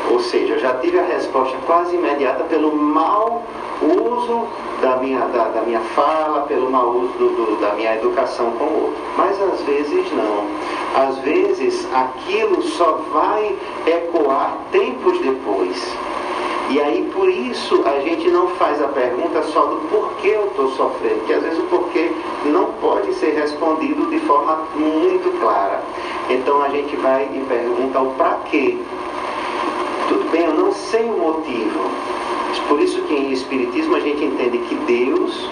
Ou 0.10 0.20
seja, 0.20 0.58
já 0.60 0.74
tive 0.76 1.00
a 1.00 1.04
resposta 1.04 1.58
quase 1.66 1.96
imediata 1.96 2.44
pelo 2.46 2.76
mau 2.76 3.44
uso 3.82 4.48
da 4.82 4.96
minha, 4.98 5.20
da, 5.20 5.46
da 5.50 5.62
minha 5.62 5.82
fala, 5.96 6.42
pelo 6.44 6.70
mau 6.70 6.92
uso 6.92 7.14
do, 7.14 7.30
do, 7.30 7.62
da 7.62 7.74
minha 7.74 7.96
educação 7.96 8.52
com 8.52 8.64
o 8.64 8.84
outro. 8.84 9.02
Mas 9.18 9.42
às 9.42 9.62
vezes 9.62 10.06
não. 10.14 10.48
Às 10.96 11.18
vezes 11.20 11.88
aquilo 11.94 12.62
só 12.62 13.00
vai 13.12 13.56
ecoar 13.86 14.58
tempos 14.72 15.20
depois. 15.20 15.96
E 16.70 16.82
aí 16.82 17.10
por 17.14 17.30
isso 17.30 17.82
a 17.86 18.00
gente 18.02 18.30
não 18.30 18.50
faz 18.50 18.82
a 18.82 18.90
pergunta 18.90 19.42
só 19.44 19.66
do 19.66 19.78
porquê 19.90 20.30
eu 20.30 20.48
estou 20.48 20.70
sofrendo, 20.72 21.26
que 21.26 21.34
às 21.34 21.42
vezes 21.42 21.60
o 21.60 21.64
porquê 21.64 22.12
não 22.46 22.66
pode 22.82 23.14
ser 23.14 23.32
respondido 23.36 24.10
de 24.10 24.20
forma 24.22 24.60
muito 24.76 25.40
clara. 25.40 25.82
Então 26.30 26.62
a 26.62 26.70
gente 26.70 26.94
vai 26.98 27.24
e 27.24 27.40
pergunta 27.48 28.02
o 28.02 28.14
para 28.16 28.38
quê. 28.50 28.78
Tudo 30.08 30.30
bem, 30.32 30.46
eu 30.46 30.54
não 30.54 30.74
sei 30.74 31.04
o 31.04 31.18
motivo. 31.18 31.90
Por 32.68 32.82
isso 32.82 33.02
que 33.04 33.14
em 33.14 33.32
Espiritismo 33.32 33.96
a 33.96 34.00
gente 34.00 34.24
entende 34.24 34.58
que 34.60 34.76
Deus 34.76 35.50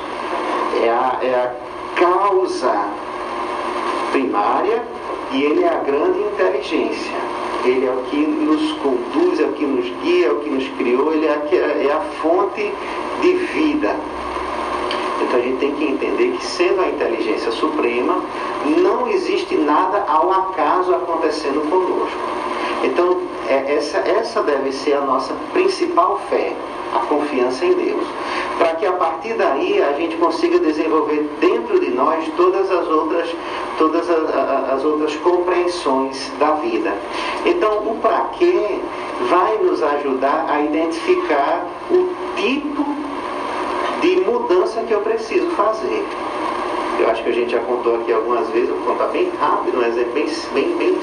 é 0.83 0.89
a, 0.89 1.19
é 1.21 1.35
a 1.35 1.99
causa 1.99 2.87
primária 4.11 4.83
e 5.31 5.43
ele 5.43 5.63
é 5.63 5.69
a 5.69 5.79
grande 5.79 6.19
inteligência. 6.19 7.15
Ele 7.63 7.85
é 7.85 7.91
o 7.91 8.03
que 8.09 8.17
nos 8.17 8.71
conduz, 8.73 9.39
é 9.39 9.43
o 9.43 9.53
que 9.53 9.65
nos 9.65 9.89
guia, 10.03 10.27
é 10.27 10.31
o 10.31 10.39
que 10.39 10.49
nos 10.49 10.67
criou, 10.77 11.13
ele 11.13 11.25
é 11.25 11.31
a, 11.31 11.87
é 11.87 11.91
a 11.91 12.01
fonte 12.21 12.71
de 13.21 13.33
vida. 13.33 13.95
Então 15.21 15.39
a 15.39 15.41
gente 15.41 15.57
tem 15.59 15.71
que 15.75 15.85
entender 15.85 16.31
que, 16.37 16.45
sendo 16.45 16.81
a 16.81 16.87
inteligência 16.87 17.51
suprema, 17.51 18.21
não 18.65 19.07
existe 19.07 19.55
nada 19.55 20.03
ao 20.07 20.31
acaso 20.31 20.93
acontecendo 20.93 21.69
conosco. 21.69 22.19
Então, 22.83 23.17
é, 23.47 23.75
essa, 23.75 23.97
essa 23.99 24.43
deve 24.43 24.71
ser 24.71 24.93
a 24.93 25.01
nossa 25.01 25.33
principal 25.53 26.19
fé, 26.29 26.53
a 26.93 26.99
confiança 26.99 27.65
em 27.65 27.73
Deus. 27.73 28.05
Para 28.57 28.75
que 28.75 28.85
a 28.85 28.93
partir 28.93 29.33
daí 29.33 29.81
a 29.81 29.93
gente 29.93 30.15
consiga 30.17 30.59
desenvolver 30.59 31.29
dentro 31.39 31.79
de 31.79 31.91
nós 31.91 32.27
todas 32.35 32.69
as 32.71 32.87
outras, 32.87 33.29
todas 33.77 34.09
as, 34.09 34.71
as 34.71 34.85
outras 34.85 35.15
compreensões 35.17 36.31
da 36.39 36.51
vida. 36.51 36.93
Então, 37.45 37.77
o 37.87 37.99
para 38.01 38.29
quê 38.37 38.79
vai 39.29 39.57
nos 39.57 39.81
ajudar 39.81 40.45
a 40.49 40.61
identificar 40.61 41.65
o 41.89 42.09
tipo 42.35 42.85
de 44.01 44.21
mudança 44.21 44.81
que 44.81 44.93
eu 44.93 45.01
preciso 45.01 45.49
fazer. 45.51 46.05
Eu 46.99 47.09
acho 47.09 47.23
que 47.23 47.29
a 47.29 47.33
gente 47.33 47.51
já 47.51 47.59
contou 47.59 47.95
aqui 47.95 48.13
algumas 48.13 48.47
vezes, 48.49 48.69
vou 48.69 48.79
contar 48.79 49.07
bem 49.07 49.29
rápido, 49.39 49.77
mas 49.77 49.97
é 49.97 50.03
bem, 50.05 50.27
bem, 50.53 50.77
bem, 50.77 50.99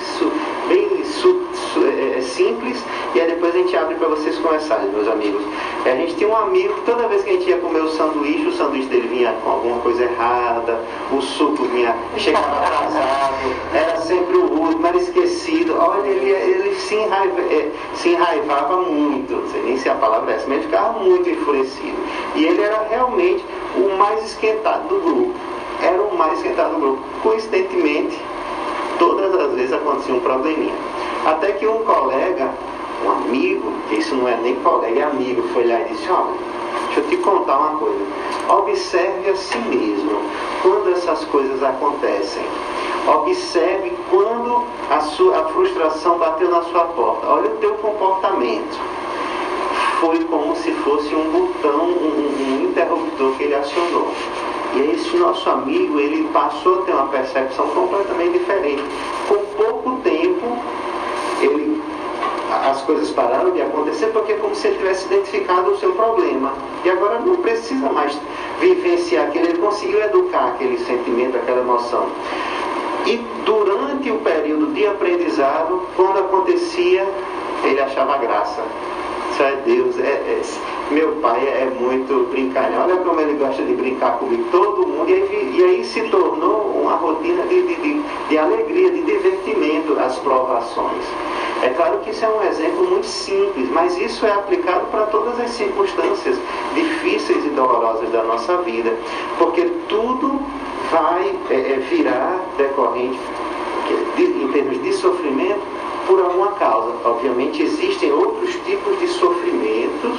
bem 0.68 0.92
su, 1.04 1.46
su, 1.72 1.84
é, 1.86 2.18
é, 2.18 2.20
simples, 2.22 2.82
e 3.14 3.20
aí 3.20 3.26
depois 3.28 3.54
a 3.54 3.58
gente 3.58 3.76
abre 3.76 3.94
para 3.96 4.08
vocês 4.08 4.36
conversarem, 4.38 4.88
meus 4.88 5.06
amigos. 5.06 5.42
É, 5.84 5.92
a 5.92 5.96
gente 5.96 6.16
tinha 6.16 6.28
um 6.28 6.36
amigo 6.36 6.74
que 6.74 6.80
toda 6.82 7.08
vez 7.08 7.22
que 7.22 7.30
a 7.30 7.32
gente 7.34 7.48
ia 7.48 7.58
comer 7.58 7.80
o 7.80 7.88
sanduíche, 7.88 8.46
o 8.46 8.52
sanduíche 8.52 8.88
dele 8.88 9.08
vinha 9.08 9.34
com 9.44 9.50
alguma 9.50 9.78
coisa 9.80 10.04
errada, 10.04 10.80
o 11.12 11.20
suco 11.20 11.64
vinha, 11.64 11.94
chegava 12.16 12.46
atrasado, 12.46 13.34
era 13.74 13.96
sempre 13.98 14.36
o 14.36 14.60
último, 14.60 14.86
era 14.86 14.96
esquecido. 14.96 15.76
Olha, 15.78 16.08
ele, 16.08 16.30
ele 16.30 16.74
se, 16.76 16.94
enraiva, 16.94 17.40
é, 17.40 17.70
se 17.94 18.08
enraivava 18.10 18.78
muito, 18.78 19.34
não 19.34 19.48
sei 19.50 19.62
nem 19.62 19.76
se 19.76 19.88
a 19.88 19.94
palavra 19.94 20.32
é 20.32 20.36
essa, 20.36 20.46
mas 20.48 20.58
ele 20.58 20.66
ficava 20.66 20.98
muito 20.98 21.28
enfurecido. 21.28 21.96
E 22.34 22.44
ele 22.44 22.62
era 22.62 22.86
realmente 22.88 23.44
o 23.76 23.96
mais 23.98 24.24
esquentado 24.24 24.88
do 24.88 25.00
grupo 25.00 25.51
era 25.82 26.00
o 26.00 26.16
mais 26.16 26.34
esquentado 26.34 26.74
do 26.74 26.80
grupo. 26.80 27.02
Coincidentemente, 27.22 28.18
todas 28.98 29.34
as 29.34 29.52
vezes 29.52 29.72
acontecia 29.72 30.14
um 30.14 30.20
probleminha. 30.20 30.74
Até 31.26 31.52
que 31.52 31.66
um 31.66 31.84
colega, 31.84 32.50
um 33.04 33.10
amigo, 33.10 33.72
que 33.88 33.96
isso 33.96 34.14
não 34.14 34.28
é 34.28 34.36
nem 34.36 34.54
colega, 34.56 35.00
é 35.00 35.02
amigo, 35.02 35.42
foi 35.52 35.66
lá 35.66 35.80
e 35.80 35.84
disse, 35.86 36.08
olha, 36.10 36.34
deixa 36.86 37.00
eu 37.00 37.08
te 37.08 37.16
contar 37.18 37.58
uma 37.58 37.78
coisa. 37.78 38.00
Observe 38.48 39.30
a 39.30 39.36
si 39.36 39.58
mesmo 39.58 40.22
quando 40.62 40.92
essas 40.92 41.24
coisas 41.26 41.62
acontecem. 41.62 42.44
Observe 43.06 43.92
quando 44.10 44.64
a, 44.90 45.00
sua, 45.00 45.40
a 45.40 45.44
frustração 45.46 46.18
bateu 46.18 46.48
na 46.48 46.62
sua 46.62 46.84
porta. 46.84 47.26
Olha 47.26 47.50
o 47.50 47.56
teu 47.56 47.74
comportamento. 47.74 48.78
Foi 50.00 50.18
como 50.24 50.54
se 50.56 50.70
fosse 50.72 51.12
um 51.14 51.30
botão, 51.30 51.84
um, 51.86 52.60
um 52.60 52.64
interruptor 52.70 53.32
que 53.32 53.44
ele 53.44 53.54
acionou. 53.54 54.12
E 54.74 54.90
esse 54.94 55.16
nosso 55.16 55.48
amigo, 55.50 55.98
ele 55.98 56.28
passou 56.32 56.80
a 56.80 56.82
ter 56.82 56.92
uma 56.92 57.06
percepção 57.08 57.68
completamente 57.68 58.38
diferente. 58.38 58.82
Com 59.28 59.36
pouco 59.56 60.00
tempo, 60.02 60.58
ele, 61.40 61.82
as 62.70 62.80
coisas 62.82 63.10
pararam 63.10 63.50
de 63.50 63.60
acontecer 63.60 64.06
porque 64.06 64.32
é 64.32 64.36
como 64.36 64.54
se 64.54 64.68
ele 64.68 64.78
tivesse 64.78 65.06
identificado 65.06 65.72
o 65.72 65.78
seu 65.78 65.92
problema. 65.92 66.52
E 66.84 66.90
agora 66.90 67.18
não 67.18 67.36
precisa 67.36 67.90
mais 67.90 68.18
vivenciar 68.60 69.26
aquilo, 69.26 69.46
ele 69.46 69.58
conseguiu 69.58 70.02
educar 70.02 70.48
aquele 70.48 70.78
sentimento, 70.78 71.36
aquela 71.36 71.60
emoção. 71.60 72.08
E 73.04 73.16
durante 73.44 74.10
o 74.10 74.18
período 74.18 74.72
de 74.72 74.86
aprendizado, 74.86 75.82
quando 75.96 76.18
acontecia, 76.18 77.06
ele 77.64 77.80
achava 77.80 78.16
graça. 78.18 78.62
É 79.40 79.56
Deus, 79.64 79.98
é, 79.98 80.02
é 80.02 80.42
meu 80.92 81.12
pai 81.16 81.40
é 81.40 81.64
muito 81.80 82.28
brincalhão, 82.30 82.82
olha 82.82 82.96
como 82.98 83.18
ele 83.18 83.32
gosta 83.38 83.62
de 83.62 83.72
brincar 83.74 84.18
comigo, 84.18 84.44
todo 84.52 84.86
mundo, 84.86 85.08
e 85.08 85.14
aí, 85.14 85.54
e 85.56 85.64
aí 85.64 85.84
se 85.84 86.00
tornou 86.10 86.70
uma 86.80 86.94
rotina 86.94 87.42
de, 87.46 87.62
de, 87.62 87.74
de, 87.74 88.02
de 88.28 88.38
alegria, 88.38 88.90
de 88.90 89.02
divertimento 89.02 89.98
as 89.98 90.16
provações. 90.18 91.02
É 91.62 91.70
claro 91.70 91.98
que 92.00 92.10
isso 92.10 92.24
é 92.24 92.28
um 92.28 92.42
exemplo 92.44 92.88
muito 92.88 93.06
simples, 93.06 93.68
mas 93.70 93.96
isso 93.98 94.24
é 94.26 94.32
aplicado 94.32 94.86
para 94.92 95.06
todas 95.06 95.40
as 95.40 95.50
circunstâncias 95.50 96.38
difíceis 96.74 97.44
e 97.44 97.48
dolorosas 97.48 98.10
da 98.10 98.22
nossa 98.22 98.58
vida, 98.58 98.92
porque 99.38 99.62
tudo 99.88 100.40
vai 100.90 101.34
é, 101.50 101.54
é, 101.54 101.86
virar 101.90 102.38
decorrente, 102.58 103.18
em 104.18 104.48
termos 104.52 104.82
de 104.82 104.92
sofrimento, 104.92 105.62
por 106.06 106.20
alguma 106.20 106.52
causa. 106.52 106.92
Obviamente 107.04 107.62
existem 107.62 108.12
outros 108.12 108.54
tipos 108.64 108.98
de 108.98 109.08
sofrimentos 109.08 110.18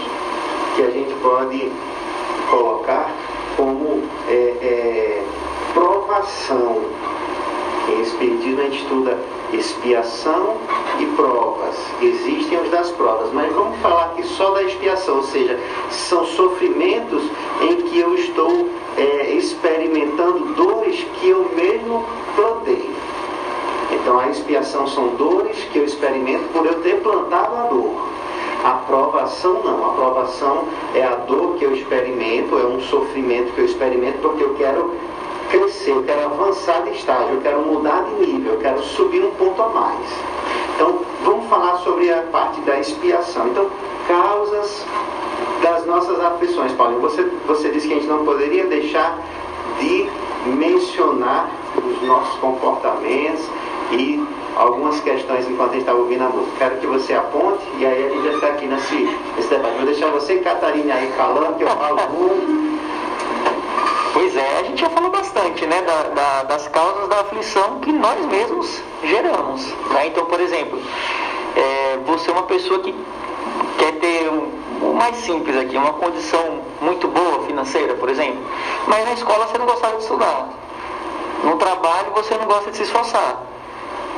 que 0.76 0.82
a 0.84 0.90
gente 0.90 1.14
pode 1.22 1.72
colocar 2.50 3.12
como 3.56 4.04
é, 4.28 4.34
é, 4.34 5.24
provação. 5.74 6.82
Em 7.90 8.02
Espiritismo 8.02 8.62
a 8.62 8.64
gente 8.64 8.82
estuda 8.82 9.20
expiação 9.54 10.58
e 11.00 11.06
provas. 11.16 11.76
Existem 12.02 12.60
os 12.60 12.70
das 12.70 12.90
provas, 12.92 13.32
mas 13.34 13.52
vamos 13.54 13.78
falar 13.80 14.06
aqui 14.06 14.24
só 14.24 14.52
da 14.52 14.64
expiação, 14.64 15.18
ou 15.18 15.24
seja, 15.24 15.60
são 15.90 16.26
sofrimentos 16.26 17.24
em 17.62 17.82
que 17.84 18.00
eu 18.00 18.16
estou 18.16 18.70
é, 18.98 19.32
experimentando 19.32 20.54
dores 20.54 21.06
que 21.20 21.30
eu 21.30 21.50
mesmo 21.56 22.06
plantei. 22.36 22.90
Então 23.92 24.20
a 24.20 24.28
expiação 24.30 24.88
são 24.88 25.10
dores 25.16 25.58
que 25.72 25.80
eu 25.80 25.86
experimento 25.86 26.46
por 26.52 26.66
eu 26.66 26.82
ter 26.82 27.02
plantado 27.02 27.56
a 27.56 27.62
dor. 27.68 28.14
A 28.64 28.70
aprovação 28.72 29.62
não. 29.64 29.84
A 29.86 29.92
aprovação 29.92 30.64
é 30.96 31.04
a 31.04 31.16
dor 31.16 31.56
que 31.56 31.66
eu 31.66 31.74
experimento, 31.74 32.58
é 32.58 32.66
um 32.66 32.82
sofrimento 32.82 33.54
que 33.54 33.60
eu 33.60 33.66
experimento 33.66 34.20
porque 34.20 34.44
eu 34.44 34.56
quero 34.56 34.96
crescer, 35.50 35.92
eu 35.92 36.04
quero 36.04 36.26
avançar 36.26 36.84
de 36.84 36.92
estágio, 36.92 37.36
eu 37.36 37.42
quero 37.42 37.62
mudar 37.62 38.04
de 38.04 38.26
nível, 38.26 38.54
eu 38.54 38.60
quero 38.60 38.82
subir 38.82 39.24
um 39.24 39.32
ponto 39.32 39.62
a 39.62 39.70
mais. 39.70 40.10
Então, 40.76 41.02
vamos 41.24 41.48
falar 41.48 41.78
sobre 41.78 42.12
a 42.12 42.24
parte 42.32 42.60
da 42.62 42.80
expiação. 42.80 43.48
Então, 43.50 43.70
causas 44.08 44.84
das 45.62 45.86
nossas 45.86 46.20
aflições. 46.20 46.72
Paulinho, 46.74 47.02
você, 47.02 47.24
você 47.46 47.70
disse 47.70 47.88
que 47.88 47.94
a 47.94 47.98
gente 47.98 48.08
não 48.08 48.26
poderia 48.26 48.66
deixar 48.66 49.18
de 49.80 50.10
mencionar 50.46 51.50
os 51.78 52.08
nossos 52.08 52.40
comportamentos 52.40 53.46
e 53.92 54.26
algumas 54.56 55.00
questões 55.02 55.48
enquanto 55.50 55.72
a 55.72 55.74
gente 55.74 55.82
estava 55.82 56.00
ouvindo 56.00 56.24
a 56.24 56.30
música. 56.30 56.52
Quero 56.58 56.78
que 56.78 56.88
você 56.88 57.14
aponte 57.14 57.64
e 57.78 57.86
aí 57.86 58.06
a 58.06 58.10
gente 58.10 58.24
já 58.24 58.34
está 58.34 58.48
aqui 58.48 58.66
nesse, 58.66 58.96
nesse 59.36 59.50
debate. 59.50 59.76
Vou 59.76 59.86
deixar 59.86 60.08
você 60.12 60.36
e 60.36 60.40
Catarina 60.40 60.94
aí 60.94 61.12
falando, 61.18 61.58
que 61.58 61.64
eu 61.64 61.70
falo 61.70 61.98
muito. 62.12 62.74
Pois 64.14 64.36
é, 64.36 64.60
a 64.60 64.64
gente 64.64 64.80
já 64.80 64.90
falou 64.90 65.10
bastante 65.10 65.66
né, 65.66 65.82
da, 65.82 66.04
da, 66.10 66.44
das 66.44 66.68
causas 66.68 67.10
da 67.10 67.22
aflição 67.22 67.80
que 67.80 67.92
nós 67.92 68.24
mesmos 68.28 68.82
geramos. 69.04 69.66
Né? 69.90 70.08
Então, 70.08 70.26
por 70.26 70.40
exemplo, 70.40 70.80
é, 71.56 71.98
você 72.06 72.30
é 72.30 72.34
uma 72.34 72.44
pessoa 72.44 72.80
que 72.80 72.94
quer 73.80 73.94
ter 73.94 74.30
um, 74.30 74.52
mais 74.96 75.16
simples 75.18 75.58
aqui, 75.58 75.78
uma 75.78 75.94
condição 75.94 76.62
muito 76.82 77.08
boa 77.08 77.46
financeira, 77.46 77.94
por 77.96 78.10
exemplo, 78.10 78.42
mas 78.88 79.06
na 79.06 79.14
escola 79.14 79.48
você 79.48 79.58
não 79.58 79.66
gostava 79.66 79.98
de 79.98 80.04
estudar. 80.04 80.50
No 81.44 81.58
trabalho 81.58 82.12
você 82.14 82.36
não 82.38 82.46
gosta 82.46 82.72
de 82.72 82.78
se 82.78 82.84
esforçar. 82.84 83.44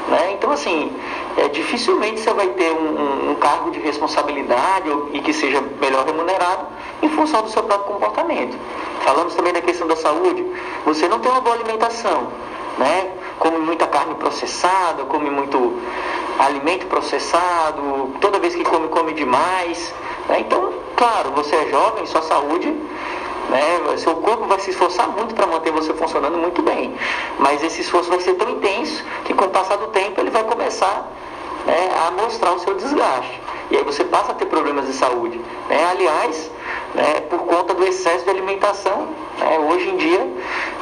Né? 0.08 0.34
Então, 0.34 0.52
assim, 0.52 0.96
é, 1.38 1.48
dificilmente 1.48 2.20
você 2.20 2.32
vai 2.32 2.48
ter 2.50 2.72
um, 2.72 3.02
um, 3.02 3.32
um 3.32 3.36
cargo 3.36 3.72
de 3.72 3.80
responsabilidade 3.80 4.88
e 5.14 5.20
que 5.20 5.34
seja 5.34 5.62
melhor 5.82 6.06
remunerado 6.06 6.68
em 7.02 7.10
função 7.10 7.42
do 7.42 7.50
seu 7.50 7.64
próprio 7.64 7.96
comportamento. 7.96 8.56
Falamos 9.02 9.34
também 9.34 9.54
da 9.54 9.62
questão 9.62 9.88
da 9.88 9.96
saúde. 9.96 10.46
Você 10.86 11.08
não 11.08 11.20
tem 11.20 11.32
uma 11.32 11.42
boa 11.42 11.56
alimentação, 11.56 12.28
né? 12.78 13.12
come 13.40 13.58
muita 13.60 13.88
carne 13.88 14.16
processada, 14.16 15.04
come 15.06 15.30
muito 15.30 15.80
alimento 16.40 16.86
processado, 16.88 18.12
toda 18.22 18.40
vez 18.40 18.56
que 18.56 18.64
come, 18.64 18.88
come 18.90 19.14
demais. 19.14 19.94
Né? 20.30 20.40
Então, 20.40 20.74
claro, 20.96 21.32
você 21.32 21.56
é 21.56 21.70
jovem, 21.70 22.06
sua 22.06 22.22
saúde 22.22 22.74
né? 23.50 23.98
Seu 23.98 24.16
corpo 24.16 24.46
vai 24.46 24.60
se 24.60 24.72
esforçar 24.72 25.08
muito 25.10 25.36
para 25.36 25.48
manter 25.48 25.72
você 25.72 25.94
funcionando 25.94 26.38
muito 26.38 26.62
bem. 26.62 26.96
Mas 27.40 27.64
esse 27.64 27.82
esforço 27.82 28.10
vai 28.10 28.20
ser 28.20 28.34
tão 28.34 28.50
intenso 28.50 29.04
que 29.24 29.34
com 29.34 29.46
o 29.46 29.50
passar 29.50 29.78
do 29.78 29.88
tempo 29.88 30.20
ele 30.20 30.30
vai 30.30 30.44
começar 30.44 31.12
né, 31.66 31.90
a 32.08 32.12
mostrar 32.12 32.54
o 32.54 32.60
seu 32.60 32.76
desgaste. 32.76 33.42
E 33.72 33.78
aí 33.78 33.84
você 33.84 34.04
passa 34.04 34.32
a 34.32 34.36
ter 34.36 34.46
problemas 34.46 34.86
de 34.86 34.94
saúde. 34.94 35.40
Né? 35.70 35.84
Aliás, 35.90 36.52
né, 36.94 37.22
por 37.30 37.40
conta 37.40 37.74
do 37.74 37.86
excesso 37.86 38.24
de 38.24 38.30
alimentação, 38.30 39.08
né, 39.40 39.60
hoje 39.60 39.90
em 39.90 39.98
dia 39.98 40.34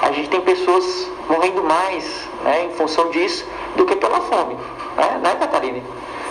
a 0.01 0.11
gente 0.11 0.29
tem 0.29 0.41
pessoas 0.41 1.07
morrendo 1.29 1.63
mais 1.63 2.27
né, 2.43 2.65
em 2.65 2.71
função 2.71 3.09
disso 3.09 3.45
do 3.75 3.85
que 3.85 3.95
pela 3.95 4.19
fome. 4.21 4.55
Né, 4.97 5.19
né 5.21 5.35
Catarina? 5.35 5.81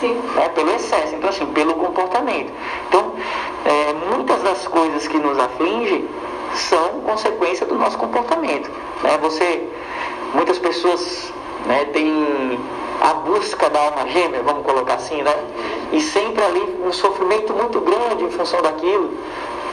Né, 0.09 0.49
pelo 0.55 0.75
excesso, 0.75 1.15
então 1.15 1.31
assim, 1.31 1.47
pelo 1.47 1.75
comportamento. 1.75 2.53
Então, 2.89 3.13
é, 3.65 3.93
muitas 4.15 4.43
das 4.43 4.67
coisas 4.67 5.07
que 5.07 5.19
nos 5.19 5.39
afligem 5.39 6.09
são 6.55 7.01
consequência 7.01 7.65
do 7.67 7.77
nosso 7.77 7.97
comportamento. 7.99 8.71
Né? 9.03 9.19
Você, 9.23 9.69
muitas 10.35 10.59
pessoas 10.59 11.33
né, 11.67 11.85
têm 11.93 12.59
a 13.01 13.15
busca 13.15 13.69
da 13.71 13.81
alma 13.81 14.09
gêmea, 14.09 14.43
vamos 14.43 14.65
colocar 14.65 14.95
assim, 14.95 15.23
né? 15.23 15.35
E 15.93 16.01
sempre 16.01 16.43
ali 16.43 16.79
um 16.85 16.93
sofrimento 16.93 17.53
muito 17.53 17.81
grande 17.81 18.25
em 18.25 18.31
função 18.31 18.63
daquilo. 18.63 19.11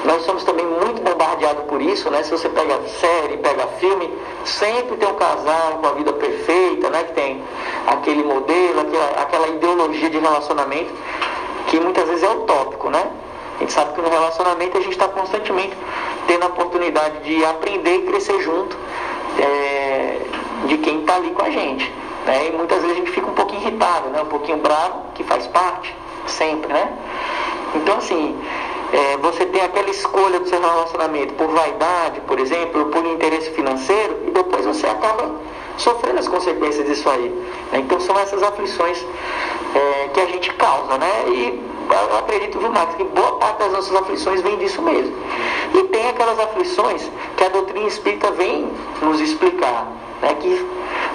Nós 0.05 0.23
somos 0.23 0.43
também 0.43 0.65
muito 0.65 1.01
bombardeados 1.01 1.65
por 1.65 1.81
isso, 1.81 2.09
né? 2.09 2.23
Se 2.23 2.31
você 2.31 2.47
pega 2.49 2.79
série, 2.87 3.37
pega 3.37 3.67
filme, 3.79 4.09
sempre 4.45 4.95
tem 4.97 5.09
um 5.09 5.15
casal 5.15 5.79
com 5.81 5.87
a 5.87 5.91
vida 5.91 6.13
perfeita, 6.13 6.89
né? 6.89 7.03
Que 7.03 7.13
tem 7.13 7.43
aquele 7.87 8.23
modelo, 8.23 8.81
aquela, 8.81 9.21
aquela 9.21 9.47
ideologia 9.49 10.09
de 10.09 10.17
relacionamento 10.17 10.93
que 11.67 11.79
muitas 11.79 12.07
vezes 12.07 12.23
é 12.23 12.29
utópico, 12.29 12.89
né? 12.89 13.11
A 13.57 13.59
gente 13.59 13.73
sabe 13.73 13.93
que 13.93 14.01
no 14.01 14.09
relacionamento 14.09 14.77
a 14.77 14.81
gente 14.81 14.93
está 14.93 15.07
constantemente 15.09 15.75
tendo 16.27 16.43
a 16.43 16.47
oportunidade 16.47 17.19
de 17.23 17.43
aprender 17.43 17.95
e 17.97 18.01
crescer 18.03 18.39
junto 18.41 18.77
é, 19.37 20.21
de 20.65 20.77
quem 20.77 21.01
está 21.01 21.15
ali 21.15 21.31
com 21.31 21.43
a 21.43 21.49
gente. 21.49 21.91
Né? 22.25 22.47
E 22.47 22.51
muitas 22.51 22.81
vezes 22.81 22.95
a 22.95 22.99
gente 22.99 23.11
fica 23.11 23.27
um 23.27 23.33
pouquinho 23.33 23.61
irritado, 23.61 24.09
né? 24.09 24.21
um 24.21 24.27
pouquinho 24.27 24.57
bravo, 24.59 25.03
que 25.13 25.23
faz 25.23 25.45
parte, 25.47 25.93
sempre, 26.25 26.71
né? 26.71 26.89
Então 27.75 27.97
assim, 27.97 28.39
é, 28.91 29.17
você 29.17 29.45
tem 29.45 29.61
aquela 29.61 29.89
escolha 29.89 30.39
do 30.39 30.47
seu 30.47 30.59
relacionamento 30.59 31.33
por 31.35 31.47
vaidade, 31.47 32.21
por 32.21 32.39
exemplo, 32.39 32.85
por 32.85 33.05
interesse 33.05 33.51
financeiro, 33.51 34.17
e 34.27 34.31
depois 34.31 34.65
você 34.65 34.87
acaba 34.87 35.31
sofrendo 35.77 36.19
as 36.19 36.27
consequências 36.27 36.85
disso 36.85 37.09
aí. 37.09 37.29
Né? 37.71 37.79
Então 37.79 37.99
são 37.99 38.17
essas 38.19 38.41
aflições 38.41 39.05
é, 39.75 40.09
que 40.13 40.19
a 40.19 40.25
gente 40.25 40.53
causa, 40.53 40.97
né? 40.97 41.25
E 41.27 41.61
eu 41.89 42.17
acredito, 42.17 42.59
viu, 42.59 42.71
Marcos, 42.71 42.95
que 42.95 43.03
boa 43.03 43.37
parte 43.37 43.59
das 43.59 43.71
nossas 43.71 43.95
aflições 43.95 44.41
vem 44.41 44.57
disso 44.57 44.81
mesmo. 44.81 45.15
E 45.73 45.83
tem 45.83 46.07
aquelas 46.09 46.39
aflições 46.39 47.09
que 47.37 47.43
a 47.43 47.49
doutrina 47.49 47.87
espírita 47.87 48.29
vem 48.31 48.71
nos 49.01 49.19
explicar, 49.19 49.87
né? 50.21 50.35
Que 50.39 50.67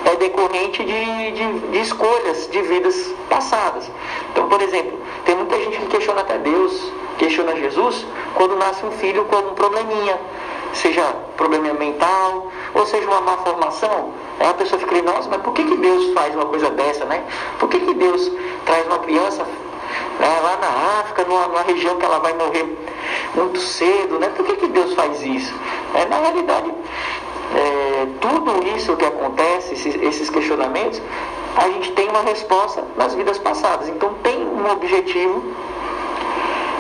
é 0.06 0.16
decorrente 0.16 0.84
de, 0.84 1.32
de, 1.32 1.58
de 1.70 1.78
escolhas 1.78 2.48
de 2.50 2.60
vidas 2.62 3.12
passadas. 3.28 3.90
Então, 4.30 4.48
por 4.48 4.60
exemplo, 4.62 4.98
tem 5.24 5.36
muita 5.36 5.56
gente 5.58 5.78
que 5.78 5.86
questiona 5.86 6.20
até 6.20 6.38
Deus, 6.38 6.92
questiona 7.18 7.56
Jesus, 7.56 8.06
quando 8.34 8.56
nasce 8.56 8.84
um 8.84 8.90
filho 8.92 9.24
com 9.24 9.36
algum 9.36 9.54
probleminha, 9.54 10.18
seja 10.72 11.02
problema 11.36 11.72
mental, 11.74 12.50
ou 12.74 12.86
seja 12.86 13.06
uma 13.06 13.20
má 13.20 13.36
formação. 13.38 14.12
Aí 14.40 14.48
a 14.48 14.54
pessoa 14.54 14.78
fica, 14.78 15.00
nossa, 15.02 15.28
mas 15.28 15.40
por 15.42 15.52
que, 15.54 15.64
que 15.64 15.76
Deus 15.76 16.12
faz 16.12 16.34
uma 16.34 16.46
coisa 16.46 16.70
dessa, 16.70 17.04
né? 17.04 17.24
Por 17.58 17.68
que, 17.68 17.80
que 17.80 17.94
Deus 17.94 18.30
traz 18.66 18.86
uma 18.86 18.98
criança 18.98 19.44
né, 20.18 20.40
lá 20.42 20.56
na 20.56 21.00
África, 21.00 21.24
numa, 21.24 21.46
numa, 21.46 21.62
região 21.62 21.96
que 21.96 22.04
ela 22.04 22.18
vai 22.18 22.32
morrer 22.34 22.76
muito 23.34 23.60
cedo, 23.60 24.18
né? 24.18 24.30
Por 24.36 24.44
que, 24.44 24.56
que 24.56 24.66
Deus 24.68 24.94
faz 24.94 25.22
isso? 25.22 25.54
É, 25.94 26.04
na 26.06 26.18
realidade, 26.18 26.72
é, 27.54 28.06
tudo 28.20 28.66
isso 28.76 28.96
que 28.96 29.04
acontece, 29.04 29.74
esses, 29.74 29.94
esses 30.02 30.30
questionamentos, 30.30 31.00
a 31.56 31.68
gente 31.68 31.92
tem 31.92 32.08
uma 32.08 32.22
resposta 32.22 32.84
nas 32.96 33.14
vidas 33.14 33.38
passadas. 33.38 33.88
Então 33.88 34.14
tem 34.22 34.46
um 34.46 34.70
objetivo 34.70 35.42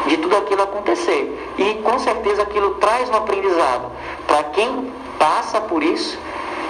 de 0.06 0.16
tudo 0.18 0.36
aquilo 0.36 0.62
acontecer. 0.62 1.54
E 1.58 1.74
com 1.74 1.98
certeza 1.98 2.42
aquilo 2.42 2.74
traz 2.74 3.08
um 3.08 3.14
aprendizado 3.14 3.90
para 4.26 4.42
quem 4.44 4.92
passa 5.18 5.60
por 5.60 5.82
isso 5.82 6.18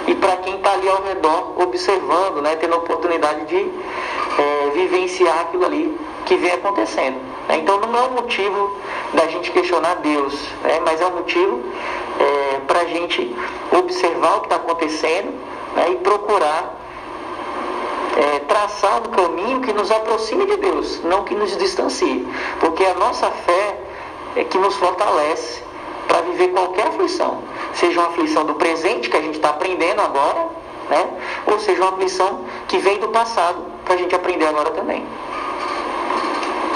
e 0.07 0.15
para 0.15 0.37
quem 0.37 0.55
está 0.57 0.73
ali 0.73 0.87
ao 0.87 1.03
redor 1.03 1.53
observando, 1.61 2.41
né, 2.41 2.55
tendo 2.55 2.75
a 2.75 2.77
oportunidade 2.77 3.45
de 3.45 3.57
é, 4.37 4.69
vivenciar 4.73 5.41
aquilo 5.41 5.65
ali 5.65 5.97
que 6.25 6.35
vem 6.35 6.51
acontecendo. 6.51 7.17
Então 7.49 7.79
não 7.79 7.97
é 7.97 8.01
um 8.03 8.11
motivo 8.11 8.77
da 9.13 9.27
gente 9.27 9.51
questionar 9.51 9.95
Deus, 9.95 10.33
né? 10.63 10.81
mas 10.83 10.99
é 10.99 11.05
um 11.05 11.15
motivo 11.17 11.63
é, 12.19 12.59
para 12.67 12.81
a 12.81 12.85
gente 12.85 13.35
observar 13.71 14.37
o 14.37 14.39
que 14.41 14.45
está 14.47 14.55
acontecendo 14.57 15.33
né? 15.75 15.91
e 15.91 15.95
procurar 15.97 16.75
é, 18.17 18.39
traçar 18.39 18.99
um 18.99 19.11
caminho 19.11 19.61
que 19.61 19.73
nos 19.73 19.91
aproxime 19.91 20.45
de 20.45 20.57
Deus, 20.57 21.01
não 21.03 21.23
que 21.23 21.35
nos 21.35 21.55
distancie. 21.57 22.25
Porque 22.59 22.83
a 22.85 22.93
nossa 22.93 23.29
fé 23.29 23.77
é 24.35 24.43
que 24.43 24.57
nos 24.57 24.75
fortalece 24.75 25.63
para 26.07 26.21
viver 26.21 26.49
qualquer 26.49 26.87
aflição. 26.87 27.43
Seja 27.73 27.99
uma 27.99 28.09
aflição 28.09 28.45
do 28.45 28.55
presente, 28.55 29.09
que 29.09 29.17
a 29.17 29.21
gente 29.21 29.35
está 29.35 29.49
aprendendo 29.49 30.01
agora, 30.01 30.47
né? 30.89 31.07
ou 31.47 31.59
seja 31.59 31.81
uma 31.81 31.91
aflição 31.91 32.45
que 32.67 32.77
vem 32.77 32.99
do 32.99 33.09
passado, 33.09 33.57
para 33.83 33.95
a 33.95 33.97
gente 33.97 34.15
aprender 34.15 34.45
agora 34.45 34.71
também. 34.71 35.05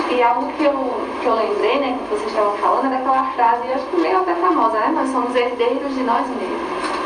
E 0.09 0.23
algo 0.23 0.51
que 0.53 0.63
eu, 0.63 0.73
que 1.21 1.25
eu 1.27 1.35
lembrei, 1.35 1.79
né, 1.79 1.99
que 1.99 2.15
vocês 2.15 2.31
estavam 2.31 2.57
falando, 2.57 2.87
é 2.87 2.97
daquela 2.97 3.23
frase, 3.35 3.71
acho 3.71 3.85
que 3.85 3.97
meio 3.97 4.19
até 4.19 4.33
famosa, 4.35 4.79
né? 4.79 4.91
Nós 4.95 5.09
somos 5.09 5.35
herdeiros 5.35 5.93
de 5.93 6.03
nós 6.03 6.27
mesmos. 6.27 6.99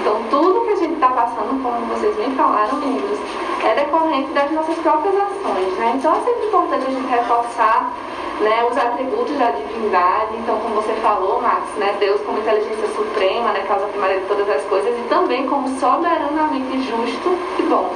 Então, 0.00 0.22
tudo 0.30 0.64
que 0.66 0.72
a 0.72 0.76
gente 0.76 0.94
está 0.94 1.08
passando, 1.08 1.62
como 1.62 1.86
vocês 1.86 2.14
bem 2.16 2.30
falaram, 2.36 2.76
meninos, 2.76 3.18
é 3.64 3.74
decorrente 3.74 4.30
das 4.32 4.50
nossas 4.52 4.76
próprias 4.78 5.14
ações, 5.14 5.72
né? 5.78 5.94
Então, 5.96 6.12
é 6.12 6.20
sempre 6.20 6.46
importante 6.46 6.86
a 6.86 6.90
gente 6.90 7.06
reforçar 7.08 7.92
né, 8.40 8.64
os 8.70 8.76
atributos 8.76 9.36
da 9.36 9.50
divindade, 9.50 10.36
então 10.38 10.58
como 10.60 10.76
você 10.76 10.92
falou, 10.94 11.40
Max, 11.42 11.62
né, 11.76 11.94
Deus 12.00 12.20
como 12.22 12.38
inteligência 12.38 12.88
suprema, 12.88 13.52
né, 13.52 13.64
causa 13.68 13.86
primária 13.86 14.18
de 14.18 14.26
todas 14.26 14.48
as 14.48 14.62
coisas, 14.64 14.98
e 14.98 15.02
também 15.08 15.46
como 15.46 15.68
soberanamente 15.78 16.80
justo 16.82 17.36
e 17.58 17.62
bom. 17.62 17.90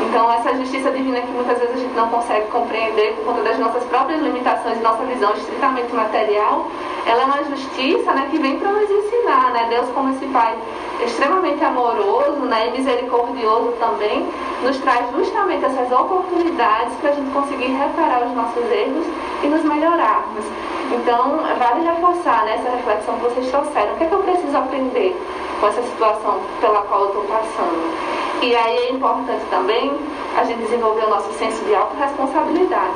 Então, 0.00 0.32
essa 0.32 0.54
justiça 0.54 0.90
divina 0.90 1.20
que 1.20 1.30
muitas 1.30 1.58
vezes 1.58 1.74
a 1.74 1.78
gente 1.78 1.94
não 1.94 2.08
consegue 2.08 2.46
compreender 2.48 3.12
por 3.16 3.26
conta 3.26 3.42
das 3.42 3.58
nossas 3.58 3.84
próprias 3.84 4.20
limitações 4.22 4.80
nossa 4.80 5.04
visão 5.04 5.32
estritamente 5.34 5.92
material, 5.94 6.66
ela 7.04 7.22
é 7.22 7.24
uma 7.26 7.44
justiça 7.44 8.12
né, 8.12 8.28
que 8.30 8.38
vem 8.38 8.58
para 8.58 8.72
nos 8.72 8.90
ensinar. 8.90 9.50
Né? 9.52 9.66
Deus, 9.68 9.88
como 9.90 10.10
esse 10.14 10.26
Pai 10.26 10.56
extremamente 11.04 11.62
amoroso 11.64 12.40
né, 12.40 12.68
e 12.68 12.78
misericordioso 12.78 13.72
também, 13.78 14.26
nos 14.62 14.78
traz 14.78 15.10
justamente 15.12 15.64
essas 15.64 15.90
oportunidades 15.92 16.94
para 17.00 17.10
a 17.10 17.12
gente 17.12 17.30
conseguir 17.32 17.72
reparar 17.72 18.26
os 18.26 18.34
nossos 18.34 18.64
erros 18.70 19.06
e 19.42 19.46
nos 19.46 19.62
melhorarmos. 19.64 20.44
Então, 20.92 21.40
vale 21.58 21.84
reforçar 21.86 22.44
né, 22.44 22.54
essa 22.54 22.70
reflexão 22.76 23.14
que 23.14 23.20
vocês 23.22 23.50
trouxeram. 23.50 23.92
O 23.92 23.96
que 23.96 24.04
é 24.04 24.06
que 24.06 24.14
eu 24.14 24.22
preciso 24.22 24.56
aprender 24.56 25.16
com 25.60 25.66
essa 25.68 25.82
situação 25.82 26.40
pela 26.60 26.82
qual 26.82 27.02
eu 27.02 27.08
estou 27.08 27.24
passando? 27.24 28.19
E 28.42 28.56
aí 28.56 28.76
é 28.88 28.92
importante 28.92 29.44
também 29.50 29.92
a 30.34 30.44
gente 30.44 30.62
desenvolver 30.62 31.04
o 31.04 31.10
nosso 31.10 31.30
senso 31.34 31.62
de 31.62 31.74
autorresponsabilidade. 31.74 32.94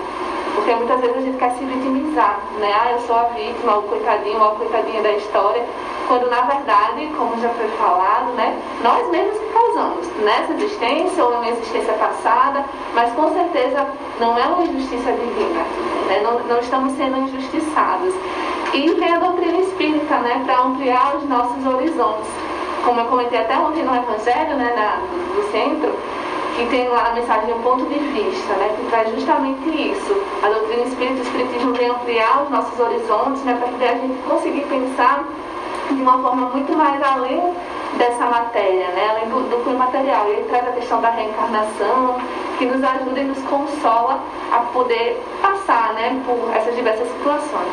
Porque 0.55 0.75
muitas 0.75 0.99
vezes 1.03 1.17
a 1.19 1.21
gente 1.21 1.37
quer 1.37 1.51
se 1.51 1.65
vitimizar, 1.67 2.39
né? 2.59 2.73
Ah, 2.73 2.93
eu 2.93 3.01
sou 3.01 3.15
a 3.15 3.25
vítima, 3.25 3.77
o 3.77 3.83
coitadinho, 3.83 4.43
a 4.43 4.53
coitadinha 4.53 5.03
da 5.03 5.13
história, 5.13 5.63
quando 6.09 6.31
na 6.31 6.41
verdade, 6.43 7.13
como 7.19 7.39
já 7.43 7.51
foi 7.51 7.69
falado, 7.77 8.33
né, 8.37 8.59
nós 8.83 9.07
mesmos 9.11 9.39
que 9.39 9.53
causamos 9.53 10.07
nessa 10.23 10.55
existência 10.55 11.23
ou 11.23 11.35
em 11.35 11.37
uma 11.37 11.49
existência 11.49 11.93
passada, 11.93 12.65
mas 12.95 13.13
com 13.13 13.31
certeza 13.35 13.87
não 14.19 14.39
é 14.39 14.47
uma 14.47 14.63
injustiça 14.65 15.13
divina, 15.13 15.61
né? 16.07 16.21
não, 16.23 16.39
não 16.41 16.59
estamos 16.59 16.95
sendo 16.97 17.19
injustiçados. 17.19 18.15
E 18.73 18.89
vem 18.95 19.13
a 19.13 19.19
doutrina 19.19 19.59
espírita, 19.59 20.17
né, 20.21 20.43
para 20.47 20.63
ampliar 20.63 21.17
os 21.17 21.29
nossos 21.29 21.67
horizontes 21.67 22.45
como 22.85 23.01
eu 23.01 23.07
comentei 23.07 23.41
até 23.41 23.57
ontem 23.57 23.83
no 23.83 23.97
Evangelho, 23.97 24.57
né, 24.57 24.73
na, 24.77 25.01
do 25.35 25.51
centro, 25.51 25.93
que 26.55 26.67
tem 26.67 26.89
lá 26.89 27.09
a 27.09 27.15
mensagem 27.15 27.53
um 27.53 27.63
ponto 27.63 27.85
de 27.87 27.99
vista, 27.99 28.53
né, 28.55 28.75
que 28.77 28.87
traz 28.91 29.11
justamente 29.11 29.69
isso. 29.69 30.23
A 30.43 30.49
doutrina 30.49 30.85
espírita 30.85 31.19
o 31.19 31.23
espiritismo 31.23 31.73
vem 31.73 31.89
ampliar 31.89 32.43
os 32.45 32.51
nossos 32.51 32.79
horizontes, 32.79 33.43
né, 33.43 33.57
para 33.59 33.69
poder 33.69 33.89
a 33.89 33.95
gente 33.95 34.23
conseguir 34.29 34.61
pensar 34.67 35.25
de 35.91 36.01
uma 36.01 36.23
forma 36.23 36.49
muito 36.51 36.77
mais 36.77 37.03
além 37.03 37.43
dessa 37.97 38.27
matéria, 38.27 38.89
né, 38.89 39.09
além 39.11 39.29
do, 39.29 39.49
do 39.51 39.65
cunho 39.65 39.79
material. 39.79 40.29
Ele 40.29 40.45
traz 40.45 40.69
a 40.69 40.73
questão 40.73 41.01
da 41.01 41.11
reencarnação, 41.11 42.21
que 42.59 42.67
nos 42.67 42.85
ajuda 42.85 43.21
e 43.21 43.25
nos 43.25 43.43
consola 43.45 44.21
a 44.53 44.59
poder 44.73 45.21
passar 45.43 45.95
né, 45.95 46.23
por 46.25 46.55
essas 46.55 46.77
diversas 46.77 47.09
situações. 47.09 47.73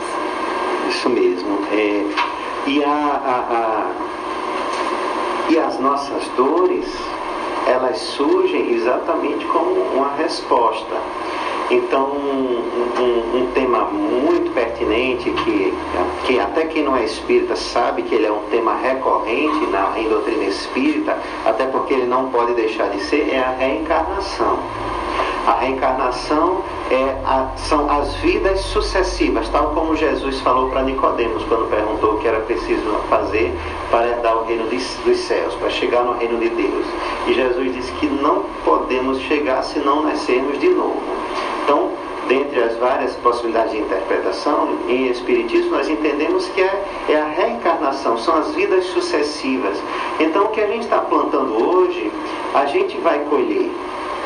Isso 0.90 1.10
mesmo. 1.10 1.60
É, 1.72 2.04
e 2.66 2.84
a, 2.84 2.90
a, 2.90 3.56
a 3.56 3.92
e 5.52 5.60
as 5.60 5.78
nossas 5.82 6.26
dores, 6.38 6.86
elas 7.68 7.98
surgem 7.98 8.72
exatamente 8.72 9.44
como 9.48 9.82
uma 9.94 10.16
resposta. 10.16 10.96
Então, 11.72 12.04
um, 12.04 13.38
um, 13.38 13.52
tema 13.54 13.86
muito 13.86 14.54
pertinente, 14.54 15.32
que, 15.32 15.74
que 16.26 16.38
até 16.38 16.66
quem 16.66 16.84
não 16.84 16.98
é 16.98 17.06
espírita 17.06 17.56
sabe 17.56 18.02
que 18.02 18.14
ele 18.14 18.26
é 18.26 18.32
um 18.32 18.44
tema 18.52 18.76
recorrente 18.76 19.66
na 19.68 19.98
em 19.98 20.10
doutrina 20.10 20.44
espírita, 20.44 21.18
até 21.46 21.66
porque 21.68 21.94
ele 21.94 22.08
não 22.08 22.30
pode 22.30 22.56
deixar 22.56 22.90
de 22.90 23.02
ser, 23.04 23.30
é 23.30 23.40
a 23.40 23.52
reencarnação. 23.52 24.60
A 25.48 25.54
reencarnação 25.54 26.62
é 26.92 27.16
a, 27.26 27.48
são 27.56 27.90
as 27.90 28.16
vidas 28.16 28.60
sucessivas, 28.60 29.48
tal 29.48 29.70
como 29.70 29.96
Jesus 29.96 30.42
falou 30.42 30.70
para 30.70 30.84
Nicodemos 30.84 31.42
quando 31.46 31.70
perguntou 31.70 32.16
o 32.16 32.18
que 32.20 32.28
era 32.28 32.42
preciso 32.42 33.00
fazer 33.10 33.58
para 33.90 34.10
herdar 34.10 34.38
o 34.40 34.44
reino 34.44 34.66
dos 34.66 35.18
céus, 35.20 35.56
para 35.56 35.70
chegar 35.70 36.04
no 36.04 36.18
reino 36.18 36.38
de 36.38 36.50
Deus. 36.50 36.86
E 37.28 37.34
Jesus 37.34 37.74
disse 37.74 37.92
que 37.94 38.08
não 38.08 38.44
podemos 38.66 39.20
chegar 39.22 39.64
se 39.64 39.80
não 39.80 40.04
nascermos 40.04 40.60
de 40.60 40.68
novo. 40.68 41.02
Então, 41.64 41.92
dentre 42.28 42.64
as 42.64 42.78
várias 42.78 43.14
possibilidades 43.16 43.72
de 43.72 43.80
interpretação, 43.80 44.78
em 44.88 45.08
Espiritismo 45.08 45.72
nós 45.72 45.90
entendemos 45.90 46.48
que 46.50 46.62
é, 46.62 46.84
é 47.10 47.16
a 47.16 47.26
reencarnação, 47.26 48.18
são 48.18 48.36
as 48.36 48.52
vidas 48.52 48.86
sucessivas. 48.86 49.78
Então, 50.20 50.46
o 50.46 50.50
que 50.50 50.62
a 50.62 50.68
gente 50.68 50.84
está 50.84 51.00
plantando 51.00 51.54
hoje, 51.54 52.12
a 52.54 52.66
gente 52.66 52.98
vai 52.98 53.20
colher 53.26 53.70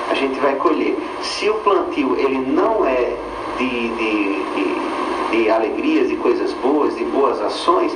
a 0.09 0.13
gente 0.13 0.39
vai 0.39 0.55
colher. 0.55 0.95
Se 1.21 1.49
o 1.49 1.55
plantio 1.55 2.15
ele 2.17 2.37
não 2.37 2.85
é 2.85 3.13
de, 3.57 3.89
de, 3.89 4.43
de, 4.53 4.75
de 5.31 5.49
alegrias, 5.49 6.09
de 6.09 6.15
coisas 6.17 6.51
boas, 6.53 6.95
de 6.95 7.03
boas 7.05 7.41
ações, 7.41 7.95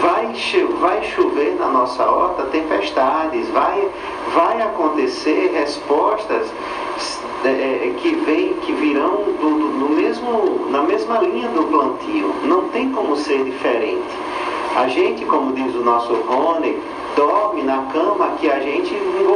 vai, 0.00 0.32
vai 0.80 1.02
chover 1.04 1.56
na 1.58 1.68
nossa 1.68 2.04
horta 2.04 2.44
tempestades, 2.44 3.48
vai, 3.50 3.88
vai 4.34 4.62
acontecer 4.62 5.52
respostas 5.54 6.46
é, 7.44 7.48
é, 7.48 7.94
que 7.98 8.14
vem, 8.14 8.54
que 8.54 8.72
virão 8.72 9.16
do, 9.40 9.78
do, 9.78 9.90
mesmo, 9.90 10.70
na 10.70 10.82
mesma 10.82 11.18
linha 11.18 11.48
do 11.48 11.64
plantio. 11.64 12.34
Não 12.44 12.68
tem 12.68 12.90
como 12.90 13.16
ser 13.16 13.44
diferente. 13.44 14.02
A 14.76 14.88
gente, 14.88 15.24
como 15.24 15.52
diz 15.52 15.74
o 15.74 15.80
nosso 15.80 16.14
Rony, 16.14 16.78
dorme 17.16 17.62
na 17.62 17.82
cama 17.92 18.32
que 18.40 18.50
a 18.50 18.60
gente 18.60 18.94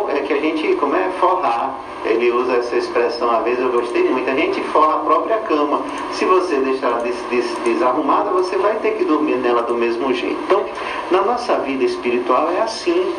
é 0.09 0.20
que 0.20 0.33
a 0.33 0.41
gente 0.41 0.74
como 0.76 0.97
é 0.97 1.09
forrar. 1.20 1.74
Ele 2.05 2.31
usa 2.31 2.57
essa 2.57 2.76
expressão, 2.76 3.31
às 3.31 3.45
vezes 3.45 3.61
eu 3.61 3.70
gostei 3.70 4.05
muito. 4.05 4.31
A 4.31 4.35
gente 4.35 4.61
forra 4.64 4.95
a 4.95 4.99
própria 4.99 5.39
cama. 5.39 5.83
Se 6.12 6.24
você 6.24 6.57
deixar 6.57 7.01
des, 7.01 7.16
des, 7.29 7.45
desarrumada, 7.64 8.31
você 8.31 8.57
vai 8.57 8.76
ter 8.76 8.93
que 8.93 9.05
dormir 9.05 9.37
nela 9.37 9.62
do 9.62 9.74
mesmo 9.74 10.12
jeito. 10.14 10.39
Então, 10.45 10.64
na 11.11 11.22
nossa 11.22 11.57
vida 11.59 11.85
espiritual 11.85 12.51
é 12.51 12.62
assim. 12.62 13.12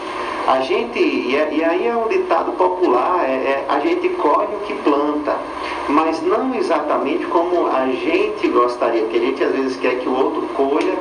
A 0.47 0.61
gente, 0.61 0.97
e, 0.97 1.35
é, 1.35 1.65
aí 1.65 1.87
é 1.87 1.95
um 1.95 2.07
ditado 2.07 2.53
popular, 2.53 3.23
é, 3.23 3.33
é, 3.33 3.65
a 3.69 3.79
gente 3.81 4.09
colhe 4.09 4.55
o 4.55 4.65
que 4.65 4.73
planta, 4.75 5.35
mas 5.87 6.23
não 6.23 6.55
exatamente 6.55 7.25
como 7.25 7.67
a 7.67 7.85
gente 7.85 8.47
gostaria, 8.47 9.01
porque 9.01 9.17
a 9.17 9.21
gente 9.21 9.43
às 9.43 9.51
vezes 9.51 9.77
quer 9.77 9.99
que 9.99 10.09
o 10.09 10.17
outro 10.17 10.41
colha 10.55 10.97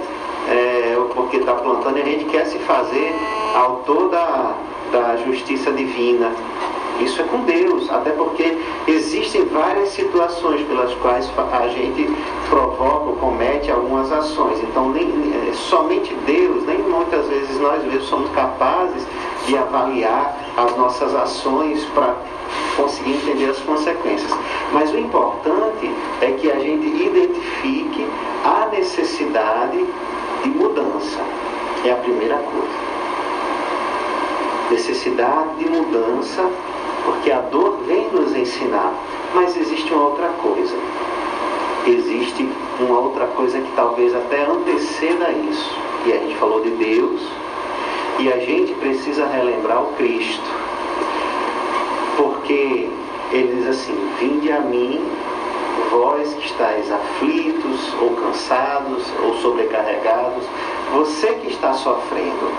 é, 0.49 0.97
porque 1.15 1.39
está 1.39 1.55
plantando 1.55 1.99
a 1.99 2.03
gente 2.03 2.25
quer 2.27 2.47
se 2.47 2.59
fazer 2.61 3.15
autor 3.55 4.09
da, 4.09 4.55
da 4.93 5.17
justiça 5.19 5.71
divina. 5.73 6.33
Isso 7.01 7.21
é 7.21 7.25
com 7.25 7.43
Deus, 7.43 7.91
até 7.91 8.11
porque 8.11 8.59
existem 8.87 9.45
várias 9.47 9.91
situações 9.91 10.67
pelas 10.67 10.93
quais 10.95 11.31
a 11.53 11.69
gente 11.69 12.11
provoca 12.49 13.11
ou 13.11 13.17
comete 13.17 13.71
algumas 13.71 14.11
ações. 14.11 14.59
Então, 14.63 14.91
nem, 14.91 15.07
é, 15.07 15.53
somente 15.53 16.15
Deus, 16.27 16.65
nem 16.67 16.79
muitas 16.79 17.27
vezes 17.27 17.59
nós 17.61 17.83
mesmos 17.85 18.09
somos 18.09 18.31
capazes 18.31 19.07
de 19.47 19.57
avaliar 19.57 20.37
as 20.57 20.77
nossas 20.77 21.15
ações 21.15 21.85
para 21.95 22.15
conseguir 22.77 23.13
entender 23.13 23.51
as 23.51 23.59
consequências. 23.59 24.31
Mas 24.73 24.91
o 24.93 24.99
importante 24.99 25.91
é 26.21 26.33
que 26.33 26.51
a 26.51 26.59
gente 26.59 26.87
identifique 26.87 28.07
a 28.45 28.69
necessidade 28.73 29.85
de 30.43 30.49
mudança. 30.49 31.21
É 31.85 31.93
a 31.93 31.97
primeira 31.97 32.37
coisa. 32.37 32.89
Necessidade 34.71 35.57
de 35.59 35.69
mudança, 35.69 36.51
porque 37.05 37.31
a 37.31 37.41
dor 37.41 37.79
vem 37.87 38.09
nos 38.11 38.35
ensinar. 38.35 38.93
Mas 39.35 39.57
existe 39.57 39.93
uma 39.93 40.05
outra 40.09 40.29
coisa. 40.43 40.77
Existe 41.87 42.49
uma 42.81 42.99
outra 42.99 43.27
coisa 43.27 43.61
que 43.61 43.73
talvez 43.75 44.15
até 44.15 44.45
anteceda 44.45 45.31
isso. 45.31 45.71
E 46.07 46.13
a 46.13 46.17
gente 46.17 46.37
falou 46.37 46.61
de 46.61 46.71
Deus, 46.71 47.21
e 48.19 48.33
a 48.33 48.39
gente 48.39 48.73
precisa 48.75 49.27
relembrar 49.27 49.83
o 49.83 49.93
Cristo. 49.95 50.51
Porque 52.17 52.89
ele 53.33 53.57
diz 53.57 53.69
assim: 53.69 53.95
Vinde 54.19 54.51
a 54.51 54.61
mim 54.61 55.01
vós 55.91 56.35
que 56.35 56.47
estáis 56.47 56.91
aflitos 56.91 57.95
ou 58.01 58.11
cansados 58.11 59.05
ou 59.25 59.35
sobrecarregados, 59.37 60.45
você 60.93 61.29
que 61.35 61.49
está 61.49 61.73
sofrendo. 61.75 62.53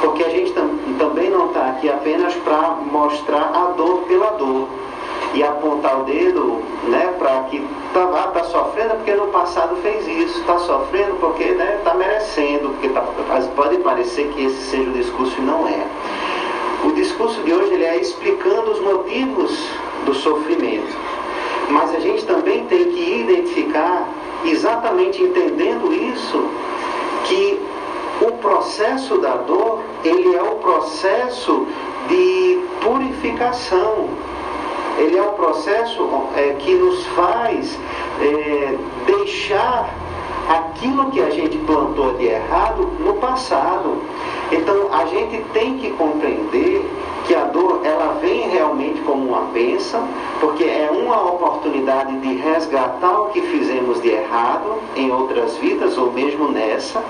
Porque 0.00 0.24
a 0.24 0.28
gente 0.28 0.52
tam 0.52 0.70
também 0.98 1.30
não 1.30 1.46
está 1.46 1.68
aqui 1.68 1.88
apenas 1.88 2.34
para 2.34 2.76
mostrar 2.90 3.50
a 3.54 3.72
dor 3.76 4.02
pela 4.02 4.30
dor 4.32 4.68
e 5.34 5.42
apontar 5.42 6.00
o 6.00 6.04
dedo 6.04 6.62
né, 6.84 7.12
para 7.18 7.42
que 7.44 7.64
está 7.88 8.06
tá 8.28 8.44
sofrendo 8.44 8.94
porque 8.96 9.14
no 9.14 9.26
passado 9.28 9.76
fez 9.76 10.06
isso, 10.06 10.40
está 10.40 10.58
sofrendo 10.58 11.14
porque 11.20 11.42
está 11.42 11.64
né, 11.64 11.80
tá 11.84 11.94
merecendo, 11.94 12.70
porque 12.70 12.88
tá, 12.88 13.02
pode 13.56 13.78
parecer 13.78 14.28
que 14.28 14.44
esse 14.44 14.70
seja 14.70 14.88
o 14.88 14.92
discurso 14.92 15.34
e 15.38 15.42
não 15.42 15.66
é. 15.66 15.86
O 16.84 16.92
discurso 16.92 17.40
de 17.42 17.52
hoje 17.52 17.72
ele 17.72 17.84
é 17.84 17.96
explicando 17.96 18.70
os 18.70 18.80
motivos 18.80 19.68
do 20.04 20.14
sofrimento. 20.14 20.94
Mas 21.70 21.94
a 21.94 22.00
gente 22.00 22.24
também 22.24 22.66
tem 22.66 22.90
que 22.90 23.20
identificar, 23.20 24.08
exatamente 24.44 25.22
entendendo 25.22 25.92
isso, 25.92 26.48
que 27.24 27.60
o 28.20 28.32
processo 28.32 29.18
da 29.18 29.36
dor, 29.36 29.82
ele 30.04 30.34
é 30.34 30.42
o 30.42 30.56
processo 30.56 31.66
de 32.08 32.60
purificação. 32.82 34.08
Ele 34.98 35.16
é 35.16 35.22
o 35.22 35.32
processo 35.32 36.08
é, 36.36 36.54
que 36.58 36.74
nos 36.74 37.04
faz 37.06 37.78
é, 38.20 38.76
aquilo 40.48 41.10
que 41.10 41.20
a 41.20 41.30
gente 41.30 41.56
plantou 41.58 42.14
de 42.14 42.26
errado 42.26 42.88
no 43.00 43.14
passado. 43.14 44.02
Então 44.52 44.92
a 44.92 45.06
gente 45.06 45.42
tem 45.52 45.78
que 45.78 45.90
compreender 45.90 46.84
que 47.26 47.34
a 47.34 47.44
dor 47.44 47.80
ela 47.84 48.18
vem 48.20 48.48
realmente 48.50 49.00
como 49.00 49.28
uma 49.28 49.46
bênção, 49.52 50.06
porque 50.40 50.64
é 50.64 50.90
uma 50.90 51.22
oportunidade 51.32 52.16
de 52.18 52.34
resgatar 52.34 53.20
o 53.20 53.28
que 53.30 53.40
fizemos 53.40 54.00
de 54.02 54.10
errado 54.10 54.78
em 54.94 55.10
outras 55.10 55.56
vidas 55.56 55.96
ou 55.96 56.12
mesmo 56.12 56.48
nessa. 56.48 57.02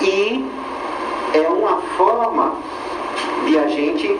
E 0.00 0.44
é 1.34 1.48
uma 1.48 1.78
forma 1.96 2.54
de 3.46 3.58
a 3.58 3.66
gente 3.68 4.18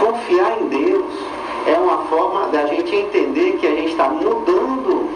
confiar 0.00 0.60
em 0.60 0.68
Deus. 0.68 1.12
É 1.66 1.78
uma 1.78 1.98
forma 2.04 2.48
da 2.48 2.66
gente 2.66 2.94
entender 2.94 3.56
que 3.58 3.66
a 3.66 3.70
gente 3.70 3.92
está 3.92 4.08
mudando 4.08 5.08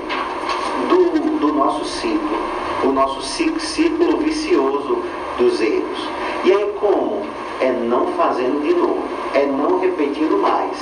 do, 0.89 1.39
do 1.39 1.53
nosso 1.53 1.84
ciclo, 1.84 2.39
o 2.84 2.89
nosso 2.89 3.22
ciclo 3.22 4.18
vicioso 4.18 5.03
dos 5.39 5.61
erros. 5.61 6.09
E 6.45 6.53
aí 6.53 6.72
como? 6.80 7.26
É 7.61 7.72
não 7.72 8.07
fazendo 8.12 8.62
de 8.62 8.72
novo, 8.74 9.03
é 9.34 9.45
não 9.45 9.80
repetindo 9.80 10.41
mais. 10.41 10.76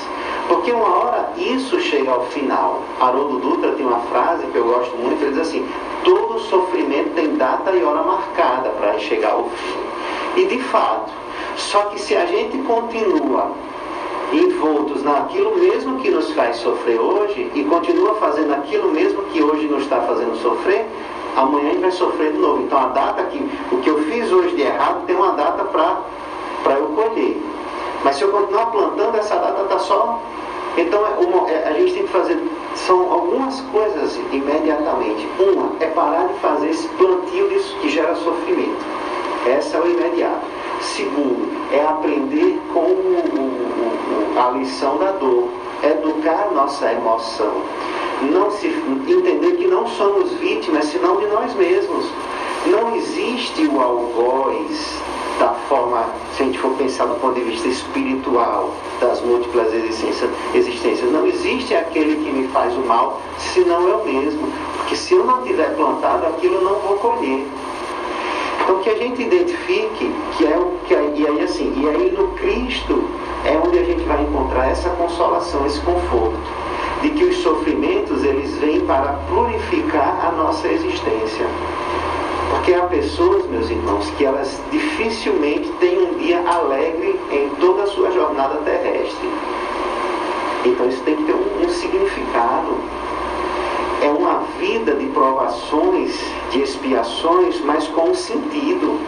Porque 0.48 0.70
uma 0.70 0.88
hora 0.88 1.32
isso 1.36 1.80
chega 1.80 2.11
ao 2.11 2.24
final. 2.26 2.82
Haroldo 3.00 3.38
Dutra 3.38 3.72
tem 3.72 3.86
uma 3.86 4.00
frase 4.00 4.46
que 4.46 4.57
eu 4.57 4.64
gosto 4.64 4.96
muito, 4.96 5.22
ele 5.22 5.32
diz 5.32 5.40
assim, 5.40 5.66
todo 6.04 6.38
sofrimento 6.40 7.14
tem 7.14 7.36
data 7.36 7.72
e 7.72 7.82
hora 7.82 8.02
marcada 8.02 8.68
para 8.70 8.98
chegar 8.98 9.32
ao 9.32 9.44
fim. 9.44 10.40
E 10.40 10.44
de 10.46 10.59
fato, 10.64 11.11
só 11.57 11.84
que 11.86 12.00
se 12.00 12.14
a 12.14 12.26
gente 12.26 12.59
continua 12.59 13.52
envoltos 14.32 15.02
naquilo 15.02 15.56
mesmo 15.56 15.98
que 16.00 16.10
nos 16.10 16.32
faz 16.32 16.56
sofrer 16.56 16.98
hoje 16.98 17.50
e 17.54 17.64
continua 17.64 18.14
fazendo 18.14 18.52
aquilo 18.54 18.90
mesmo 18.90 19.22
que 19.24 19.42
hoje 19.42 19.66
nos 19.66 19.82
está 19.82 20.00
fazendo 20.00 20.36
sofrer, 20.42 20.86
amanhã 21.36 21.70
gente 21.76 21.82
vai 21.82 21.90
sofrer 21.92 22.32
de 22.32 22.38
novo. 22.38 22.62
Então 22.62 22.78
a 22.78 22.86
data 22.88 23.22
que 23.24 23.38
o 23.70 23.78
que 23.78 23.90
eu 23.90 24.02
fiz 24.04 24.32
hoje 24.32 24.56
de 24.56 24.62
errado 24.62 25.04
tem 25.06 25.16
uma 25.16 25.32
data 25.32 25.64
para 25.64 26.74
eu 26.74 26.86
colher. 26.88 27.36
Mas 28.02 28.16
se 28.16 28.22
eu 28.22 28.30
continuar 28.30 28.66
plantando, 28.66 29.16
essa 29.16 29.36
data 29.36 29.62
está 29.62 29.78
só. 29.78 30.20
Então 30.76 31.06
é 31.06 31.10
uma, 31.18 31.50
é, 31.50 31.68
a 31.68 31.72
gente 31.72 31.94
tem 31.94 32.02
que 32.02 32.12
fazer. 32.12 32.38
São 32.74 33.10
algumas 33.10 33.60
coisas 33.72 34.18
imediatamente. 34.32 35.26
Uma 35.38 35.72
é 35.80 35.86
parar 35.86 36.26
de 36.28 36.34
fazer 36.40 36.70
esse 36.70 36.88
plantio 36.88 37.48
disso 37.48 37.74
que 37.80 37.88
gera 37.88 38.14
sofrimento. 38.16 38.84
Essa 39.46 39.78
é 39.78 39.80
o 39.80 39.86
imediato. 39.88 40.44
Segundo, 40.80 41.56
é 41.72 41.82
aprender 41.82 42.60
com 42.72 44.40
a 44.40 44.50
lição 44.50 44.98
da 44.98 45.12
dor, 45.12 45.48
educar 45.82 46.50
nossa 46.52 46.92
emoção. 46.92 47.62
Não 48.22 48.50
se, 48.50 48.68
entender 48.68 49.56
que 49.56 49.66
não 49.66 49.86
somos 49.88 50.32
vítimas, 50.34 50.86
senão 50.86 51.16
de 51.16 51.26
nós 51.26 51.54
mesmos. 51.54 52.06
Não 52.66 52.96
existe 52.96 53.66
o 53.66 53.80
algoz 53.80 55.00
da 55.38 55.50
forma, 55.68 56.06
se 56.34 56.42
a 56.42 56.46
gente 56.46 56.58
for 56.58 56.70
pensar 56.72 57.06
do 57.06 57.14
ponto 57.16 57.34
de 57.34 57.42
vista 57.42 57.68
espiritual 57.68 58.70
das 59.00 59.20
múltiplas 59.20 59.68
existências, 59.72 61.12
não 61.12 61.26
existe 61.26 61.74
aquele 61.74 62.16
que 62.16 62.30
me 62.30 62.48
faz 62.48 62.74
o 62.74 62.80
mal, 62.80 63.20
senão 63.38 63.86
eu 63.86 64.04
mesmo. 64.04 64.48
Porque 64.78 64.96
se 64.96 65.14
eu 65.14 65.24
não 65.24 65.42
tiver 65.42 65.74
plantado 65.76 66.26
aquilo, 66.26 66.54
eu 66.56 66.62
não 66.62 66.76
vou 66.76 66.96
colher. 66.96 67.46
Então 68.66 68.80
que 68.80 68.90
a 68.90 68.96
gente 68.96 69.22
identifique 69.22 70.12
que 70.36 70.44
é 70.44 70.58
o 70.58 70.72
que 70.88 70.92
e 70.92 71.24
aí 71.24 71.40
assim, 71.40 71.72
e 71.76 71.88
aí 71.88 72.10
no 72.10 72.26
Cristo 72.30 73.04
é 73.44 73.56
onde 73.64 73.78
a 73.78 73.84
gente 73.84 74.02
vai 74.02 74.20
encontrar 74.20 74.68
essa 74.68 74.90
consolação, 74.90 75.64
esse 75.64 75.78
conforto 75.82 76.36
de 77.00 77.10
que 77.10 77.26
os 77.26 77.36
sofrimentos 77.36 78.24
eles 78.24 78.56
vêm 78.56 78.80
para 78.80 79.20
purificar 79.28 80.18
a 80.26 80.32
nossa 80.32 80.66
existência. 80.66 81.46
Porque 82.50 82.74
há 82.74 82.82
pessoas, 82.88 83.46
meus 83.46 83.70
irmãos, 83.70 84.10
que 84.18 84.24
elas 84.24 84.60
dificilmente 84.72 85.70
têm 85.78 85.98
um 86.00 86.14
dia 86.18 86.40
alegre 86.40 87.20
em 87.30 87.48
toda 87.60 87.84
a 87.84 87.86
sua 87.86 88.10
jornada 88.10 88.56
terrestre. 88.64 89.30
Então 90.64 90.88
isso 90.88 91.02
tem 91.04 91.14
que 91.14 91.22
ter 91.22 91.34
um, 91.34 91.64
um 91.64 91.68
significado 91.68 92.76
é 94.03 94.09
uma 94.09 94.40
vida 94.59 94.92
de 94.94 95.07
provações, 95.07 96.18
de 96.51 96.62
expiações, 96.62 97.61
mas 97.64 97.86
com 97.88 98.11
um 98.11 98.14
sentido. 98.14 98.99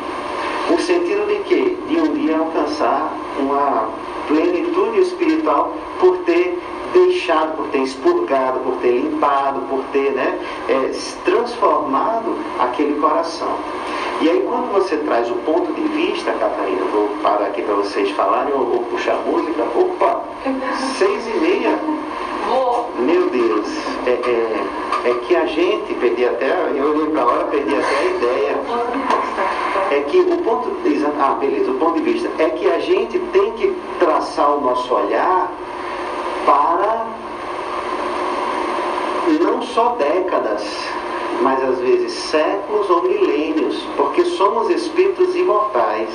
O 0.70 0.78
sentido 0.78 1.26
de 1.26 1.43
quê? 1.45 1.76
De 1.89 2.01
um 2.01 2.12
dia 2.14 2.39
alcançar 2.39 3.12
uma 3.39 3.89
plenitude 4.26 5.01
espiritual 5.01 5.72
por 5.99 6.18
ter 6.18 6.59
deixado, 6.93 7.57
por 7.57 7.68
ter 7.68 7.78
expurgado, 7.78 8.61
por 8.61 8.76
ter 8.76 8.93
limpado, 8.93 9.61
por 9.68 9.82
ter 9.93 10.12
né, 10.12 10.39
é, 10.68 10.91
transformado 11.24 12.36
aquele 12.59 12.99
coração. 13.01 13.57
E 14.20 14.28
aí 14.28 14.45
quando 14.49 14.72
você 14.72 14.97
traz 14.97 15.30
o 15.30 15.34
ponto 15.36 15.72
de 15.72 15.82
vista, 15.89 16.32
Catarina, 16.32 16.84
vou 16.93 17.09
parar 17.22 17.47
aqui 17.47 17.62
para 17.62 17.74
vocês 17.74 18.11
falarem, 18.12 18.53
ou, 18.53 18.72
ou 18.72 18.78
puxar 18.84 19.14
música, 19.26 19.62
opa, 19.76 20.22
seis 20.99 21.26
e 21.28 21.39
meia. 21.39 21.78
Meu 22.99 23.30
Deus, 23.30 23.66
é, 24.07 24.11
é, 24.11 25.11
é, 25.11 25.14
que 25.26 25.36
a 25.36 25.46
gente, 25.46 25.94
perdi 25.94 26.24
até, 26.24 26.51
eu 26.74 26.90
olhei 26.90 27.07
para 27.11 27.22
a 27.22 27.26
hora, 27.26 27.44
perdi 27.44 27.74
até 27.74 27.99
a 27.99 28.05
ideia. 28.05 28.59
É 29.90 30.01
que 30.09 30.18
o 30.18 30.36
ponto, 30.38 30.70
ah, 31.20 31.36
beleza, 31.38 31.70
o 31.70 31.74
ponto 31.74 31.94
de 31.94 32.12
vista 32.12 32.30
é 32.38 32.51
que 32.51 32.70
a 32.70 32.78
gente 32.80 33.18
tem 33.32 33.53
que 33.53 33.76
traçar 33.99 34.57
o 34.57 34.61
nosso 34.61 34.92
olhar 34.94 35.51
para 36.44 37.07
não 39.40 39.62
só 39.62 39.96
décadas, 39.99 40.62
mas 41.41 41.62
às 41.62 41.78
vezes 41.78 42.12
séculos 42.12 42.89
ou 42.91 43.03
milênios, 43.03 43.76
porque 43.97 44.24
somos 44.24 44.70
espíritos 44.70 45.34
imortais. 45.34 46.09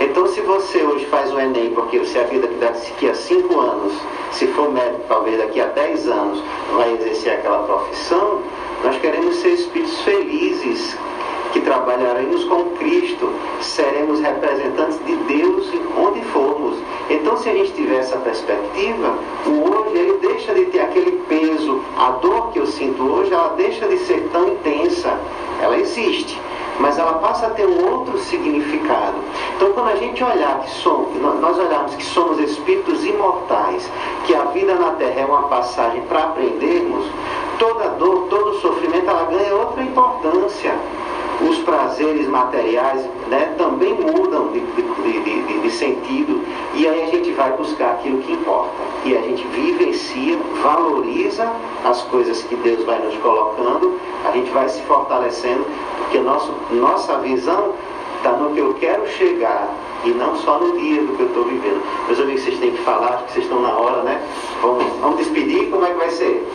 Então, 0.00 0.26
se 0.26 0.40
você 0.40 0.82
hoje 0.82 1.06
faz 1.06 1.32
o 1.32 1.38
Enem, 1.38 1.72
porque 1.74 1.98
você 1.98 2.18
acredita 2.18 2.48
que 2.48 2.54
daqui 2.56 3.08
a 3.08 3.14
cinco 3.14 3.60
anos, 3.60 3.92
se 4.32 4.46
for 4.48 4.70
médico, 4.72 5.04
talvez 5.08 5.38
daqui 5.38 5.60
a 5.60 5.66
dez 5.66 6.06
anos, 6.08 6.42
vai 6.74 6.92
exercer 6.94 7.34
aquela 7.34 7.62
profissão, 7.62 8.40
nós 8.82 8.96
queremos 8.98 9.36
ser 9.36 9.50
espíritos 9.50 10.00
felizes, 10.00 10.96
que 11.54 11.60
trabalharemos 11.60 12.42
com 12.46 12.64
Cristo, 12.70 13.32
seremos 13.60 14.18
representantes 14.18 14.98
de 15.06 15.14
Deus 15.14 15.64
onde 15.96 16.20
formos. 16.24 16.76
Então, 17.08 17.36
se 17.36 17.48
a 17.48 17.52
gente 17.52 17.72
tiver 17.74 17.98
essa 17.98 18.16
perspectiva, 18.16 19.14
o 19.46 19.70
hoje 19.70 19.96
ele 19.96 20.18
deixa 20.18 20.52
de 20.52 20.64
ter 20.66 20.80
aquele 20.80 21.12
peso, 21.28 21.80
a 21.96 22.10
dor 22.10 22.50
que 22.50 22.58
eu 22.58 22.66
sinto 22.66 23.04
hoje, 23.04 23.32
ela 23.32 23.54
deixa 23.56 23.86
de 23.86 23.98
ser 23.98 24.28
tão 24.32 24.48
intensa. 24.48 25.16
Ela 25.62 25.78
existe, 25.78 26.36
mas 26.80 26.98
ela 26.98 27.14
passa 27.14 27.46
a 27.46 27.50
ter 27.50 27.66
um 27.68 27.88
outro 27.88 28.18
significado. 28.18 29.14
Então, 29.54 29.70
quando 29.74 29.90
a 29.90 29.96
gente 29.96 30.24
olhar 30.24 30.58
que 30.58 30.70
somos, 30.70 31.14
nós 31.40 31.56
olharmos 31.56 31.94
que 31.94 32.04
somos 32.04 32.40
espíritos 32.40 33.04
imortais, 33.04 33.88
que 34.26 34.34
a 34.34 34.42
vida 34.46 34.74
na 34.74 34.90
Terra 34.94 35.20
é 35.20 35.24
uma 35.24 35.42
passagem 35.44 36.02
para 36.08 36.24
aprendermos, 36.24 37.06
toda 37.60 37.90
dor, 37.90 38.26
todo 38.28 38.58
sofrimento, 38.58 39.08
ela 39.08 39.26
ganha 39.26 39.54
outra 39.54 39.84
importância 39.84 40.74
os 41.40 41.58
prazeres 41.58 42.26
materiais 42.28 43.04
né, 43.28 43.54
também 43.58 43.94
mudam 43.94 44.48
de, 44.48 44.60
de, 44.60 45.20
de, 45.20 45.60
de, 45.60 45.70
sentido 45.70 46.42
e 46.74 46.86
aí 46.86 47.02
a 47.02 47.06
gente 47.06 47.32
vai 47.32 47.52
buscar 47.52 47.92
aquilo 47.92 48.18
que 48.18 48.32
importa. 48.32 48.74
E 49.04 49.16
a 49.16 49.20
gente 49.20 49.46
vivencia, 49.48 50.38
valoriza 50.62 51.50
as 51.84 52.02
coisas 52.02 52.42
que 52.42 52.54
Deus 52.56 52.84
vai 52.84 52.98
nos 53.00 53.16
colocando, 53.18 53.98
a 54.24 54.30
gente 54.32 54.50
vai 54.50 54.68
se 54.68 54.80
fortalecendo, 54.82 55.64
porque 55.98 56.18
nosso, 56.18 56.52
nossa 56.70 57.18
visão 57.18 57.72
está 58.16 58.32
no 58.32 58.54
que 58.54 58.60
eu 58.60 58.74
quero 58.74 59.06
chegar 59.08 59.68
e 60.04 60.10
não 60.10 60.36
só 60.36 60.58
no 60.58 60.78
dia 60.78 61.02
do 61.02 61.16
que 61.16 61.22
eu 61.22 61.26
estou 61.26 61.44
vivendo. 61.44 61.82
Meus 62.06 62.20
amigos, 62.20 62.42
vocês 62.42 62.58
têm 62.58 62.70
que 62.72 62.82
falar, 62.82 63.14
acho 63.14 63.24
que 63.24 63.32
vocês 63.32 63.44
estão 63.44 63.60
na 63.60 63.76
hora, 63.76 64.02
né? 64.02 64.20
Vamos, 64.62 64.84
vamos 65.00 65.18
despedir, 65.18 65.70
como 65.70 65.84
é 65.84 65.90
que 65.90 65.98
vai 65.98 66.10
ser? 66.10 66.46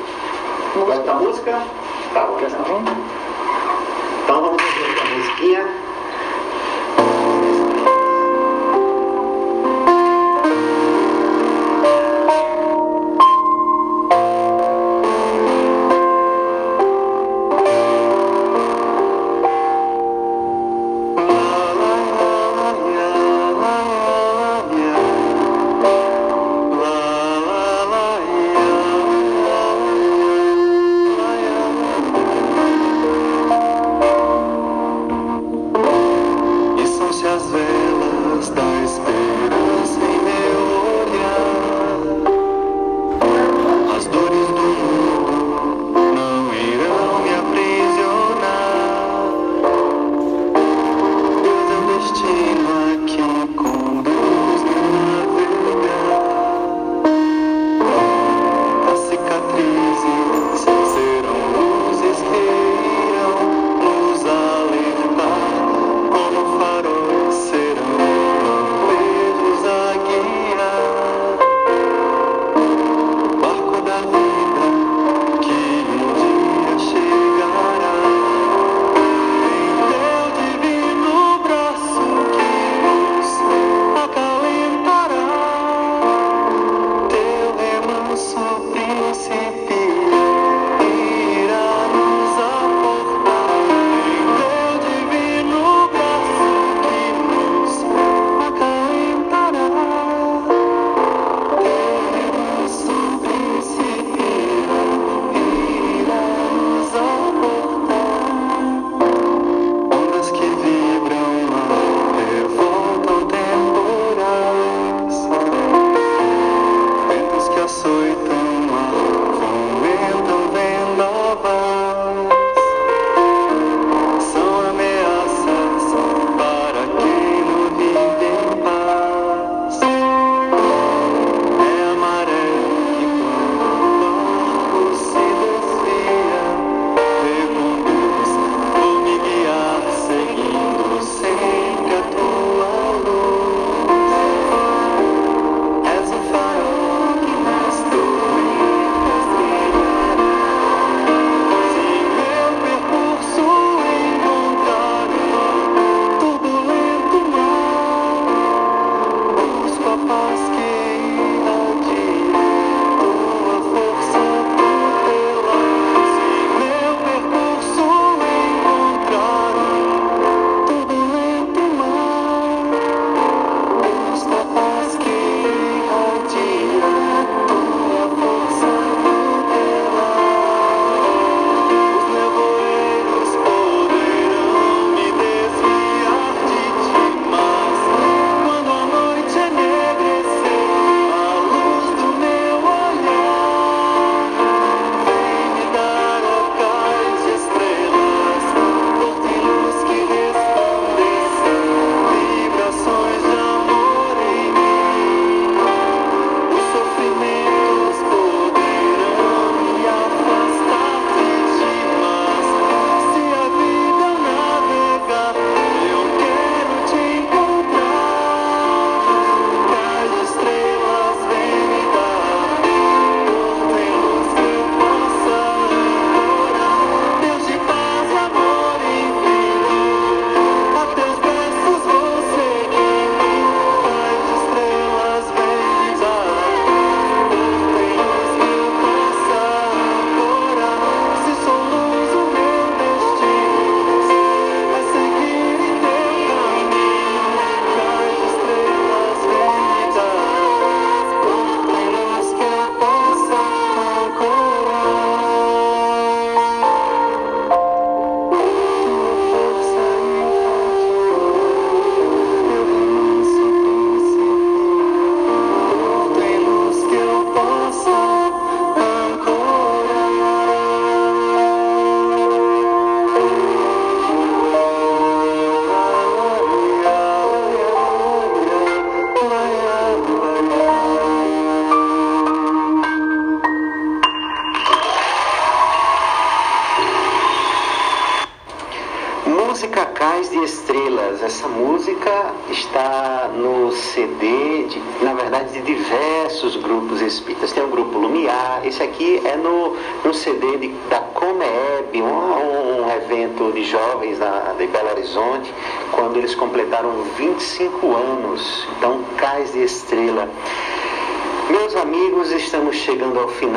Vai 0.88 1.00
estar 1.00 1.16
música? 1.16 1.62
Tá 2.14 2.26
bom. 2.26 2.38
Então. 2.42 3.20
Então 4.30 4.42
vamos 4.42 4.69
ver 5.40 5.56
a 5.56 5.89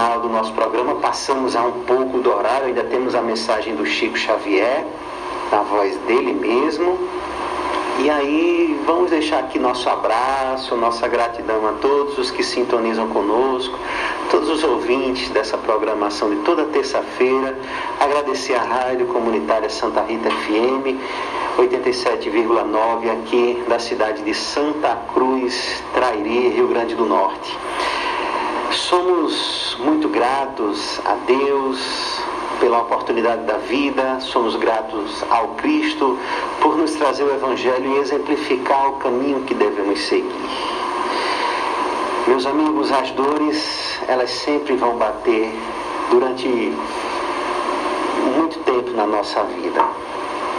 final 0.03 0.19
do 0.19 0.29
nosso 0.29 0.53
programa, 0.53 0.97
passamos 0.97 1.55
a 1.55 1.63
um 1.63 1.85
pouco 1.85 2.19
do 2.19 2.29
horário, 2.29 2.67
ainda 2.67 2.83
temos 2.83 3.15
a 3.15 3.23
mensagem 3.23 3.77
do 3.77 3.87
Chico 3.87 4.19
Xavier, 4.19 4.85
na 5.53 5.63
voz 5.63 5.97
dele 6.09 6.33
mesmo. 6.33 6.99
E 8.01 8.11
aí, 8.11 8.83
vamos 8.85 9.13
deixar 9.13 9.39
aqui 9.39 9.61
nosso 9.61 9.89
abraço, 9.89 10.75
nossa 10.75 11.07
gratidão 11.07 11.69
a 11.69 11.75
todos 11.75 12.19
os 12.19 12.33
que 12.33 12.43
sintonizam 12.43 13.07
conosco, 13.11 13.79
todos 14.29 14.49
os 14.49 14.65
ouvintes 14.65 15.31
dessa 15.31 15.57
programação 15.57 16.31
de 16.31 16.37
toda 16.43 16.65
terça-feira. 16.65 17.57
Agradecer 18.01 18.55
à 18.55 18.63
Rádio 18.65 19.07
Comunitária 19.07 19.71
Santa 19.71 20.03
Rita 20.03 20.29
FM 20.31 20.99
87,9 21.59 23.09
aqui 23.09 23.63
da 23.69 23.79
cidade 23.79 24.23
de 24.23 24.35
Santa 24.35 24.99
Cruz, 25.15 25.81
Trairi, 25.95 26.49
Rio 26.49 26.67
Grande 26.67 26.97
do 26.97 27.05
Norte. 27.05 27.57
Somos 28.93 29.75
muito 29.81 30.07
gratos 30.11 31.01
a 31.07 31.15
Deus 31.27 32.21
pela 32.61 32.83
oportunidade 32.83 33.43
da 33.45 33.57
vida, 33.57 34.21
somos 34.21 34.55
gratos 34.57 35.25
ao 35.31 35.49
Cristo 35.55 36.19
por 36.61 36.77
nos 36.77 36.93
trazer 36.93 37.25
o 37.25 37.35
Evangelho 37.35 37.91
e 37.91 38.01
exemplificar 38.01 38.91
o 38.91 38.93
caminho 38.99 39.41
que 39.45 39.55
devemos 39.55 39.99
seguir. 39.99 40.31
Meus 42.27 42.45
amigos, 42.45 42.93
as 42.93 43.11
dores, 43.13 43.99
elas 44.09 44.31
sempre 44.31 44.77
vão 44.77 44.99
bater 44.99 45.51
durante 46.11 46.47
muito 48.37 48.59
tempo 48.59 48.91
na 48.91 49.07
nossa 49.07 49.43
vida. 49.45 49.83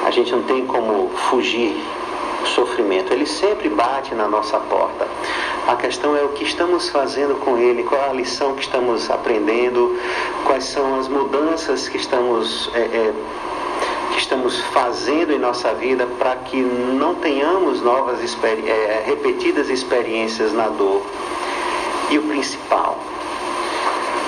A 0.08 0.10
gente 0.10 0.32
não 0.32 0.42
tem 0.42 0.66
como 0.66 1.08
fugir 1.30 1.80
do 2.42 2.48
sofrimento, 2.48 3.14
ele 3.14 3.28
sempre 3.28 3.70
bate 3.70 4.16
na 4.16 4.28
nossa 4.28 4.58
porta. 4.58 5.08
A 5.66 5.78
questão 5.78 6.14
é 6.14 6.22
o 6.22 6.30
que 6.30 6.44
estamos 6.44 6.90
fazendo 6.90 7.40
com 7.40 7.58
ele, 7.58 7.84
qual 7.84 8.02
é 8.02 8.10
a 8.10 8.14
lição 8.14 8.54
que 8.54 8.64
estamos 8.64 9.10
aprendendo, 9.10 9.98
quais 10.46 10.66
são 10.66 11.00
as 11.00 11.08
mudanças 11.08 11.88
que 11.88 11.96
estamos, 11.96 12.70
é, 12.74 12.80
é, 12.80 13.14
que 14.12 14.20
estamos 14.20 14.60
fazendo 14.74 15.32
em 15.32 15.40
nossa 15.40 15.74
vida 15.74 16.06
para 16.20 16.36
que 16.36 16.58
não 16.58 17.16
tenhamos 17.16 17.82
novas 17.82 18.22
experi 18.22 18.68
é, 18.68 19.04
repetidas 19.06 19.70
experiências 19.70 20.52
na 20.52 20.68
dor. 20.68 21.02
E 22.10 22.18
o 22.18 22.24
principal, 22.24 23.00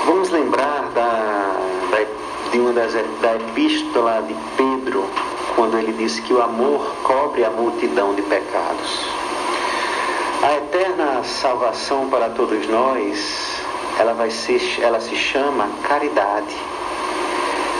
vamos 0.05 0.29
lembrar 0.29 0.89
da, 0.95 1.57
da, 1.91 2.05
de 2.49 2.59
uma 2.59 2.71
das, 2.71 2.93
da 2.93 3.35
epístola 3.35 4.23
de 4.25 4.35
Pedro, 4.55 5.03
quando 5.53 5.77
ele 5.77 5.91
disse 5.91 6.21
que 6.21 6.33
o 6.33 6.41
amor 6.41 6.95
cobre 7.03 7.43
a 7.43 7.49
multidão 7.49 8.15
de 8.15 8.21
pecados. 8.21 9.24
A 10.43 10.57
eterna 10.57 11.23
salvação 11.23 12.09
para 12.09 12.29
todos 12.29 12.67
nós, 12.67 13.61
ela 13.99 14.13
vai 14.13 14.29
ser, 14.29 14.61
ela 14.81 14.99
se 14.99 15.15
chama 15.15 15.69
caridade. 15.83 16.55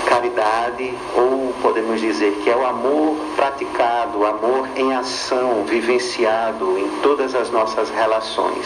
Caridade, 0.08 0.94
ou 1.16 1.54
podemos 1.62 2.00
dizer 2.00 2.32
que 2.44 2.50
é 2.50 2.56
o 2.56 2.66
amor 2.66 3.18
praticado, 3.36 4.20
o 4.20 4.26
amor 4.26 4.68
em 4.76 4.96
ação, 4.96 5.64
vivenciado 5.66 6.78
em 6.78 6.88
todas 7.02 7.36
as 7.36 7.52
nossas 7.52 7.90
relações. 7.90 8.66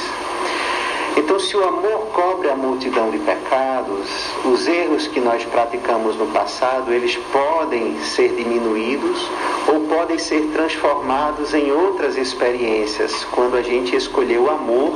Então, 1.17 1.39
se 1.39 1.55
o 1.55 1.63
amor 1.63 2.07
cobre 2.13 2.49
a 2.49 2.55
multidão 2.55 3.09
de 3.09 3.19
pecados, 3.19 4.09
os 4.45 4.67
erros 4.67 5.07
que 5.07 5.19
nós 5.19 5.43
praticamos 5.45 6.15
no 6.15 6.27
passado, 6.27 6.93
eles 6.93 7.15
podem 7.31 7.99
ser 8.01 8.29
diminuídos 8.29 9.27
ou 9.67 9.81
podem 9.81 10.17
ser 10.17 10.49
transformados 10.53 11.53
em 11.53 11.71
outras 11.71 12.17
experiências 12.17 13.25
quando 13.31 13.57
a 13.57 13.61
gente 13.61 13.95
escolheu 13.95 14.43
o 14.43 14.49
amor 14.49 14.93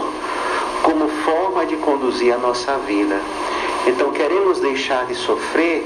como 0.83 1.07
forma 1.07 1.65
de 1.65 1.77
conduzir 1.77 2.33
a 2.33 2.37
nossa 2.37 2.77
vida. 2.79 3.19
Então, 3.87 4.11
queremos 4.11 4.59
deixar 4.59 5.05
de 5.05 5.15
sofrer, 5.15 5.85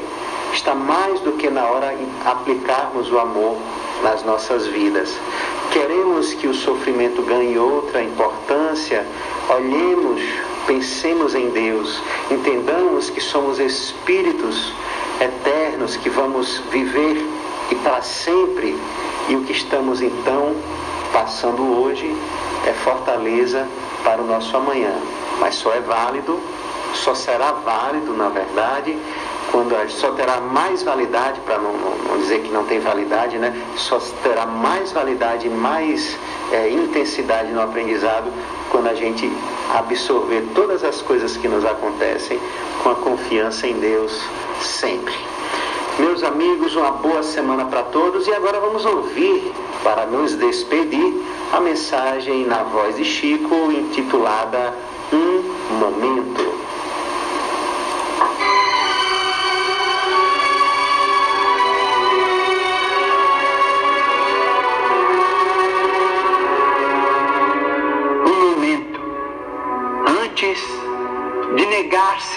está 0.54 0.76
mais 0.76 1.20
do 1.22 1.34
que 1.34 1.50
na 1.50 1.66
hora 1.66 1.96
de 1.96 2.06
aplicarmos 2.28 3.12
o 3.12 3.18
amor 3.18 3.58
nas 4.04 4.24
nossas 4.24 4.68
vidas. 4.68 5.16
Queremos 5.72 6.34
que 6.34 6.48
o 6.48 6.54
sofrimento 6.54 7.22
ganhe 7.22 7.58
outra 7.58 8.02
importância, 8.02 9.06
olhemos, 9.50 10.22
pensemos 10.66 11.36
em 11.36 11.50
Deus, 11.50 12.02
entendamos 12.30 13.10
que 13.10 13.22
somos 13.22 13.60
espíritos 13.60 14.74
eternos 15.22 15.96
que 15.98 16.10
vamos 16.10 16.62
viver 16.72 17.26
e 17.72 17.76
para 17.76 18.02
sempre, 18.02 18.78
e 19.30 19.36
o 19.36 19.44
que 19.44 19.52
estamos 19.52 20.02
então 20.02 20.56
passando 21.12 21.82
hoje 21.82 22.16
é 22.66 22.74
fortaleza 22.74 23.68
para 24.04 24.22
o 24.22 24.28
nosso 24.28 24.56
amanhã, 24.56 24.94
mas 25.40 25.56
só 25.56 25.74
é 25.74 25.80
válido, 25.80 26.40
só 26.94 27.14
será 27.16 27.52
válido, 27.52 28.14
na 28.14 28.30
verdade, 28.30 28.98
quando 29.58 29.90
só 29.90 30.12
terá 30.12 30.40
mais 30.40 30.84
validade, 30.84 31.40
para 31.42 31.58
não, 31.58 31.74
não, 31.74 31.98
não, 32.10 32.18
dizer 32.20 32.42
que 32.42 32.50
não 32.52 32.64
tem 32.66 32.80
validade, 32.80 33.40
né? 33.40 33.60
só 33.76 34.00
terá 34.22 34.46
mais 34.46 34.92
validade, 34.92 35.50
mais 35.50 36.16
é, 36.52 36.70
intensidade 36.70 37.52
no 37.52 37.60
aprendizado 37.60 38.32
quando 38.70 38.86
a 38.86 38.94
gente 38.94 39.32
absorver 39.74 40.44
todas 40.54 40.84
as 40.84 41.02
coisas 41.02 41.36
que 41.38 41.48
nos 41.48 41.66
acontecem 41.66 42.40
com 42.84 42.92
a 42.92 42.96
confiança 42.98 43.66
em 43.66 43.74
Deus 43.80 44.22
sempre. 44.62 45.16
Meus 45.98 46.22
amigos, 46.22 46.76
uma 46.76 46.92
boa 46.92 47.24
semana 47.24 47.66
para 47.66 47.82
todos 47.82 48.28
e 48.28 48.32
agora 48.34 48.60
vamos 48.60 48.86
ouvir, 48.86 49.52
para 49.84 50.06
nos 50.06 50.36
despedir, 50.36 51.20
a 51.52 51.60
mensagem 51.60 52.46
na 52.46 52.62
voz 52.62 52.96
de 52.96 53.04
Chico 53.04 53.72
intitulada 53.72 54.76
Um 55.12 55.58
Momento. 55.80 56.77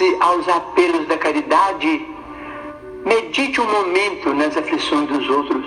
Negar-se 0.01 0.17
aos 0.19 0.47
apelos 0.49 1.07
da 1.07 1.17
caridade, 1.17 2.07
medite 3.05 3.61
um 3.61 3.71
momento 3.71 4.33
nas 4.33 4.57
aflições 4.57 5.07
dos 5.07 5.29
outros. 5.29 5.65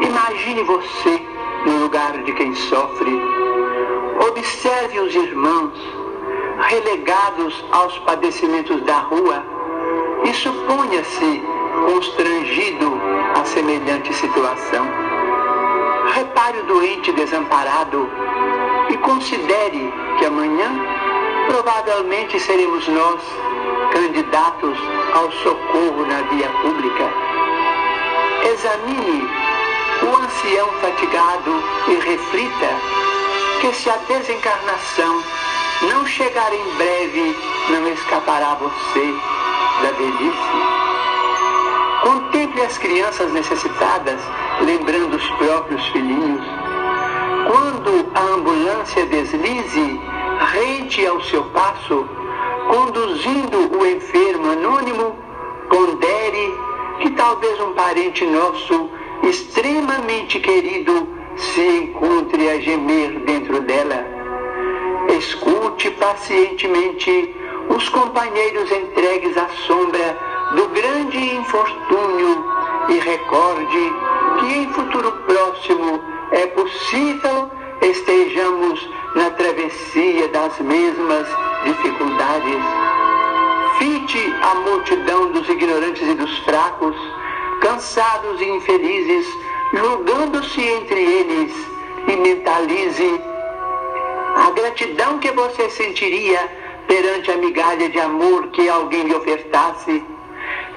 Imagine 0.00 0.62
você 0.62 1.20
no 1.66 1.78
lugar 1.82 2.22
de 2.22 2.32
quem 2.32 2.54
sofre. 2.54 3.20
Observe 4.28 5.00
os 5.00 5.14
irmãos 5.14 5.72
relegados 6.68 7.64
aos 7.72 7.98
padecimentos 8.00 8.80
da 8.82 8.98
rua 8.98 9.42
e 10.24 10.32
suponha-se 10.34 11.42
constrangido 11.86 12.92
a 13.34 13.44
semelhante 13.44 14.14
situação. 14.14 14.86
Repare 16.14 16.58
o 16.58 16.66
doente 16.66 17.10
desamparado 17.12 18.08
e 18.90 18.96
considere 18.98 19.92
que 20.18 20.26
amanhã 20.26 20.91
provavelmente 21.46 22.38
seremos 22.40 22.86
nós 22.88 23.20
candidatos 23.92 24.78
ao 25.14 25.30
socorro 25.32 26.06
na 26.06 26.22
via 26.22 26.48
pública. 26.62 27.10
Examine 28.52 29.28
o 30.02 30.16
ancião 30.16 30.68
fatigado 30.80 31.62
e 31.88 31.94
reflita 31.94 32.68
que 33.60 33.72
se 33.74 33.88
a 33.88 33.96
desencarnação 34.08 35.22
não 35.82 36.06
chegar 36.06 36.52
em 36.52 36.74
breve, 36.76 37.36
não 37.70 37.88
escapará 37.88 38.54
você 38.54 39.14
da 39.82 39.90
velhice. 39.92 40.82
Contemple 42.02 42.62
as 42.62 42.78
crianças 42.78 43.32
necessitadas, 43.32 44.20
lembrando 44.60 45.16
os 45.16 45.30
próprios 45.32 45.86
filhinhos. 45.88 46.44
Quando 47.46 48.10
a 48.14 48.20
ambulância 48.34 49.06
deslize, 49.06 50.00
rente 50.44 51.06
ao 51.06 51.20
seu 51.22 51.44
passo, 51.44 52.06
conduzindo 52.68 53.78
o 53.78 53.86
enfermo 53.86 54.50
anônimo, 54.50 55.16
pondere 55.68 56.54
que 57.00 57.10
talvez 57.10 57.60
um 57.60 57.72
parente 57.72 58.24
nosso, 58.26 58.90
extremamente 59.22 60.40
querido, 60.40 61.08
se 61.36 61.60
encontre 61.60 62.48
a 62.50 62.60
gemer 62.60 63.20
dentro 63.20 63.60
dela. 63.60 64.04
Escute 65.16 65.90
pacientemente 65.92 67.34
os 67.68 67.88
companheiros 67.88 68.70
entregues 68.70 69.36
à 69.36 69.48
sombra 69.66 70.18
do 70.54 70.68
grande 70.68 71.36
infortúnio 71.36 72.44
e 72.88 72.98
recorde 72.98 73.92
que 74.40 74.54
em 74.54 74.68
futuro 74.72 75.12
próximo 75.26 76.02
é 76.32 76.46
possível 76.48 77.50
estejamos 77.80 78.88
na 79.14 79.30
travessia 79.30 80.28
das 80.28 80.58
mesmas 80.60 81.26
dificuldades. 81.64 82.62
Fite 83.78 84.34
a 84.42 84.54
multidão 84.56 85.32
dos 85.32 85.48
ignorantes 85.48 86.06
e 86.06 86.14
dos 86.14 86.38
fracos, 86.40 86.96
cansados 87.60 88.40
e 88.40 88.44
infelizes, 88.44 89.26
julgando-se 89.74 90.60
entre 90.60 91.00
eles, 91.00 91.52
e 92.08 92.16
mentalize 92.16 93.20
a 94.36 94.50
gratidão 94.50 95.18
que 95.18 95.30
você 95.32 95.68
sentiria 95.70 96.50
perante 96.86 97.30
a 97.30 97.36
migalha 97.36 97.88
de 97.88 97.98
amor 97.98 98.48
que 98.48 98.68
alguém 98.68 99.04
lhe 99.04 99.14
ofertasse. 99.14 100.04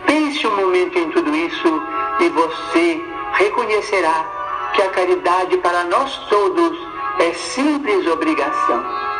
Pense 0.06 0.46
um 0.46 0.56
momento 0.56 0.98
em 0.98 1.10
tudo 1.10 1.36
isso 1.36 1.82
e 2.20 2.30
você 2.30 3.02
reconhecerá 3.34 4.72
que 4.74 4.82
a 4.82 4.90
caridade 4.90 5.58
para 5.58 5.84
nós 5.86 6.16
todos 6.30 6.78
é 7.20 7.34
simples 7.34 8.06
obrigação. 8.08 9.15